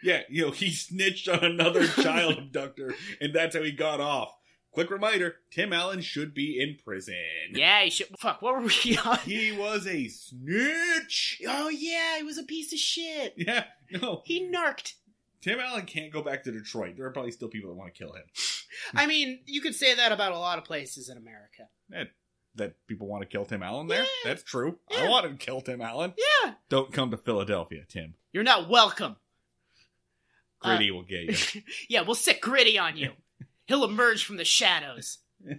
Yeah, 0.04 0.22
you 0.30 0.46
know, 0.46 0.52
he 0.52 0.70
snitched 0.70 1.28
on 1.28 1.44
another 1.44 1.88
child 1.88 2.38
abductor, 2.38 2.94
and 3.20 3.34
that's 3.34 3.56
how 3.56 3.64
he 3.64 3.72
got 3.72 4.00
off. 4.00 4.32
Quick 4.78 4.92
reminder 4.92 5.38
Tim 5.50 5.74
Allen 5.74 6.02
should 6.02 6.36
be 6.36 6.62
in 6.62 6.78
prison. 6.86 7.16
yeah, 7.52 7.82
he 7.82 7.90
should. 7.90 8.10
Fuck, 8.20 8.44
what 8.44 8.54
were 8.54 8.62
we 8.86 8.96
on? 9.04 9.18
He 9.26 9.52
was 9.52 9.88
a 9.88 10.08
snitch. 10.08 11.42
Oh 11.48 11.68
yeah, 11.70 12.18
he 12.18 12.22
was 12.24 12.38
a 12.38 12.44
piece 12.44 12.72
of 12.72 12.78
shit. 12.78 13.34
Yeah, 13.38 13.64
no. 13.92 14.22
He 14.26 14.42
narked. 14.42 14.94
Tim 15.42 15.60
Allen 15.60 15.86
can't 15.88 16.14
go 16.14 16.22
back 16.22 16.44
to 16.44 16.52
Detroit. 16.52 16.96
There 16.96 17.08
are 17.08 17.12
probably 17.12 17.32
still 17.32 17.48
people 17.48 17.72
that 17.72 17.76
want 17.76 17.92
to 17.92 17.98
kill 17.98 18.14
him. 18.14 18.22
I 18.96 19.08
mean, 19.08 19.40
you 19.48 19.62
could 19.62 19.74
say 19.74 19.96
that 19.96 20.12
about 20.12 20.32
a 20.34 20.38
lot 20.38 20.60
of 20.60 20.64
places 20.64 21.10
in 21.10 21.18
America. 21.18 21.70
That, 21.90 22.10
that 22.54 22.76
people 22.86 23.08
want 23.08 23.24
to 23.24 23.28
kill 23.28 23.46
Tim 23.46 23.64
Allen 23.64 23.88
there? 23.88 24.04
Yeah. 24.04 24.08
That's 24.26 24.44
true. 24.44 24.78
I 24.96 25.10
want 25.10 25.26
to 25.28 25.44
kill 25.44 25.62
Tim 25.62 25.82
Allen. 25.82 26.14
Yeah, 26.44 26.54
Don't 26.70 26.94
come 26.94 27.10
to 27.10 27.18
Philadelphia, 27.18 27.82
Tim. 27.90 28.14
you're 28.32 28.44
not 28.44 28.70
welcome. 28.70 29.16
Uh, 30.62 30.76
Gritty 30.76 30.92
will 30.92 31.04
get 31.04 31.56
you. 31.56 31.62
yeah, 31.90 32.02
we'll 32.02 32.14
sit 32.16 32.42
gritty 32.42 32.78
on 32.78 32.96
you. 32.98 33.14
He'll 33.68 33.84
emerge 33.84 34.26
from 34.26 34.38
the 34.38 34.46
shadows. 34.46 35.20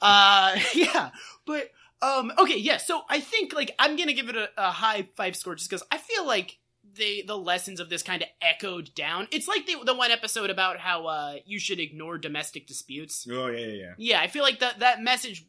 Uh, 0.00 0.58
yeah, 0.74 1.10
but 1.46 1.70
um, 2.02 2.32
okay, 2.38 2.56
yeah. 2.56 2.78
So 2.78 3.02
I 3.08 3.20
think 3.20 3.52
like 3.52 3.74
I'm 3.78 3.94
gonna 3.96 4.14
give 4.14 4.28
it 4.28 4.36
a, 4.36 4.48
a 4.56 4.70
high 4.70 5.08
five 5.16 5.36
score 5.36 5.54
just 5.54 5.70
because 5.70 5.86
I 5.92 5.98
feel 5.98 6.26
like 6.26 6.58
the 6.94 7.22
the 7.26 7.36
lessons 7.36 7.78
of 7.78 7.88
this 7.88 8.02
kind 8.02 8.22
of 8.22 8.28
echoed 8.40 8.94
down. 8.94 9.28
It's 9.30 9.46
like 9.46 9.66
the 9.66 9.76
the 9.84 9.94
one 9.94 10.10
episode 10.10 10.50
about 10.50 10.78
how 10.78 11.06
uh 11.06 11.34
you 11.44 11.58
should 11.58 11.78
ignore 11.78 12.18
domestic 12.18 12.66
disputes. 12.66 13.28
Oh, 13.30 13.46
yeah, 13.48 13.58
yeah, 13.58 13.72
yeah. 13.72 13.92
Yeah, 13.98 14.20
I 14.20 14.26
feel 14.28 14.42
like 14.42 14.58
that 14.60 14.80
that 14.80 15.02
message 15.02 15.46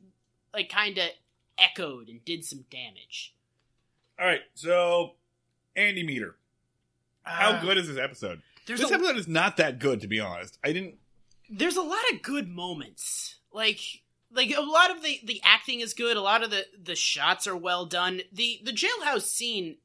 like 0.53 0.69
kind 0.69 0.97
of 0.97 1.09
echoed 1.57 2.09
and 2.09 2.23
did 2.25 2.43
some 2.45 2.65
damage. 2.69 3.33
All 4.19 4.27
right, 4.27 4.41
so 4.55 5.13
Andy 5.75 6.03
Meter. 6.03 6.35
How 7.23 7.51
Uh, 7.51 7.61
good 7.61 7.77
is 7.77 7.87
this 7.87 7.97
episode? 7.97 8.41
This 8.65 8.81
a, 8.81 8.93
episode 8.93 9.17
is 9.17 9.27
not 9.27 9.57
that 9.57 9.79
good, 9.79 10.01
to 10.01 10.07
be 10.07 10.19
honest. 10.19 10.59
I 10.63 10.73
didn't. 10.73 10.95
There's 11.49 11.75
a 11.77 11.81
lot 11.81 12.03
of 12.13 12.21
good 12.21 12.49
moments. 12.49 13.35
Like 13.51 13.79
like 14.31 14.51
a 14.55 14.61
lot 14.61 14.91
of 14.91 15.01
the 15.03 15.19
the 15.23 15.41
acting 15.43 15.79
is 15.79 15.93
good. 15.93 16.17
A 16.17 16.21
lot 16.21 16.43
of 16.43 16.51
the 16.51 16.65
the 16.81 16.95
shots 16.95 17.47
are 17.47 17.55
well 17.57 17.85
done. 17.85 18.21
The 18.31 18.59
the 18.63 18.71
jailhouse 18.73 19.23
scene, 19.23 19.77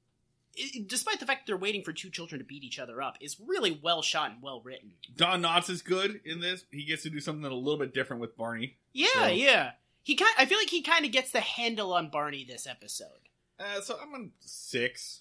despite 0.87 1.21
the 1.21 1.27
fact 1.27 1.47
they're 1.47 1.57
waiting 1.57 1.83
for 1.85 1.93
two 1.93 2.11
children 2.11 2.39
to 2.41 2.45
beat 2.45 2.65
each 2.65 2.79
other 2.79 3.01
up, 3.01 3.17
is 3.21 3.37
really 3.45 3.79
well 3.83 4.03
shot 4.03 4.33
and 4.33 4.43
well 4.43 4.61
written. 4.65 4.93
Don 5.17 5.43
Knotts 5.43 5.71
is 5.71 5.83
good 5.83 6.21
in 6.25 6.41
this. 6.41 6.65
He 6.71 6.85
gets 6.85 7.03
to 7.05 7.11
do 7.11 7.21
something 7.21 7.45
a 7.45 7.55
little 7.55 7.79
bit 7.79 7.95
different 7.95 8.21
with 8.21 8.37
Barney. 8.37 8.77
Yeah, 8.93 9.07
So- 9.15 9.27
yeah. 9.29 9.71
He 10.05 10.17
kind 10.17 10.33
I 10.37 10.47
feel 10.47 10.59
like 10.59 10.69
he 10.71 10.83
kind 10.83 11.05
of 11.05 11.13
gets 11.13 11.31
the 11.31 11.41
handle 11.41 11.93
on 11.93 12.11
Barney 12.11 12.45
this 12.45 12.67
episode. 12.67 13.29
Uh, 13.61 13.81
so 13.81 13.97
I'm 14.03 14.13
on 14.15 14.33
six. 14.41 15.21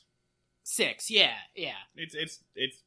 Six, 0.64 1.12
yeah, 1.12 1.34
yeah. 1.56 1.76
It's 1.96 2.16
it's 2.16 2.40
it's 2.56 2.78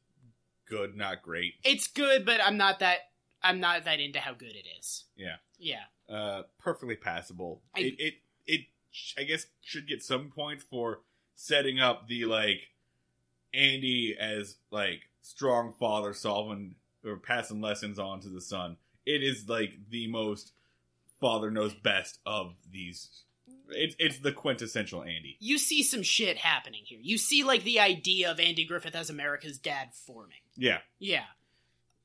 good, 0.67 0.97
not 0.97 1.21
great. 1.21 1.53
It's 1.63 1.87
good, 1.87 2.25
but 2.25 2.41
I'm 2.43 2.57
not 2.57 2.79
that 2.79 2.97
I'm 3.45 3.59
not 3.59 3.85
that 3.85 3.99
into 3.99 4.19
how 4.19 4.33
good 4.33 4.55
it 4.55 4.65
is. 4.79 5.05
Yeah. 5.15 5.35
Yeah. 5.57 5.83
Uh, 6.09 6.43
perfectly 6.59 6.95
passable. 6.95 7.61
I- 7.75 7.79
it 7.81 7.95
it 7.99 8.13
it 8.45 8.61
I 9.17 9.23
guess 9.23 9.45
should 9.61 9.87
get 9.87 10.03
some 10.03 10.31
points 10.35 10.63
for 10.63 11.01
setting 11.35 11.79
up 11.79 12.07
the 12.07 12.25
like 12.25 12.69
Andy 13.53 14.15
as 14.19 14.57
like 14.71 15.01
strong 15.21 15.73
father 15.79 16.13
solving 16.13 16.75
or 17.05 17.17
passing 17.17 17.61
lessons 17.61 17.99
on 17.99 18.19
to 18.21 18.29
the 18.29 18.41
son. 18.41 18.77
It 19.05 19.23
is 19.23 19.47
like 19.47 19.71
the 19.89 20.07
most 20.07 20.51
father 21.19 21.51
knows 21.51 21.73
best 21.73 22.19
of 22.25 22.55
these. 22.71 23.09
It's 23.69 23.95
it's 23.99 24.19
the 24.19 24.31
quintessential 24.31 25.01
Andy. 25.01 25.37
You 25.39 25.57
see 25.57 25.81
some 25.83 26.03
shit 26.03 26.37
happening 26.37 26.81
here. 26.85 26.99
You 27.01 27.17
see 27.17 27.43
like 27.43 27.63
the 27.63 27.79
idea 27.79 28.29
of 28.31 28.39
Andy 28.39 28.65
Griffith 28.65 28.95
as 28.95 29.09
America's 29.09 29.57
dad 29.57 29.89
forming. 29.93 30.37
Yeah, 30.55 30.79
Yeah. 30.99 31.25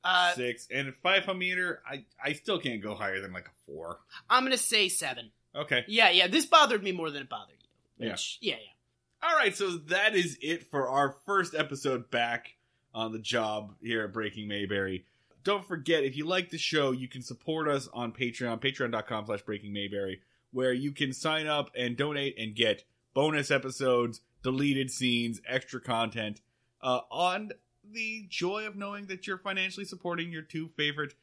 Uh, 0.03 0.33
six 0.33 0.67
and 0.71 0.89
a 0.89 0.91
five 0.91 1.27
meter. 1.35 1.81
I 1.87 2.05
I 2.23 2.33
still 2.33 2.59
can't 2.59 2.81
go 2.81 2.95
higher 2.95 3.21
than 3.21 3.33
like 3.33 3.47
a 3.47 3.71
four. 3.71 3.99
I'm 4.29 4.43
gonna 4.43 4.57
say 4.57 4.89
seven. 4.89 5.31
Okay. 5.55 5.83
Yeah, 5.87 6.09
yeah. 6.09 6.27
This 6.27 6.45
bothered 6.45 6.83
me 6.83 6.91
more 6.91 7.11
than 7.11 7.21
it 7.23 7.29
bothered 7.29 7.57
you. 7.59 8.07
Yeah. 8.07 8.15
Yeah, 8.39 8.55
yeah. 8.55 9.29
All 9.29 9.35
right, 9.35 9.55
so 9.55 9.77
that 9.89 10.15
is 10.15 10.39
it 10.41 10.71
for 10.71 10.89
our 10.89 11.15
first 11.27 11.53
episode 11.53 12.09
back 12.09 12.55
on 12.93 13.11
the 13.11 13.19
job 13.19 13.75
here 13.79 14.03
at 14.03 14.13
Breaking 14.13 14.47
Mayberry. 14.47 15.05
Don't 15.43 15.67
forget, 15.67 16.03
if 16.03 16.17
you 16.17 16.25
like 16.25 16.49
the 16.49 16.57
show, 16.57 16.91
you 16.91 17.07
can 17.07 17.21
support 17.21 17.67
us 17.67 17.87
on 17.93 18.13
Patreon, 18.13 18.59
patreon.com 18.61 19.25
slash 19.27 19.43
Breaking 19.43 19.73
Mayberry, 19.73 20.21
where 20.51 20.73
you 20.73 20.91
can 20.91 21.13
sign 21.13 21.45
up 21.45 21.69
and 21.75 21.95
donate 21.95 22.35
and 22.39 22.55
get 22.55 22.83
bonus 23.13 23.51
episodes, 23.51 24.21
deleted 24.41 24.89
scenes, 24.89 25.39
extra 25.47 25.79
content, 25.79 26.41
uh, 26.81 27.01
on 27.11 27.51
the 27.93 28.25
joy 28.29 28.65
of 28.67 28.75
knowing 28.75 29.07
that 29.07 29.27
you're 29.27 29.37
financially 29.37 29.85
supporting 29.85 30.31
your 30.31 30.41
two 30.41 30.67
favorite 30.69 31.13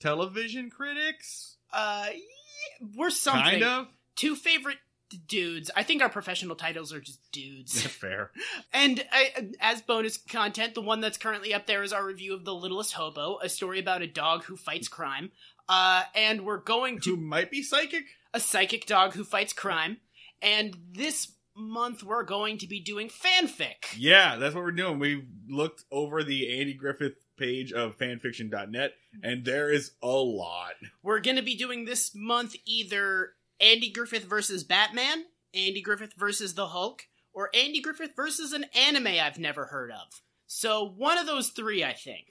television 0.00 0.70
critics. 0.70 1.56
Uh, 1.72 2.06
yeah, 2.12 2.86
we're 2.96 3.10
something. 3.10 3.42
Kind 3.42 3.62
of. 3.64 3.88
two 4.16 4.34
favorite 4.36 4.78
dudes. 5.26 5.70
I 5.74 5.82
think 5.82 6.02
our 6.02 6.08
professional 6.08 6.54
titles 6.56 6.92
are 6.92 7.00
just 7.00 7.20
dudes. 7.32 7.82
Fair. 7.86 8.30
And 8.72 9.02
I, 9.10 9.48
as 9.60 9.80
bonus 9.80 10.18
content, 10.18 10.74
the 10.74 10.82
one 10.82 11.00
that's 11.00 11.16
currently 11.18 11.54
up 11.54 11.66
there 11.66 11.82
is 11.82 11.92
our 11.92 12.04
review 12.04 12.34
of 12.34 12.44
The 12.44 12.54
Littlest 12.54 12.92
Hobo, 12.92 13.38
a 13.42 13.48
story 13.48 13.78
about 13.80 14.02
a 14.02 14.06
dog 14.06 14.44
who 14.44 14.56
fights 14.56 14.88
crime. 14.88 15.30
Uh, 15.68 16.02
and 16.14 16.44
we're 16.44 16.58
going 16.58 16.96
Who 16.96 17.00
to 17.02 17.16
might 17.16 17.50
be 17.50 17.62
psychic? 17.62 18.04
a 18.34 18.40
psychic 18.40 18.84
dog 18.86 19.14
who 19.14 19.24
fights 19.24 19.52
crime. 19.54 19.96
And 20.42 20.76
this 20.92 21.32
month 21.58 22.02
we're 22.02 22.24
going 22.24 22.58
to 22.58 22.66
be 22.66 22.80
doing 22.80 23.08
fanfic. 23.08 23.94
Yeah, 23.96 24.36
that's 24.36 24.54
what 24.54 24.64
we're 24.64 24.72
doing. 24.72 24.98
We 24.98 25.24
looked 25.48 25.84
over 25.90 26.22
the 26.22 26.58
Andy 26.58 26.74
Griffith 26.74 27.16
page 27.38 27.72
of 27.72 27.98
fanfiction.net, 27.98 28.92
and 29.22 29.44
there 29.44 29.70
is 29.70 29.92
a 30.02 30.08
lot. 30.08 30.74
We're 31.02 31.20
going 31.20 31.36
to 31.36 31.42
be 31.42 31.56
doing 31.56 31.84
this 31.84 32.12
month 32.14 32.54
either 32.66 33.30
Andy 33.60 33.90
Griffith 33.90 34.24
versus 34.24 34.64
Batman, 34.64 35.24
Andy 35.54 35.82
Griffith 35.82 36.14
versus 36.16 36.54
the 36.54 36.68
Hulk, 36.68 37.02
or 37.32 37.50
Andy 37.54 37.80
Griffith 37.80 38.14
versus 38.16 38.52
an 38.52 38.66
anime 38.74 39.06
I've 39.06 39.38
never 39.38 39.66
heard 39.66 39.90
of. 39.90 40.22
So 40.46 40.94
one 40.96 41.18
of 41.18 41.26
those 41.26 41.50
three, 41.50 41.84
I 41.84 41.92
think. 41.92 42.26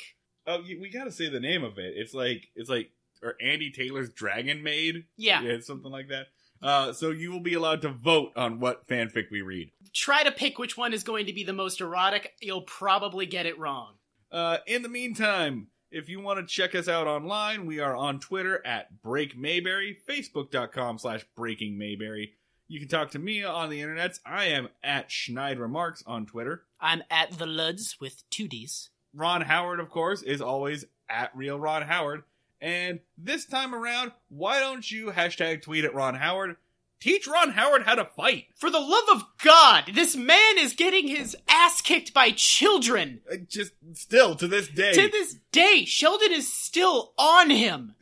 Oh, 0.45 0.61
we 0.61 0.89
got 0.89 1.05
to 1.05 1.11
say 1.11 1.29
the 1.29 1.39
name 1.39 1.63
of 1.63 1.77
it. 1.77 1.93
It's 1.95 2.13
like 2.13 2.47
it's 2.55 2.69
like 2.69 2.91
or 3.23 3.35
Andy 3.41 3.71
Taylor's 3.71 4.09
Dragon 4.09 4.63
Maid. 4.63 5.05
Yeah. 5.17 5.41
yeah, 5.41 5.57
something 5.61 5.91
like 5.91 6.09
that. 6.09 6.27
Uh, 6.61 6.93
so 6.93 7.11
you 7.11 7.31
will 7.31 7.39
be 7.39 7.53
allowed 7.53 7.81
to 7.83 7.89
vote 7.89 8.31
on 8.35 8.59
what 8.59 8.87
fanfic 8.87 9.29
we 9.31 9.41
read. 9.41 9.71
Try 9.93 10.23
to 10.23 10.31
pick 10.31 10.57
which 10.57 10.77
one 10.77 10.93
is 10.93 11.03
going 11.03 11.25
to 11.25 11.33
be 11.33 11.43
the 11.43 11.53
most 11.53 11.81
erotic. 11.81 12.33
You'll 12.41 12.61
probably 12.61 13.25
get 13.25 13.45
it 13.45 13.57
wrong. 13.59 13.93
Uh, 14.31 14.57
in 14.65 14.81
the 14.81 14.89
meantime, 14.89 15.67
if 15.91 16.09
you 16.09 16.19
want 16.19 16.39
to 16.39 16.45
check 16.45 16.75
us 16.75 16.87
out 16.87 17.07
online, 17.07 17.65
we 17.65 17.79
are 17.79 17.95
on 17.95 18.19
Twitter 18.19 18.65
at 18.65 19.01
Break 19.01 19.37
Mayberry, 19.37 19.97
Facebook.com 20.07 20.97
slash 20.97 21.25
Breaking 21.35 21.77
Mayberry. 21.77 22.33
You 22.67 22.79
can 22.79 22.89
talk 22.89 23.11
to 23.11 23.19
me 23.19 23.43
on 23.43 23.69
the 23.69 23.79
internets. 23.79 24.19
I 24.25 24.45
am 24.45 24.67
at 24.83 25.09
Schneid 25.09 25.57
Remarks 25.57 26.03
on 26.05 26.25
Twitter. 26.25 26.63
I'm 26.81 27.03
at 27.09 27.37
the 27.37 27.45
Luds 27.45 28.01
with 28.01 28.29
two 28.29 28.49
D's. 28.49 28.89
Ron 29.13 29.41
Howard, 29.41 29.79
of 29.79 29.89
course, 29.89 30.21
is 30.21 30.41
always 30.41 30.83
at 31.09 31.31
Real 31.33 31.57
Ron 31.57 31.83
Howard. 31.83 32.23
And 32.61 32.99
this 33.17 33.45
time 33.45 33.75
around, 33.75 34.11
why 34.29 34.59
don't 34.59 34.89
you 34.89 35.11
hashtag 35.11 35.61
tweet 35.61 35.85
at 35.85 35.93
Ron 35.93 36.15
Howard? 36.15 36.55
Teach 36.99 37.27
Ron 37.27 37.51
Howard 37.51 37.83
how 37.83 37.93
to 37.93 38.05
fight. 38.05 38.45
For 38.55 38.71
the 38.71 38.79
love 38.79 39.03
of 39.13 39.23
God, 39.43 39.91
this 39.93 40.15
man 40.15 40.57
is 40.57 40.73
getting 40.73 41.07
his 41.07 41.37
ass 41.47 41.79
kicked 41.81 42.11
by 42.11 42.31
children. 42.31 43.21
Uh, 43.31 43.35
Just 43.47 43.73
still 43.93 44.35
to 44.35 44.47
this 44.47 44.67
day. 44.67 44.93
To 44.93 45.07
this 45.07 45.35
day, 45.51 45.85
Sheldon 45.85 46.31
is 46.31 46.51
still 46.51 47.13
on 47.17 47.51
him. 47.51 47.93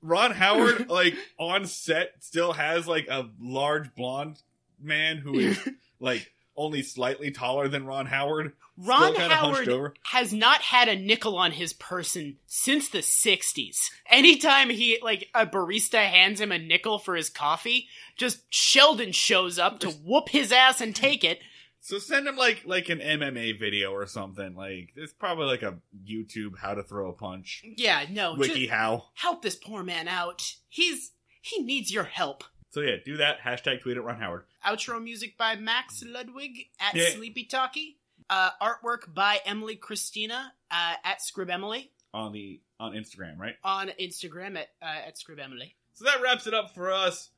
Ron 0.00 0.30
Howard, 0.30 0.88
like 0.88 1.14
on 1.38 1.66
set, 1.66 2.12
still 2.20 2.54
has 2.54 2.88
like 2.88 3.08
a 3.08 3.28
large 3.38 3.94
blonde 3.94 4.40
man 4.80 5.18
who 5.18 5.38
is 5.38 5.68
like 6.00 6.32
only 6.58 6.82
slightly 6.82 7.30
taller 7.30 7.68
than 7.68 7.86
Ron 7.86 8.06
Howard. 8.06 8.52
Ron 8.76 9.14
still 9.14 9.14
kinda 9.14 9.34
hunched 9.36 9.70
Howard 9.70 9.98
has 10.02 10.32
not 10.32 10.60
had 10.60 10.88
a 10.88 10.96
nickel 10.96 11.36
on 11.36 11.52
his 11.52 11.72
person 11.72 12.38
since 12.46 12.88
the 12.88 12.98
60s. 12.98 13.76
Anytime 14.08 14.70
he, 14.70 14.98
like, 15.02 15.28
a 15.34 15.46
barista 15.46 16.04
hands 16.04 16.40
him 16.40 16.52
a 16.52 16.58
nickel 16.58 16.98
for 16.98 17.16
his 17.16 17.30
coffee, 17.30 17.88
just 18.16 18.42
Sheldon 18.50 19.12
shows 19.12 19.58
up 19.58 19.80
to 19.80 19.90
whoop 19.90 20.28
his 20.28 20.52
ass 20.52 20.80
and 20.80 20.94
take 20.94 21.24
it. 21.24 21.40
So 21.80 21.98
send 21.98 22.26
him 22.26 22.36
like 22.36 22.64
like 22.66 22.88
an 22.88 22.98
MMA 22.98 23.58
video 23.58 23.92
or 23.92 24.06
something. 24.06 24.54
Like 24.54 24.90
it's 24.96 25.12
probably 25.12 25.46
like 25.46 25.62
a 25.62 25.78
YouTube 26.04 26.58
how 26.58 26.74
to 26.74 26.82
throw 26.82 27.08
a 27.08 27.12
punch. 27.14 27.62
Yeah, 27.76 28.04
no, 28.10 28.34
Wiki 28.34 28.66
how. 28.66 29.06
help 29.14 29.42
this 29.42 29.56
poor 29.56 29.82
man 29.82 30.08
out. 30.08 30.54
He's, 30.68 31.12
he 31.40 31.62
needs 31.62 31.90
your 31.90 32.04
help. 32.04 32.44
So 32.70 32.80
yeah, 32.80 32.96
do 33.04 33.16
that. 33.18 33.40
Hashtag 33.40 33.80
tweet 33.80 33.96
at 33.96 34.04
Ron 34.04 34.20
Howard. 34.20 34.44
Outro 34.66 35.02
music 35.02 35.36
by 35.38 35.56
Max 35.56 36.02
Ludwig 36.06 36.66
at 36.80 36.94
Yeah. 36.94 37.10
Sleepy 37.10 37.44
Talkie. 37.44 37.96
Uh, 38.30 38.50
artwork 38.60 39.14
by 39.14 39.40
Emily 39.46 39.74
Christina 39.76 40.52
uh, 40.70 40.94
at 41.02 41.20
Scrib 41.20 41.48
Emily 41.50 41.90
on 42.12 42.32
the 42.32 42.60
on 42.78 42.92
Instagram, 42.92 43.38
right? 43.38 43.54
on 43.64 43.90
Instagram 43.98 44.58
at 44.58 44.68
uh, 44.82 45.06
at 45.06 45.16
Scrib 45.16 45.40
Emily. 45.42 45.74
So 45.94 46.04
that 46.04 46.20
wraps 46.22 46.46
it 46.46 46.52
up 46.52 46.74
for 46.74 46.92
us. 46.92 47.30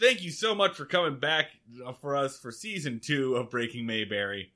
Thank 0.00 0.22
you 0.22 0.30
so 0.30 0.54
much 0.54 0.74
for 0.74 0.86
coming 0.86 1.18
back 1.20 1.48
uh, 1.84 1.92
for 1.92 2.16
us 2.16 2.38
for 2.38 2.50
season 2.50 2.98
two 2.98 3.36
of 3.36 3.50
Breaking 3.50 3.84
Mayberry. 3.84 4.52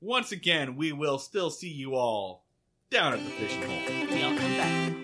Once 0.00 0.32
again, 0.32 0.74
we 0.74 0.90
will 0.92 1.18
still 1.18 1.50
see 1.50 1.70
you 1.70 1.94
all 1.94 2.44
down 2.90 3.12
at 3.12 3.20
the 3.24 3.30
fishing 3.30 3.62
hole. 3.62 4.06
We'll 4.10 4.36
come 4.36 4.56
back. 4.56 4.99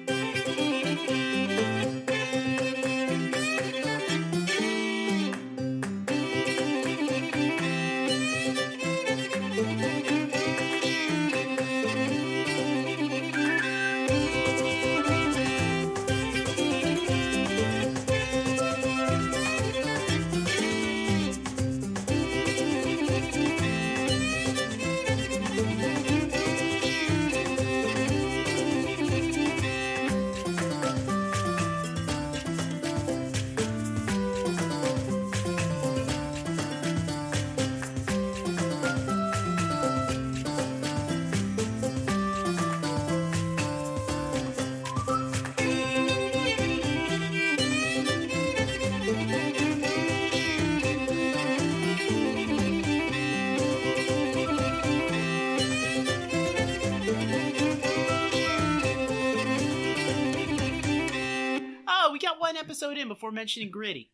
Before 63.27 63.35
mentioning 63.35 63.71
Gritty. 63.71 64.11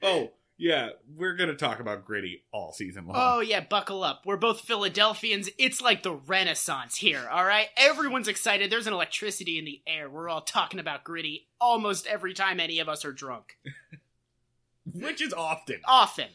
Oh, 0.00 0.30
yeah, 0.56 0.90
we're 1.16 1.34
gonna 1.34 1.56
talk 1.56 1.80
about 1.80 2.04
Gritty 2.04 2.44
all 2.52 2.72
season 2.72 3.06
long. 3.06 3.16
Oh 3.18 3.40
yeah, 3.40 3.58
buckle 3.58 4.04
up. 4.04 4.22
We're 4.24 4.36
both 4.36 4.60
Philadelphians. 4.60 5.50
It's 5.58 5.80
like 5.80 6.04
the 6.04 6.12
Renaissance 6.12 6.94
here, 6.96 7.26
all 7.28 7.44
right? 7.44 7.66
Everyone's 7.76 8.28
excited. 8.28 8.70
There's 8.70 8.86
an 8.86 8.92
electricity 8.92 9.58
in 9.58 9.64
the 9.64 9.82
air. 9.86 10.08
We're 10.08 10.28
all 10.28 10.42
talking 10.42 10.78
about 10.78 11.02
Gritty 11.02 11.48
almost 11.60 12.06
every 12.06 12.34
time 12.34 12.60
any 12.60 12.78
of 12.78 12.88
us 12.88 13.04
are 13.04 13.12
drunk. 13.12 13.58
Which 14.92 15.20
is 15.20 15.32
often. 15.32 15.80
Often. 15.84 16.28